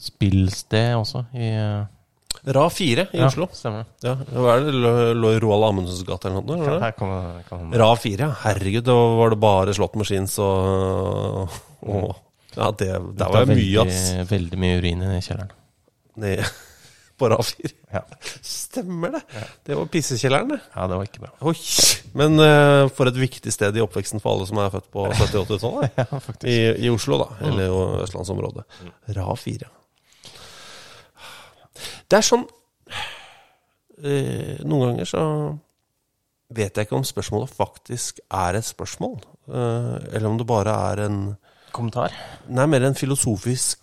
spillsted 0.00 0.94
også 0.96 1.26
i 1.36 1.50
eh, 1.52 1.82
Ra 2.56 2.62
4 2.72 3.06
i 3.12 3.18
ja, 3.20 3.26
Oslo. 3.28 3.48
Stemmer. 3.52 3.84
Ja, 4.06 4.14
Hva 4.32 4.54
er 4.56 4.62
det? 4.64 4.72
Lå- 5.20 5.32
i 5.36 5.40
Roald 5.42 5.66
Amundsens 5.66 6.00
gate 6.08 6.30
eller 6.30 6.40
noe? 6.40 6.56
Ja, 6.56 6.62
eller 6.62 6.78
noe? 6.78 6.86
her 6.86 6.94
kan 6.96 7.42
kan 7.50 7.74
Ra 7.82 7.90
4, 8.00 8.24
ja. 8.24 8.30
Herregud, 8.46 8.84
da 8.86 8.94
var 9.20 9.34
det 9.34 9.40
bare 9.42 9.74
slått 9.76 9.98
Machines 10.00 10.38
og, 10.40 11.52
og 11.84 12.14
Ja, 12.56 12.70
det, 12.72 12.88
der 13.20 13.30
var 13.30 13.44
det 13.46 13.54
mye, 13.60 13.84
ass. 13.84 14.08
veldig, 14.30 14.58
mye 14.58 14.78
urin 14.80 15.04
i 15.10 15.20
kjelleren. 15.22 15.52
Ned 16.22 16.40
på 17.20 17.28
Ra 17.30 17.36
4. 17.44 17.74
Ja. 17.92 18.00
Stemmer 18.46 19.12
det. 19.18 19.20
Det 19.68 19.76
var 19.76 19.90
pissekjelleren, 19.92 20.48
det. 20.54 20.60
ja, 20.74 20.86
det 20.88 20.96
var 20.96 21.04
ikke 21.10 21.20
bra. 21.26 21.30
Oi. 21.50 21.54
Men 22.16 22.40
uh, 22.40 22.88
for 22.96 23.10
et 23.10 23.18
viktig 23.20 23.52
sted 23.52 23.76
i 23.76 23.82
oppveksten 23.84 24.22
for 24.22 24.32
alle 24.38 24.48
som 24.48 24.58
er 24.62 24.72
født 24.72 24.88
på 24.94 25.04
70-80-tallet. 25.20 26.00
Ja, 26.00 26.06
faktisk. 26.16 26.48
I, 26.48 26.86
I 26.86 26.90
Oslo, 26.94 27.20
da. 27.26 27.28
Eller 27.50 27.68
i 27.68 28.02
østlandsområdet. 28.06 28.64
Ra 29.18 29.28
4. 29.36 29.68
Det 32.10 32.18
er 32.18 32.26
sånn 32.26 32.46
eh, 34.02 34.60
Noen 34.64 34.92
ganger 34.92 35.08
så 35.08 35.24
vet 36.50 36.74
jeg 36.76 36.88
ikke 36.88 36.98
om 36.98 37.06
spørsmålet 37.06 37.52
faktisk 37.54 38.22
er 38.26 38.58
et 38.58 38.66
spørsmål. 38.66 39.20
eh, 39.48 39.96
eller 40.16 40.28
om 40.30 40.38
det 40.40 40.48
bare 40.48 40.76
er 40.92 41.04
en 41.06 41.20
Kommentar? 41.70 42.10
Nei, 42.50 42.66
mer 42.66 42.82
en 42.82 42.98
filosofisk 42.98 43.78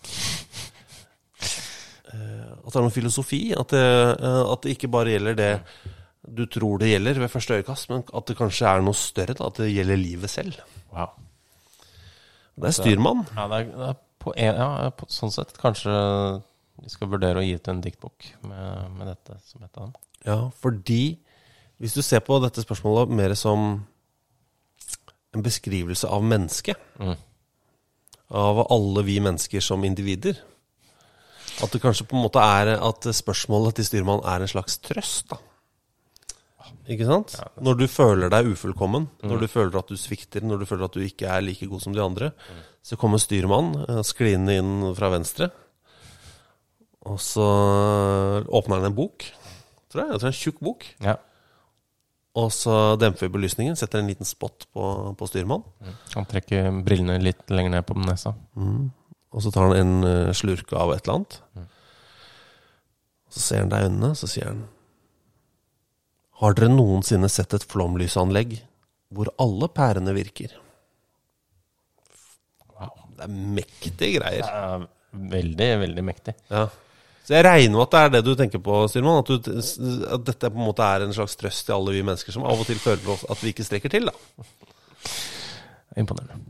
eh, 2.12 2.50
At 2.52 2.72
det 2.72 2.76
er 2.76 2.84
noe 2.84 2.92
filosofi. 2.92 3.54
At 3.56 3.72
det, 3.72 3.86
at 4.20 4.62
det 4.62 4.74
ikke 4.76 4.92
bare 4.92 5.14
gjelder 5.14 5.38
det 5.38 5.52
du 6.28 6.44
tror 6.46 6.78
det 6.82 6.90
gjelder 6.90 7.20
ved 7.22 7.30
første 7.32 7.54
øyekast, 7.54 7.88
men 7.88 8.02
at 8.16 8.28
det 8.28 8.36
kanskje 8.36 8.68
er 8.68 8.82
noe 8.84 8.96
større. 8.96 9.32
Da, 9.38 9.48
at 9.48 9.60
det 9.62 9.70
gjelder 9.72 9.96
livet 9.96 10.30
selv. 10.30 10.58
Wow. 10.92 11.14
Det 12.58 12.68
er 12.68 12.76
styrmann. 12.76 13.24
Ja, 13.36 13.46
det 13.48 13.60
er, 13.60 13.70
det 13.72 13.88
er 13.88 13.98
på 14.18 14.34
en, 14.36 14.58
ja, 14.58 14.90
på, 14.90 15.06
sånn 15.12 15.32
sett 15.32 15.54
kanskje 15.60 15.94
vi 16.82 16.90
skal 16.92 17.10
vurdere 17.12 17.40
å 17.40 17.44
gi 17.46 17.54
ut 17.58 17.68
en 17.72 17.80
diktbok 17.84 18.26
med, 18.48 18.90
med 18.98 19.10
dette 19.12 19.38
som 19.46 19.62
et 19.66 19.76
av 19.78 19.88
dem. 19.88 19.94
Ja, 20.26 20.38
fordi 20.62 21.18
hvis 21.78 21.94
du 21.94 22.02
ser 22.02 22.20
på 22.26 22.38
dette 22.42 22.62
spørsmålet 22.64 23.10
mer 23.14 23.34
som 23.38 23.84
en 25.34 25.44
beskrivelse 25.44 26.08
av 26.08 26.24
mennesket, 26.24 26.78
Mm. 26.98 27.16
av 28.30 28.58
alle 28.72 29.02
vi 29.06 29.20
mennesker 29.24 29.60
som 29.64 29.84
individer 29.84 30.36
At 31.62 31.70
det 31.72 31.80
kanskje 31.80 32.04
på 32.06 32.14
en 32.16 32.22
måte 32.26 32.38
er 32.42 32.74
at 32.76 33.06
spørsmålet 33.16 33.74
til 33.78 33.84
styrmannen 33.88 34.24
er 34.30 34.42
en 34.44 34.50
slags 34.50 34.76
trøst, 34.78 35.28
da. 35.32 35.38
Ikke 36.88 37.06
sant? 37.08 37.34
Når 37.60 37.78
du 37.80 37.86
føler 37.90 38.30
deg 38.30 38.46
ufullkommen, 38.52 39.08
når 39.26 39.40
du 39.42 39.46
føler 39.50 39.78
at 39.80 39.88
du 39.90 39.96
svikter, 39.98 40.40
når 40.44 40.60
du 40.62 40.66
føler 40.70 40.84
at 40.86 40.94
du 40.94 41.00
ikke 41.02 41.26
er 41.26 41.42
like 41.42 41.66
god 41.66 41.82
som 41.82 41.92
de 41.96 42.00
andre, 42.04 42.30
så 42.82 42.96
kommer 42.96 43.18
styrmannen 43.18 43.82
eh, 43.88 44.02
skliende 44.06 44.54
inn 44.60 44.70
fra 44.96 45.10
venstre, 45.12 45.50
og 47.08 47.18
så 47.22 47.46
åpner 48.44 48.80
han 48.80 48.90
en 48.90 48.98
bok, 48.98 49.24
tror 49.88 50.02
jeg. 50.04 50.12
Jeg 50.12 50.20
tror 50.20 50.26
det 50.26 50.28
er 50.28 50.34
en 50.34 50.38
tjukk 50.42 50.62
bok. 50.64 50.86
Ja. 51.04 51.16
Og 52.38 52.52
så 52.54 52.74
demper 53.00 53.26
vi 53.26 53.34
belysningen, 53.38 53.76
setter 53.78 54.02
en 54.02 54.10
liten 54.10 54.28
spot 54.28 54.68
på, 54.74 54.84
på 55.18 55.28
styrmann. 55.30 55.64
Han 56.14 56.28
trekker 56.28 56.68
brillene 56.86 57.18
litt 57.22 57.48
lenger 57.50 57.74
ned 57.74 57.86
på 57.88 57.96
nesa. 57.98 58.34
Og 59.34 59.44
så 59.44 59.52
tar 59.54 59.70
han 59.70 59.78
en 59.78 60.08
eh, 60.08 60.34
slurk 60.36 60.72
av 60.76 60.92
et 60.94 61.02
eller 61.04 61.20
annet. 61.20 61.40
Mm. 61.58 61.66
så 63.28 63.40
ser 63.44 63.64
han 63.64 63.72
deg 63.72 63.82
i 63.82 63.88
øynene, 63.88 64.12
så 64.16 64.28
sier 64.30 64.46
han 64.48 64.60
Har 66.40 66.54
dere 66.56 66.70
noensinne 66.72 67.28
sett 67.32 67.56
et 67.56 67.66
flomlysanlegg 67.68 68.54
hvor 69.12 69.30
alle 69.40 69.68
pærene 69.72 70.12
virker? 70.16 70.52
Wow. 72.76 72.92
Det 73.16 73.24
er 73.24 73.32
mektige 73.58 74.20
greier. 74.20 74.44
Det 74.44 74.52
er 74.52 74.86
veldig, 75.32 75.68
veldig 75.82 76.04
mektig. 76.04 76.34
Ja. 76.52 76.66
Så 77.28 77.34
jeg 77.36 77.44
regner 77.44 77.74
med 77.74 77.82
at 77.82 77.92
det 77.92 78.00
er 78.00 78.12
det 78.14 78.20
du 78.24 78.30
tenker 78.40 78.60
på, 78.64 78.76
Styrmann. 78.88 79.18
At, 79.20 79.28
du, 79.28 79.58
at 80.16 80.22
dette 80.24 80.48
på 80.48 80.56
en 80.56 80.64
måte 80.64 80.86
er 80.86 81.02
en 81.04 81.12
slags 81.12 81.36
trøst 81.36 81.66
til 81.66 81.74
alle 81.76 81.92
vi 81.92 82.00
mennesker 82.06 82.32
som 82.32 82.46
av 82.48 82.62
og 82.62 82.64
til 82.64 82.80
føler 82.80 83.02
på 83.04 83.18
at 83.34 83.42
vi 83.44 83.52
ikke 83.52 83.66
strekker 83.68 83.92
til. 83.92 84.08
da. 84.08 84.46
Imponerende. 86.00 86.40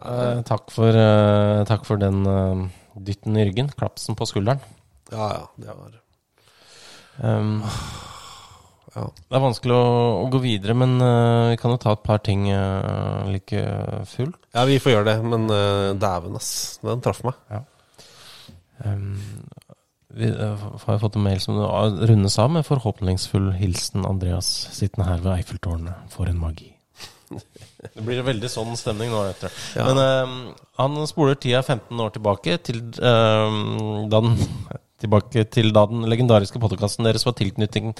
Uh, 0.00 0.40
takk, 0.48 0.72
for, 0.72 0.96
uh, 0.96 1.60
takk 1.68 1.84
for 1.84 2.00
den 2.00 2.24
uh, 2.24 2.64
dytten 2.96 3.36
i 3.36 3.44
ryggen. 3.50 3.68
Klapsen 3.76 4.16
på 4.16 4.24
skulderen. 4.32 4.64
Ja, 5.12 5.28
ja, 5.28 5.44
det 5.60 5.76
var... 5.76 6.00
Um, 7.20 7.60
Ja. 8.94 9.08
Det 9.10 9.34
er 9.34 9.42
vanskelig 9.42 9.74
å, 9.74 9.86
å 10.22 10.26
gå 10.30 10.38
videre, 10.38 10.74
men 10.78 10.92
uh, 11.02 11.50
vi 11.50 11.56
kan 11.58 11.72
jo 11.74 11.78
ta 11.82 11.96
et 11.96 12.02
par 12.06 12.20
ting 12.22 12.44
uh, 12.46 13.26
like 13.26 13.58
fullt. 14.06 14.36
Ja, 14.54 14.62
vi 14.70 14.76
får 14.78 14.92
gjøre 14.92 15.08
det, 15.08 15.14
men 15.32 15.48
uh, 15.50 15.88
dæven, 15.98 16.36
ass. 16.38 16.78
Den 16.78 17.02
traff 17.02 17.24
meg. 17.26 17.34
Um, 18.84 19.16
vi 20.16 20.28
eh, 20.30 20.68
har 20.84 21.00
fått 21.02 21.16
en 21.18 21.26
mail 21.26 21.40
som 21.42 21.58
rundes 22.08 22.38
av 22.38 22.52
med 22.54 22.66
forhåpningsfull 22.66 23.52
hilsen 23.58 24.06
Andreas 24.06 24.50
sittende 24.74 25.08
her 25.08 25.24
ved 25.24 25.32
Eiffeltårnet. 25.38 26.06
For 26.14 26.30
en 26.30 26.40
magi. 26.40 26.70
Det 27.94 28.04
blir 28.04 28.20
en 28.20 28.28
veldig 28.28 28.50
sånn 28.52 28.76
stemning 28.78 29.10
nå, 29.12 29.24
etter. 29.32 29.52
Ja. 29.76 29.88
Men 29.88 30.00
uh, 30.00 30.64
han 30.78 30.96
spoler 31.10 31.38
tida 31.40 31.62
15 31.62 32.00
år 32.00 32.14
tilbake 32.14 32.58
til 32.64 32.82
uh, 33.02 34.08
den 34.12 34.34
Tilbake 35.04 35.42
til 35.52 35.72
da 35.74 35.82
den 35.90 36.06
legendariske 36.08 36.60
podkasten 36.62 37.04
deres 37.04 37.26
var 37.26 37.34
tilknytning 37.36 37.90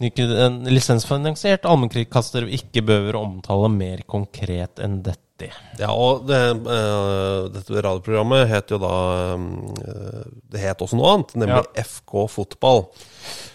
en 0.00 0.56
lisensfinansiert 0.66 1.68
allmennkringkaster 1.68 2.48
vi 2.48 2.58
ikke 2.58 2.82
behøver 2.82 3.14
å 3.14 3.22
omtale 3.28 3.68
mer 3.70 4.02
konkret 4.08 4.82
enn 4.82 5.02
dette. 5.04 5.23
Ja, 5.78 5.90
og 5.90 6.26
det, 6.28 6.38
uh, 6.64 7.48
dette 7.52 7.82
radioprogrammet 7.82 8.46
het 8.50 8.70
jo 8.70 8.78
da 8.82 8.90
eh, 9.34 10.24
Det 10.54 10.60
het 10.62 10.82
også 10.84 10.98
noe 10.98 11.10
annet, 11.12 11.32
nemlig 11.40 11.64
Ja. 11.74 11.82
FK 11.82 12.12
Fotball. 12.30 12.84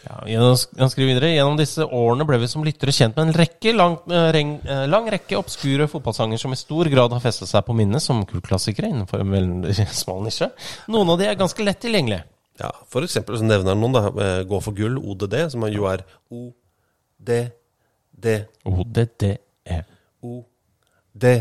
Ja, 0.05 0.17
han 0.43 0.91
skriver 0.91 1.13
videre 1.13 1.29
Gjennom 1.31 1.59
disse 1.59 1.85
årene 1.85 2.25
ble 2.27 2.39
vi 2.41 2.49
som 2.51 2.65
lyttere 2.65 2.91
kjent 2.95 3.15
med 3.19 3.29
en 3.29 3.37
rekke 3.39 3.73
lang, 3.75 3.95
eh, 4.09 4.27
reng, 4.35 4.55
lang 4.89 5.07
rekke 5.13 5.37
obskure 5.39 5.87
fotballsanger 5.91 6.41
som 6.41 6.55
i 6.55 6.59
stor 6.59 6.89
grad 6.91 7.13
har 7.15 7.23
festet 7.23 7.51
seg 7.51 7.63
på 7.67 7.75
minnet 7.77 8.03
som 8.03 8.25
kultklassikere 8.27 8.89
innenfor 8.91 9.23
en 9.23 9.35
veldig 9.37 9.87
smal 10.01 10.25
nisje. 10.25 10.49
Noen 10.91 11.13
av 11.15 11.21
de 11.21 11.29
er 11.29 11.39
ganske 11.39 11.63
lett 11.63 11.79
tilgjengelige. 11.85 12.25
Ja, 12.59 12.73
For 12.91 13.05
eksempel 13.07 13.37
så 13.39 13.45
nevner 13.47 13.71
han 13.71 13.79
noen, 13.79 13.95
da. 13.95 14.33
Gå 14.43 14.57
for 14.65 14.75
gull, 14.75 14.97
ODD, 14.99 15.37
som 15.53 15.63
jo 15.71 15.85
er 15.87 16.03
O-D-D, 16.27 18.33
ODDE. 18.67 19.29
O-D-D, 20.19 21.31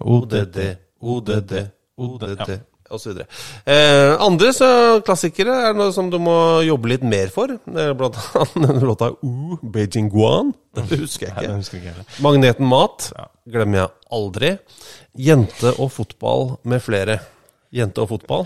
ODD, 0.00 0.58
ODD, 1.00 1.52
ODD, 1.96 2.50
osv. 2.92 3.22
Eh, 3.64 4.12
andre 4.22 4.50
så 4.54 4.68
klassikere 5.06 5.54
er 5.70 5.74
noe 5.78 5.94
som 5.96 6.10
du 6.12 6.18
må 6.22 6.36
jobbe 6.66 6.90
litt 6.92 7.06
mer 7.06 7.32
for. 7.34 7.54
Eh, 7.56 7.92
Blant 7.98 8.18
annet 8.36 8.58
denne 8.66 8.84
låta 8.86 9.08
O, 9.16 9.56
Beijing 9.62 10.10
Guan. 10.12 10.52
Den 10.76 10.86
husker 10.92 11.30
jeg 11.30 11.36
ikke. 11.36 11.56
husker 11.62 11.80
jeg 11.80 11.94
ikke. 11.96 12.06
Magneten 12.26 12.68
Mat 12.70 13.10
glemmer 13.48 13.84
jeg 13.84 13.90
aldri. 14.20 14.52
Jente 15.16 15.72
og 15.80 15.90
fotball 15.96 16.56
med 16.68 16.84
flere. 16.84 17.18
Jente 17.74 18.04
og 18.04 18.12
fotball. 18.12 18.44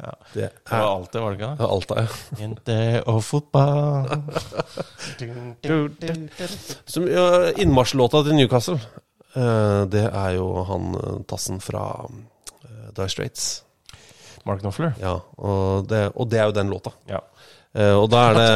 Ja. 0.00 0.14
Det 0.32 0.46
Det 0.64 0.72
var 0.72 0.86
alltid, 0.96 1.20
var 1.20 1.30
det 1.34 1.38
ikke 1.40 1.48
er 1.60 1.72
Alta, 1.74 1.94
ja. 2.00 2.06
Jente 2.40 2.76
og 3.12 3.18
fotball 3.20 4.06
Som, 6.88 7.04
ja, 7.10 7.50
Innmarsjlåta 7.60 8.22
til 8.24 8.38
Newcastle, 8.38 8.78
det 9.34 10.06
er 10.08 10.36
jo 10.36 10.64
han 10.66 10.94
eh, 10.98 11.18
tassen 11.30 11.60
fra 11.62 11.84
uh, 12.06 12.86
Die 12.96 13.08
Straits. 13.12 13.50
Mark 14.48 14.62
Knopfler. 14.62 14.94
Ja, 15.00 15.18
og 15.36 15.88
det, 15.90 16.08
og 16.16 16.30
det 16.32 16.40
er 16.40 16.48
jo 16.48 16.56
den 16.56 16.72
låta. 16.72 16.94
Ja. 17.10 17.20
Eh, 17.70 17.92
og 17.94 18.08
da 18.10 18.22
er 18.30 18.34
det 18.34 18.46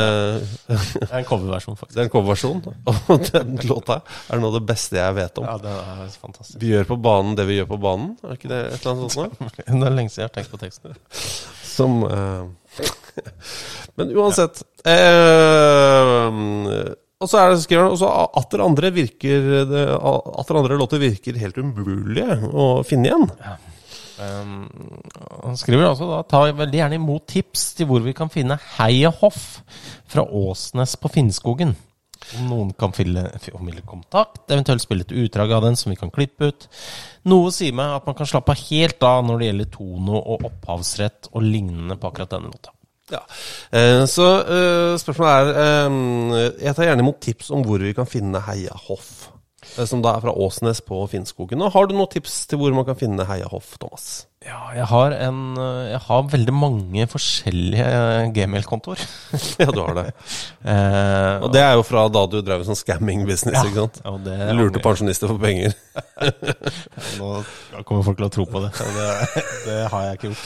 Det 0.96 1.06
er 1.06 1.20
en 1.20 1.28
coverversjon, 1.28 1.76
faktisk. 1.78 1.94
Det 1.94 2.02
er 2.02 2.08
en 2.08 2.14
coverversjon, 2.14 2.62
og 2.90 3.28
den 3.30 3.60
låta 3.68 4.00
er 4.02 4.42
noe 4.42 4.50
av 4.50 4.56
det 4.58 4.64
beste 4.72 4.98
jeg 4.98 5.16
vet 5.20 5.38
om. 5.38 5.46
Ja, 5.46 5.54
det 5.62 5.74
er 5.74 6.16
fantastisk. 6.18 6.58
Vi 6.62 6.72
gjør 6.72 6.88
på 6.88 6.98
banen 7.04 7.38
det 7.38 7.46
vi 7.50 7.60
gjør 7.60 7.70
på 7.76 7.80
banen, 7.84 8.16
er 8.24 8.34
ikke 8.38 8.50
det 8.50 8.60
et 8.72 8.80
eller 8.80 8.96
annet 8.96 9.14
sånt 9.14 9.38
nå? 9.38 9.52
Det 9.68 9.86
er 9.86 9.94
lenge 10.00 10.10
siden 10.10 10.24
jeg 10.24 10.32
har 10.32 10.34
tenkt 10.40 10.54
på 10.54 10.62
teksten. 10.64 10.98
Som 11.74 12.02
uh... 12.08 12.50
Men 13.94 14.10
uansett 14.18 14.64
eh, 14.90 16.24
Og 17.22 17.30
så 17.30 17.40
er 17.40 17.52
det 17.52 17.62
skriver 17.62 17.86
han 17.86 17.94
også 17.94 18.08
atter 18.40 18.64
andre 18.64 18.90
virker 18.94 19.46
det, 19.70 19.84
andre 19.94 20.80
låter 20.80 21.00
virker 21.02 21.38
helt 21.40 21.60
umulige 21.60 22.40
å 22.50 22.66
finne 22.86 23.10
igjen. 23.10 23.30
Um, 24.14 24.68
han 25.42 25.56
skriver 25.58 25.88
altså 25.88 26.06
da 26.06 26.20
Ta 26.30 26.44
veldig 26.54 26.78
gjerne 26.78 26.98
imot 27.00 27.24
tips 27.32 27.72
til 27.78 27.88
hvor 27.90 28.04
vi 28.04 28.14
kan 28.14 28.30
finne 28.30 28.60
Heiehoff 28.76 29.64
fra 30.10 30.22
Åsnes 30.22 30.94
på 31.00 31.10
Finnskogen. 31.16 31.74
Om 32.38 32.46
noen 32.48 32.70
kan 32.78 32.94
fylle, 32.96 33.26
formidle 33.42 33.82
kontakt, 33.86 34.46
eventuelt 34.48 34.82
spille 34.82 35.04
et 35.04 35.16
utdrag 35.24 35.52
av 35.56 35.66
den 35.66 35.76
som 35.76 35.92
vi 35.92 35.98
kan 36.00 36.12
klippe 36.14 36.50
ut. 36.50 36.68
Noe 37.30 37.50
sier 37.54 37.74
meg 37.76 37.98
at 37.98 38.06
man 38.08 38.16
kan 38.16 38.28
slappe 38.30 38.56
helt 38.64 39.02
av 39.04 39.26
når 39.26 39.42
det 39.42 39.50
gjelder 39.50 39.74
tono 39.74 40.22
og 40.22 40.46
opphavsrett 40.48 41.30
og 41.34 41.44
lignende 41.44 41.98
på 42.00 42.10
akkurat 42.10 42.32
denne 42.36 42.54
låta. 42.54 42.73
Ja. 43.12 43.20
Eh, 43.76 44.02
så 44.08 44.26
eh, 44.40 44.94
spørsmålet 45.00 45.50
er 45.60 45.92
eh, 45.92 46.50
Jeg 46.64 46.76
tar 46.78 46.88
gjerne 46.88 47.04
imot 47.04 47.20
tips 47.20 47.50
om 47.52 47.64
hvor 47.66 47.82
vi 47.84 47.92
kan 47.96 48.08
finne 48.08 48.40
Heia 48.46 48.76
Hoff. 48.86 49.30
Som 49.74 50.02
da 50.04 50.12
er 50.14 50.20
fra 50.22 50.32
Åsnes 50.44 50.82
på 50.84 50.98
Finnskogen. 51.10 51.62
Og 51.64 51.72
har 51.72 51.88
du 51.88 51.94
noen 51.96 52.10
tips 52.12 52.44
til 52.50 52.60
hvor 52.60 52.72
man 52.76 52.84
kan 52.86 52.98
finne 53.00 53.24
Heia 53.26 53.48
Hoff, 53.50 53.72
Thomas? 53.80 54.26
Ja, 54.44 54.58
jeg 54.76 54.84
har, 54.90 55.14
en, 55.24 55.38
jeg 55.88 56.00
har 56.04 56.26
veldig 56.28 56.52
mange 56.52 57.06
forskjellige 57.08 57.86
gmail-kontoer. 58.36 59.00
ja, 59.62 59.68
du 59.72 59.80
har 59.80 59.96
det. 59.96 60.04
Og 61.46 61.48
det 61.56 61.62
er 61.64 61.78
jo 61.78 61.86
fra 61.88 62.04
da 62.12 62.26
du 62.28 62.38
drev 62.44 62.66
sånn 62.68 62.76
scamming-business, 62.76 63.56
Ja, 63.56 63.64
ikke 63.64 63.86
sant? 63.86 64.02
ja, 64.04 64.12
og 64.12 64.20
det 64.28 64.36
Du 64.52 64.60
lurte 64.60 64.84
pensjonister 64.84 65.32
for 65.32 65.40
penger. 65.40 65.72
Nå 67.18 67.32
kommer 67.88 68.04
folk 68.04 68.20
til 68.20 68.28
å 68.28 68.32
tro 68.36 68.46
på 68.52 68.62
det. 68.66 68.74
Det, 68.78 69.44
det 69.64 69.80
har 69.96 70.10
jeg 70.10 70.20
ikke 70.20 70.30
gjort. 70.34 70.44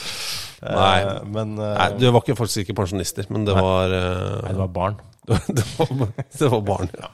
Eh, 0.61 0.75
Nei. 0.75 1.01
Men 1.31 1.53
eh, 1.57 1.75
Nei, 1.77 1.89
du 1.99 2.07
var 2.11 2.23
ikke, 2.23 2.35
faktisk 2.39 2.65
ikke 2.65 2.77
pensjonister, 2.81 3.27
men 3.31 3.45
det 3.47 3.55
var 3.57 3.93
eh, 3.95 4.39
Nei, 4.43 4.53
det 4.53 4.59
var 4.59 4.73
barn. 4.75 4.97
det, 5.57 5.65
var, 5.77 5.91
det 6.39 6.49
var 6.55 6.63
barn, 6.67 6.89
ja. 6.99 7.11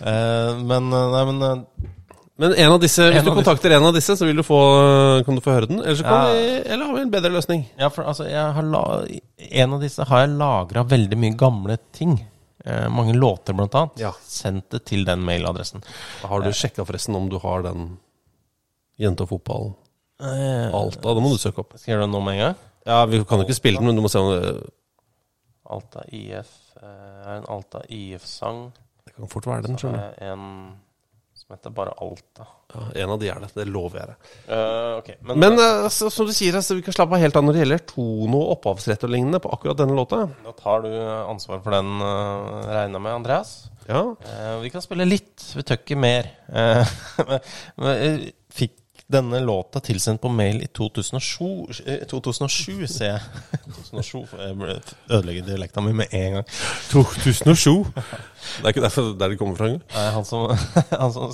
Eh, 0.00 0.62
men 0.64 0.88
eh, 0.90 1.06
Nei, 1.14 1.22
men 1.30 1.42
eh, 1.48 1.88
Men 2.42 2.54
en 2.58 2.72
av 2.74 2.80
disse, 2.82 3.04
hvis 3.12 3.20
En 3.20 3.28
du 3.28 3.30
kontakter 3.30 3.70
kontakter 3.70 3.76
en 3.76 3.88
av 3.90 3.94
disse, 3.94 4.16
så 4.18 4.26
du 4.26 4.42
få, 4.42 4.60
kan 5.26 5.36
du 5.38 5.42
få 5.44 5.54
høre 5.54 5.68
den. 5.70 5.78
Eller, 5.84 5.94
så 6.00 6.06
kan 6.06 6.24
Ja. 6.24 6.32
vi, 6.34 6.48
eller 6.74 6.88
har 6.90 6.96
vi 6.96 7.02
en 7.04 7.12
bedre 7.12 7.30
løsning? 7.36 7.66
Ja, 7.78 7.92
for 7.94 8.08
altså, 8.10 8.26
la, 8.26 8.84
en 9.62 9.76
av 9.76 9.84
disse 9.84 10.06
har 10.10 10.24
jeg 10.24 10.34
lagra 10.40 10.82
veldig 10.90 11.20
mye 11.20 11.36
gamle 11.38 11.78
ting. 11.94 12.16
Eh, 12.64 12.88
mange 12.90 13.14
låter, 13.14 13.54
blant 13.54 13.74
annet. 13.78 14.02
Ja. 14.02 14.10
Sendt 14.26 14.66
det 14.74 14.82
til 14.90 15.04
den 15.06 15.22
mailadressen. 15.22 15.84
Har 16.24 16.42
du 16.42 16.50
sjekka 16.50 16.82
forresten 16.88 17.14
om 17.14 17.30
du 17.30 17.38
har 17.38 17.62
den 17.68 17.92
jente 18.98 19.22
og 19.28 19.30
fotball 19.36 19.70
Eh, 19.70 19.83
Alta? 20.20 21.14
Det 21.16 21.24
må 21.24 21.32
du 21.32 21.40
søke 21.42 21.64
opp. 21.64 21.74
Skal 21.78 21.92
jeg 21.92 21.96
gjøre 21.96 22.06
det 22.06 22.14
nå 22.14 22.22
med 22.24 22.38
en 22.38 22.42
gang? 22.44 22.62
Ja, 22.86 23.04
Vi 23.08 23.20
kan 23.24 23.40
jo 23.40 23.48
ikke 23.48 23.56
spille 23.56 23.80
den, 23.80 23.88
men 23.88 23.96
du 23.96 24.04
må 24.04 24.12
se 24.12 24.20
om 24.20 24.30
det, 24.34 24.54
Alta 25.74 26.04
IF 26.12 26.50
eh, 26.76 27.20
er 27.24 27.38
en 27.38 27.46
Alta 27.48 27.80
IF-sang. 27.88 28.66
det 29.06 29.14
kan 29.16 29.30
fort 29.32 29.46
være 29.48 29.64
den. 29.68 29.78
Så 29.78 29.88
skjønner 29.88 30.12
du. 30.12 30.24
en 30.26 30.44
som 31.44 31.56
heter 31.56 31.72
bare 31.76 31.92
Alta. 32.00 32.46
Ja, 32.72 32.82
en 33.02 33.10
av 33.14 33.18
de 33.20 33.28
er 33.28 33.40
det. 33.42 33.50
Det 33.56 33.66
lover 33.68 34.00
jeg 34.00 34.12
deg. 34.12 34.28
Uh, 34.48 34.92
okay. 35.00 35.16
men, 35.20 35.40
Men 35.42 35.58
uh, 35.58 35.88
så, 35.92 36.08
som 36.12 36.28
du 36.28 36.32
sier, 36.36 36.56
altså, 36.56 36.76
vi 36.78 36.84
kan 36.86 36.94
slappe 36.96 37.16
av 37.16 37.20
helt 37.24 37.36
av 37.36 37.44
når 37.44 37.56
det 37.56 37.64
gjelder 37.64 37.82
tono, 37.90 38.40
opphavsrett 38.54 39.04
og 39.04 39.12
lignende 39.12 39.40
på 39.44 39.50
akkurat 39.52 39.80
denne 39.82 39.96
låta. 39.98 40.22
da 40.44 40.54
tar 40.56 40.86
du 40.86 40.92
ansvar 40.94 41.60
for 41.64 41.76
den, 41.76 41.90
uh, 42.00 42.62
regner 42.70 43.02
med, 43.02 43.18
Andreas. 43.20 43.56
Ja, 43.84 44.14
Eh, 44.24 44.54
vi 44.62 44.70
kan 44.72 44.80
spille 44.80 45.04
litt, 45.04 45.42
vi 45.52 45.64
tør 45.66 45.82
ikke 45.82 45.98
mer. 46.00 46.30
Uh, 47.74 48.30
fikk 48.54 48.78
denne 49.12 49.36
låta 49.44 49.80
tilsendt 49.84 50.22
på 50.22 50.30
mail 50.32 50.62
i 50.64 50.66
2007, 50.72 51.44
eh, 51.86 52.04
2007 52.08 52.86
ser 52.88 53.10
jeg. 53.10 53.42
2007, 53.92 54.22
jeg 54.40 54.56
ble- 54.56 54.76
ødelegger 55.18 55.44
dialekta 55.50 55.82
mi 55.84 55.92
med 55.98 56.14
en 56.16 56.38
gang. 56.38 56.46
2007. 56.90 57.84
Det 58.44 58.66
er 58.66 58.72
ikke 58.74 58.82
derfor 58.84 59.06
der 59.16 59.32
det 59.32 59.38
kommer 59.40 59.56
fra. 59.56 59.68
Nei, 59.72 60.02
han, 60.12 60.24
som, 60.28 60.50
han 60.90 61.12
som 61.14 61.30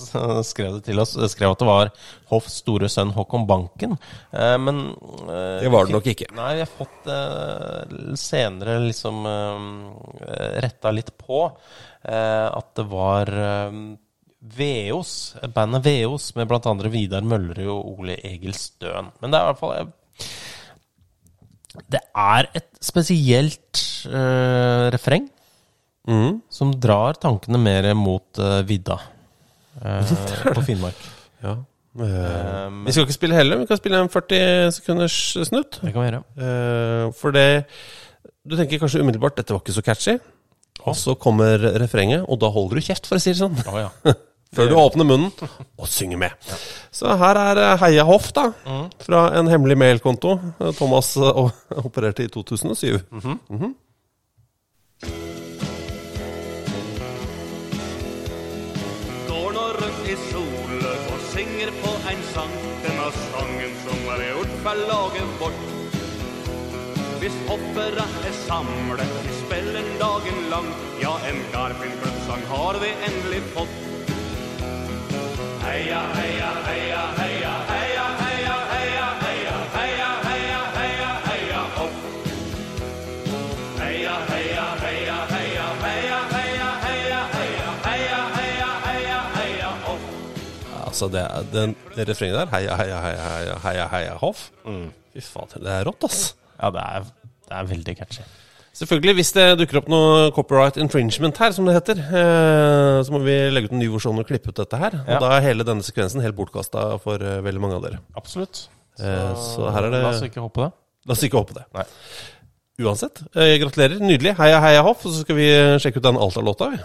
skrev 0.46 0.76
det 0.76 0.84
til 0.86 1.00
oss, 1.02 1.16
skrev 1.32 1.50
at 1.56 1.58
det 1.62 1.66
var 1.66 1.88
Hoffs 2.30 2.60
store 2.62 2.86
sønn 2.92 3.10
Håkon 3.16 3.48
Banken. 3.50 3.96
Eh, 4.30 4.54
men 4.62 4.78
eh, 5.26 5.56
Det 5.64 5.72
var 5.74 5.88
det 5.88 5.96
nok 5.96 6.06
ikke. 6.12 6.28
Nei, 6.38 6.52
vi 6.60 6.62
har 6.62 6.70
fått 6.70 7.10
eh, 7.10 8.14
senere 8.20 8.78
liksom 8.86 9.26
eh, 9.26 10.60
retta 10.66 10.92
litt 10.94 11.10
på 11.18 11.42
eh, 11.48 12.46
at 12.46 12.70
det 12.78 12.86
var 12.94 13.34
Veos, 14.41 15.34
bandet 15.53 15.84
Veos 15.84 16.30
med 16.36 16.53
andre 16.66 16.88
Vidar 16.93 17.24
Møllerud 17.26 17.68
og 17.68 18.01
Ole 18.01 18.16
Egil 18.24 18.55
Støen. 18.57 19.11
Men 19.20 19.32
det 19.32 19.38
er 19.38 19.43
i 19.43 19.51
hvert 19.51 19.61
fall 19.61 19.93
Det 21.93 22.01
er 22.16 22.49
et 22.57 22.70
spesielt 22.80 23.82
uh, 24.09 24.88
refreng 24.95 25.28
mm. 26.09 26.41
som 26.49 26.72
drar 26.72 27.20
tankene 27.20 27.61
mer 27.61 27.93
mot 27.95 28.41
uh, 28.41 28.62
vidda 28.64 28.97
uh, 29.84 30.14
på 30.55 30.64
Finnmark. 30.64 31.05
Ja. 31.45 31.59
Eh, 31.99 32.66
vi 32.86 32.93
skal 32.93 33.03
ikke 33.03 33.16
spille 33.16 33.34
heller, 33.34 33.59
vi 33.59 33.66
kan 33.66 33.78
spille 33.80 33.99
en 33.99 34.09
40 34.09 34.70
sekunders 34.76 35.16
snutt. 35.49 35.80
Det 35.82 35.93
kan 35.93 36.05
vi 36.05 36.09
gjøre. 36.09 36.22
Uh, 36.38 37.12
for 37.18 37.34
det 37.34 37.66
Du 38.47 38.57
tenker 38.57 38.78
kanskje 38.78 39.03
umiddelbart 39.03 39.36
dette 39.36 39.53
var 39.53 39.61
ikke 39.61 39.74
så 39.74 39.82
catchy. 39.82 40.18
Og 40.88 40.97
så 40.97 41.12
kommer 41.14 41.61
refrenget, 41.82 42.24
og 42.24 42.41
da 42.41 42.49
holder 42.49 42.78
du 42.78 42.86
kjeft, 42.86 43.07
for 43.07 43.18
å 43.18 43.20
si 43.20 43.34
det 43.34 43.41
sånn. 43.43 43.59
Oh, 43.68 43.76
ja. 43.76 44.14
Før 44.51 44.66
du 44.66 44.74
åpner 44.74 45.07
munnen 45.07 45.30
og 45.78 45.86
synger 45.86 46.18
med. 46.18 46.48
Så 46.90 47.12
her 47.20 47.38
er 47.38 47.61
eh, 47.62 47.76
Heia 47.84 48.03
Hoff, 48.09 48.32
da. 48.34 48.48
Fra 49.05 49.20
en 49.38 49.46
hemmelig 49.51 49.76
mailkonto. 49.78 50.32
Eh, 50.59 50.72
Thomas 50.74 51.12
eh, 51.16 51.44
opererte 51.84 52.26
i 52.26 52.32
2007. 52.34 52.98
Mhm. 53.14 53.70
Går 59.28 59.53
nå 59.57 59.66
rundt 59.78 60.09
i 60.11 60.16
solen 60.28 60.82
og 60.90 61.20
synger 61.30 61.70
på 61.82 61.92
en 62.12 62.24
sang. 62.32 62.55
Denne 62.84 63.11
sangen 63.20 63.76
som 63.84 64.09
er 64.16 64.24
gjort 64.32 64.57
fra 64.64 64.74
laget 64.80 65.36
vårt. 65.40 65.62
Hvis 67.20 67.36
hoppere 67.46 68.07
er 68.26 68.34
samlet, 68.46 69.14
vi 69.28 69.38
spiller 69.44 69.88
dagen 70.01 70.42
lang. 70.53 70.68
Ja, 71.03 71.14
en 71.30 71.40
Garfield-klubbsang 71.55 72.44
har 72.51 72.80
vi 72.82 72.92
endelig 73.11 73.42
fått. 73.55 73.89
Heia, 75.70 76.00
heia, 76.18 76.50
heia, 76.68 77.02
heia, 77.18 77.52
heia, 77.70 78.06
heia, 78.22 78.56
heia, 78.72 79.04
heia, 79.22 79.58
heia, 79.76 80.08
heia, 80.28 80.62
heia, 80.78 81.10
heia, 81.28 81.60
hopp. 81.76 81.92
Heia, 83.78 84.16
heia, 84.30 84.64
heia, 84.82 85.18
heia, 85.34 85.68
heia, 85.84 86.18
heia, 86.34 86.70
heia, 86.86 87.20
heia, 87.36 87.60
heia, 87.86 88.20
heia, 88.34 88.72
heia, 88.88 89.20
heia, 89.38 89.70
hopp. 89.86 90.10
Altså, 90.86 91.08
det, 91.14 91.24
den, 91.54 91.76
det 91.94 92.08
refrenget 92.08 92.38
der 92.40 92.56
Heia, 92.56 92.76
heia, 92.82 93.00
heia, 93.06 93.30
heia, 93.38 93.58
heia, 93.68 93.88
heia 93.94 94.18
Hoff. 94.24 94.48
Fy 95.14 95.22
fader, 95.22 95.62
det 95.62 95.72
er 95.78 95.86
rått, 95.86 96.10
ass. 96.10 96.34
Ja, 96.58 96.74
det 96.74 96.82
er, 96.82 97.10
det 97.46 97.58
er 97.62 97.74
veldig 97.76 97.96
catchy. 98.02 98.26
Selvfølgelig, 98.72 99.14
hvis 99.18 99.32
det 99.34 99.44
dukker 99.58 99.80
opp 99.80 99.88
noe 99.90 100.28
copyright 100.32 100.76
infringement 100.80 101.36
her, 101.42 101.50
som 101.52 101.66
det 101.66 101.74
heter, 101.74 101.98
eh, 102.00 102.98
så 103.04 103.12
må 103.12 103.18
vi 103.24 103.34
legge 103.50 103.66
ut 103.68 103.74
en 103.74 103.80
ny 103.82 103.88
versjon 103.92 104.20
og 104.22 104.28
klippe 104.28 104.52
ut 104.52 104.60
dette 104.60 104.78
her. 104.78 104.94
Og 105.02 105.08
Ja. 105.10 105.18
da 105.18 105.30
er 105.36 105.40
hele 105.48 105.64
denne 105.66 105.82
sekvensen 105.82 106.22
helt 106.22 106.36
bortkasta 106.38 106.84
for 107.02 107.16
eh, 107.16 107.40
veldig 107.42 107.60
mange 107.60 107.74
av 107.76 107.82
dere. 107.82 107.98
Absolutt. 108.16 108.68
Eh, 109.00 109.34
så 109.34 109.72
her 109.74 109.88
er 109.88 109.90
det 109.90 110.02
La 110.04 110.10
oss 110.14 110.22
ikke 110.22 110.40
håpe 110.40 110.62
det. 110.62 110.70
La 111.06 111.12
oss 111.12 111.22
ikke 111.26 111.40
håpe 111.42 111.54
det. 111.58 111.64
Nei. 111.74 111.84
Uansett, 112.80 113.20
gratulerer. 113.34 113.98
Nydelig. 114.00 114.36
Heia, 114.38 114.60
heia. 114.60 114.82
Og 114.86 114.96
så 115.02 115.20
skal 115.20 115.36
vi 115.36 115.50
sjekke 115.82 115.98
ut 116.00 116.06
den 116.06 116.16
Alta-låta, 116.16 116.70
vi. 116.70 116.78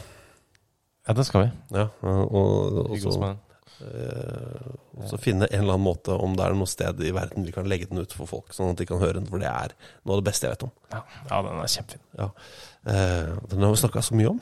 Ja, 1.07 1.13
det 1.13 1.25
skal 1.27 1.45
vi. 1.45 1.51
Ja, 1.77 1.85
og, 2.01 2.33
og, 2.35 2.91
og 2.91 2.97
så, 2.99 3.35
og 3.83 5.07
så 5.09 5.19
finne 5.19 5.49
en 5.49 5.61
eller 5.63 5.75
annen 5.75 5.87
måte, 5.87 6.15
om 6.15 6.35
det 6.37 6.45
er 6.45 6.55
noe 6.57 6.69
sted 6.69 7.01
i 7.03 7.13
verden 7.15 7.47
vi 7.47 7.53
kan 7.55 7.67
legge 7.67 7.89
den 7.91 7.99
ut 7.99 8.13
for 8.15 8.29
folk, 8.29 8.53
sånn 8.55 8.71
at 8.71 8.81
de 8.81 8.87
kan 8.89 9.01
høre 9.01 9.19
den. 9.19 9.27
For 9.29 9.41
det 9.41 9.51
er 9.51 9.75
noe 10.03 10.15
av 10.15 10.21
det 10.21 10.29
beste 10.29 10.47
jeg 10.47 10.55
vet 10.55 10.67
om. 10.69 10.75
Ja, 10.93 11.01
ja 11.31 11.41
den 11.47 11.63
er 11.63 11.73
kjempefin. 11.75 12.05
Ja. 12.21 12.29
Eh, 12.85 13.33
den 13.51 13.65
har 13.65 13.73
vi 13.73 13.81
snakka 13.83 14.05
så 14.05 14.15
mye 14.17 14.31
om. 14.35 14.39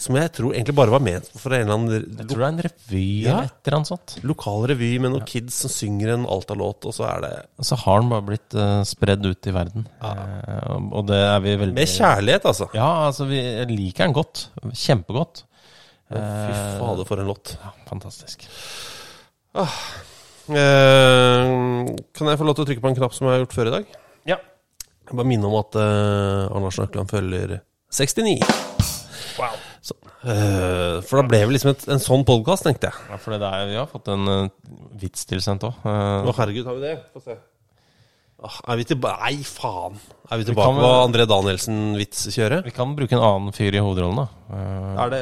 Som 0.00 0.16
jeg 0.16 0.30
tror 0.32 0.54
egentlig 0.54 0.72
bare 0.78 0.92
var 0.94 1.02
ment 1.04 1.26
for 1.36 1.52
en 1.52 1.60
eller 1.66 1.76
annen 1.76 1.90
Jeg 2.22 2.28
tror 2.30 2.40
det 2.40 2.46
er 2.46 2.54
en 2.54 2.62
revy 2.64 3.02
Ja. 3.26 3.32
eller 3.34 3.50
et 3.50 3.66
eller 3.68 3.76
annet 3.76 3.90
sånt. 3.90 4.14
lokal 4.24 4.62
revy 4.70 4.94
med 4.96 5.12
noen 5.12 5.26
kids 5.28 5.58
som 5.60 5.72
synger 5.74 6.14
en 6.14 6.24
Alta-låt, 6.24 6.86
og 6.88 6.94
så 6.96 7.04
er 7.10 7.20
det 7.26 7.32
Og 7.60 7.68
så 7.68 7.76
har 7.82 8.00
den 8.00 8.08
bare 8.14 8.24
blitt 8.30 8.56
uh, 8.56 8.80
spredd 8.88 9.26
ut 9.26 9.50
i 9.50 9.52
verden. 9.52 9.84
Eh, 10.00 10.78
og 10.88 11.04
det 11.10 11.20
er 11.20 11.44
vi 11.44 11.52
veldig 11.66 11.76
Med 11.76 11.92
kjærlighet, 11.92 12.48
altså. 12.48 12.70
Ja, 12.72 12.88
altså 13.10 13.28
vi 13.28 13.42
liker 13.68 14.06
den 14.06 14.16
godt. 14.16 14.48
Kjempegodt. 14.72 15.44
Fy 16.10 16.54
fader, 16.80 17.06
for 17.06 17.22
en 17.22 17.28
låt. 17.30 17.54
Ja, 17.62 17.70
fantastisk. 17.86 18.48
Ah. 19.54 19.74
Eh, 20.50 21.48
kan 22.16 22.30
jeg 22.30 22.40
få 22.40 22.46
lov 22.46 22.56
til 22.58 22.64
å 22.64 22.68
trykke 22.70 22.82
på 22.82 22.90
en 22.90 22.96
knapp 22.98 23.14
som 23.14 23.28
jeg 23.28 23.36
har 23.36 23.44
gjort 23.44 23.54
før 23.54 23.70
i 23.70 23.74
dag? 23.76 23.92
Ja. 24.32 24.38
Jeg 25.06 25.18
bare 25.18 25.30
minne 25.30 25.46
om 25.46 25.58
at 25.60 25.78
eh, 25.78 26.50
Arne 26.50 26.66
Larsen 26.66 27.10
følger 27.10 27.60
69. 27.94 28.38
Wow. 29.38 29.54
Så, 29.86 29.94
eh, 30.26 30.98
for 31.06 31.20
da 31.20 31.24
ble 31.30 31.44
vi 31.46 31.54
liksom 31.56 31.72
et, 31.72 31.86
en 31.94 32.02
sånn 32.02 32.26
podkast, 32.28 32.66
tenkte 32.66 32.90
jeg. 32.90 33.06
Ja, 33.12 33.20
for 33.22 33.36
det 33.36 33.46
er, 33.46 33.70
vi 33.70 33.78
har 33.78 33.88
fått 33.90 34.10
en 34.12 34.26
uh, 34.26 34.50
vits 35.00 35.24
tilsendt 35.30 35.64
òg. 35.68 35.78
Å, 35.86 36.34
herregud, 36.36 36.66
har 36.66 36.78
vi 36.78 36.88
det? 36.88 36.96
Få 37.14 37.22
se. 37.24 37.38
Er 38.40 38.78
vi 38.80 38.84
tilbake 38.88 39.20
Nei, 39.20 39.42
faen! 39.44 39.98
Er 40.30 40.40
vi 40.40 40.46
tilbake 40.48 40.76
på 40.80 40.90
André 41.04 41.26
Danielsen-vits-kjøret? 41.28 42.64
vi 42.64 42.72
kan 42.76 42.94
bruke 42.96 43.12
en 43.18 43.24
annen 43.26 43.52
fyr 43.56 43.74
i 43.76 43.82
hovedrollen, 43.82 44.16
da. 44.22 44.28
Uh, 44.48 45.02
Er 45.04 45.12
det 45.12 45.20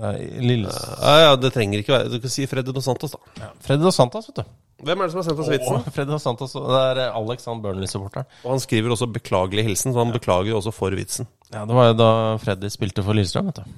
er 0.00 0.18
Lilles 0.38 0.76
ja, 1.02 1.14
ja, 1.24 1.30
det 1.36 1.50
trenger 1.50 1.80
ikke 1.82 1.90
være 1.96 2.10
Du 2.12 2.20
kan 2.22 2.30
si 2.30 2.44
Freddy 2.46 2.70
Dos 2.72 2.86
Santos, 2.86 3.10
da. 3.16 3.18
ja. 3.42 3.48
Freddy 3.66 3.82
Dos 3.82 3.96
Santos, 3.98 4.28
vet 4.30 4.38
du. 4.38 4.52
Hvem 4.86 5.02
er 5.02 5.08
det 5.08 5.12
som 5.12 5.20
har 5.20 5.26
sendt 5.26 5.40
oss 5.42 5.50
vitsen? 5.50 5.82
Freddy 5.96 6.14
Dos 6.14 6.24
Santos, 6.24 6.54
det 6.54 6.78
er 6.86 7.00
eh, 7.02 7.16
Alex, 7.18 7.44
han 7.50 7.58
Burnley-supporteren. 7.64 8.28
Og 8.46 8.54
han 8.54 8.62
skriver 8.62 8.94
også 8.94 9.08
'beklagelig 9.12 9.66
hilsen', 9.66 9.92
så 9.92 9.98
han 10.04 10.14
beklager 10.14 10.56
også 10.56 10.72
for 10.72 10.94
vitsen. 10.96 11.26
Ja, 11.52 11.66
det 11.68 11.76
var 11.76 11.90
jo 11.90 11.96
da 11.98 12.10
Freddy 12.40 12.70
spilte 12.72 13.04
for 13.04 13.18
Lillestrøm, 13.18 13.50
vet 13.50 13.60
du. 13.60 13.74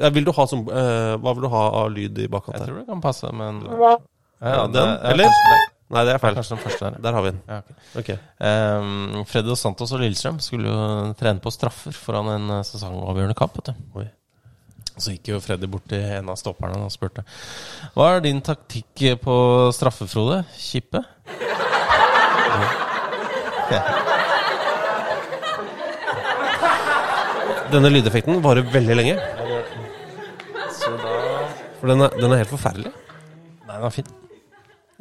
Ja, 0.00 0.08
vil 0.14 0.24
du 0.24 0.32
ha 0.32 0.46
som, 0.48 0.62
eh, 0.72 1.16
hva 1.20 1.34
vil 1.36 1.44
du 1.44 1.50
ha 1.52 1.64
av 1.82 1.90
lyd 1.92 2.22
i 2.22 2.28
bakkant 2.32 2.56
Jeg 2.56 2.64
tror 2.70 2.78
det 2.80 2.86
kan 2.86 3.02
passe, 3.04 3.28
men 3.34 3.60
ja, 3.66 3.92
Ja, 4.40 4.66
den, 4.66 4.88
ja, 4.88 5.10
eller? 5.10 5.28
Nei, 5.92 6.06
det 6.08 6.14
er 6.14 6.20
feil. 6.22 6.36
Kanskje 6.38 6.54
den 6.56 6.62
første 6.62 6.88
der. 6.88 6.94
Der 7.04 7.16
har 7.16 7.24
vi 7.24 7.30
den. 7.34 7.40
Ja, 7.50 7.58
ok. 7.60 8.00
Okay. 8.00 8.16
Um, 8.40 9.24
Freddy 9.28 9.50
Dos 9.50 9.60
Santos 9.60 9.92
og 9.92 10.00
Lillestrøm 10.00 10.38
skulle 10.40 10.72
jo 10.72 11.12
trene 11.20 11.42
på 11.44 11.52
straffer 11.52 11.92
foran 11.92 12.30
en 12.32 12.50
eh, 12.56 12.62
sesongavgjørende 12.64 13.36
kamp. 13.36 13.58
vet 13.60 13.72
du 13.72 14.00
Oi. 14.00 14.06
Så 14.96 15.12
gikk 15.12 15.32
jo 15.32 15.40
Freddy 15.40 15.68
bort 15.72 15.84
til 15.88 16.04
en 16.18 16.28
av 16.32 16.36
stopperne 16.40 16.80
og 16.84 16.92
spurte 16.92 17.24
Hva 17.94 18.10
er 18.12 18.24
din 18.24 18.40
taktikk 18.44 19.04
på 19.24 19.36
straffe, 19.76 20.08
Frode? 20.08 20.42
Kippe? 20.56 21.04
Denne 27.72 27.88
lydeffekten 27.92 28.42
varer 28.44 28.68
veldig 28.68 28.96
lenge. 28.98 29.20
For 31.80 31.88
den 31.88 32.04
er, 32.04 32.18
den 32.20 32.32
er 32.32 32.42
helt 32.44 32.52
forferdelig. 32.52 32.92
Nei, 33.64 33.76
den 33.76 33.88
er 33.88 33.94
fin. 33.94 34.12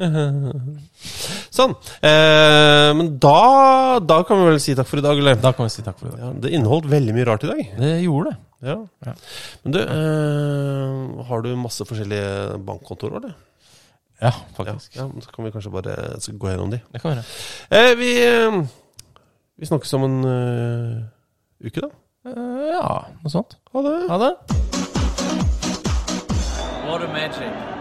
Sånn. 1.58 1.74
Eh, 2.02 2.89
men 2.97 3.12
da, 3.22 3.99
da 4.04 4.22
kan 4.28 4.39
vi 4.41 4.47
vel 4.49 4.62
si 4.64 4.74
takk 4.78 4.89
for 4.89 5.02
i 5.02 5.06
dag, 5.06 5.20
eller? 5.22 5.38
Da 5.41 5.52
kan 5.56 5.68
vi 5.68 5.74
si 5.74 5.84
takk 5.86 5.99
for 5.99 6.10
i 6.10 6.14
dag. 6.16 6.22
Ja, 6.24 6.32
det 6.43 6.54
inneholdt 6.58 6.89
veldig 6.91 7.14
mye 7.18 7.28
rart 7.30 7.45
i 7.45 7.52
dag. 7.52 7.62
Det 7.78 7.91
gjorde 8.06 8.32
det. 8.32 8.38
Ja. 8.72 8.76
Men 9.64 9.74
du, 9.76 9.80
eh, 9.82 11.24
har 11.30 11.41
du 11.45 11.49
masse 11.58 11.86
forskjellige 11.89 12.60
bankkontorer, 12.68 13.18
eller? 13.22 13.34
Ja, 14.22 14.30
Ja, 14.30 14.32
faktisk. 14.54 14.95
ja, 14.95 15.08
så 15.22 15.32
kan 15.34 15.45
vi 15.45 15.52
kanskje 15.52 15.72
bare 15.74 15.95
gå 16.38 16.49
gjennom 16.52 16.70
de. 16.70 16.78
Det 16.93 17.02
kan 17.02 17.16
være. 17.16 17.24
Eh, 17.74 17.95
vi, 17.97 18.12
eh, 18.22 18.60
vi 19.58 19.66
snakkes 19.66 19.93
om 19.97 20.04
en 20.06 20.20
uh, 20.26 21.66
uke, 21.66 21.82
da. 21.82 21.89
Eh, 22.30 22.70
ja, 22.70 22.86
noe 23.24 23.34
sånt. 23.34 23.58
Ha 23.74 23.82
det. 23.82 23.97
Ha 24.10 24.18
det. 24.22 24.34
What 26.86 27.02
a 27.02 27.08
magic. 27.14 27.80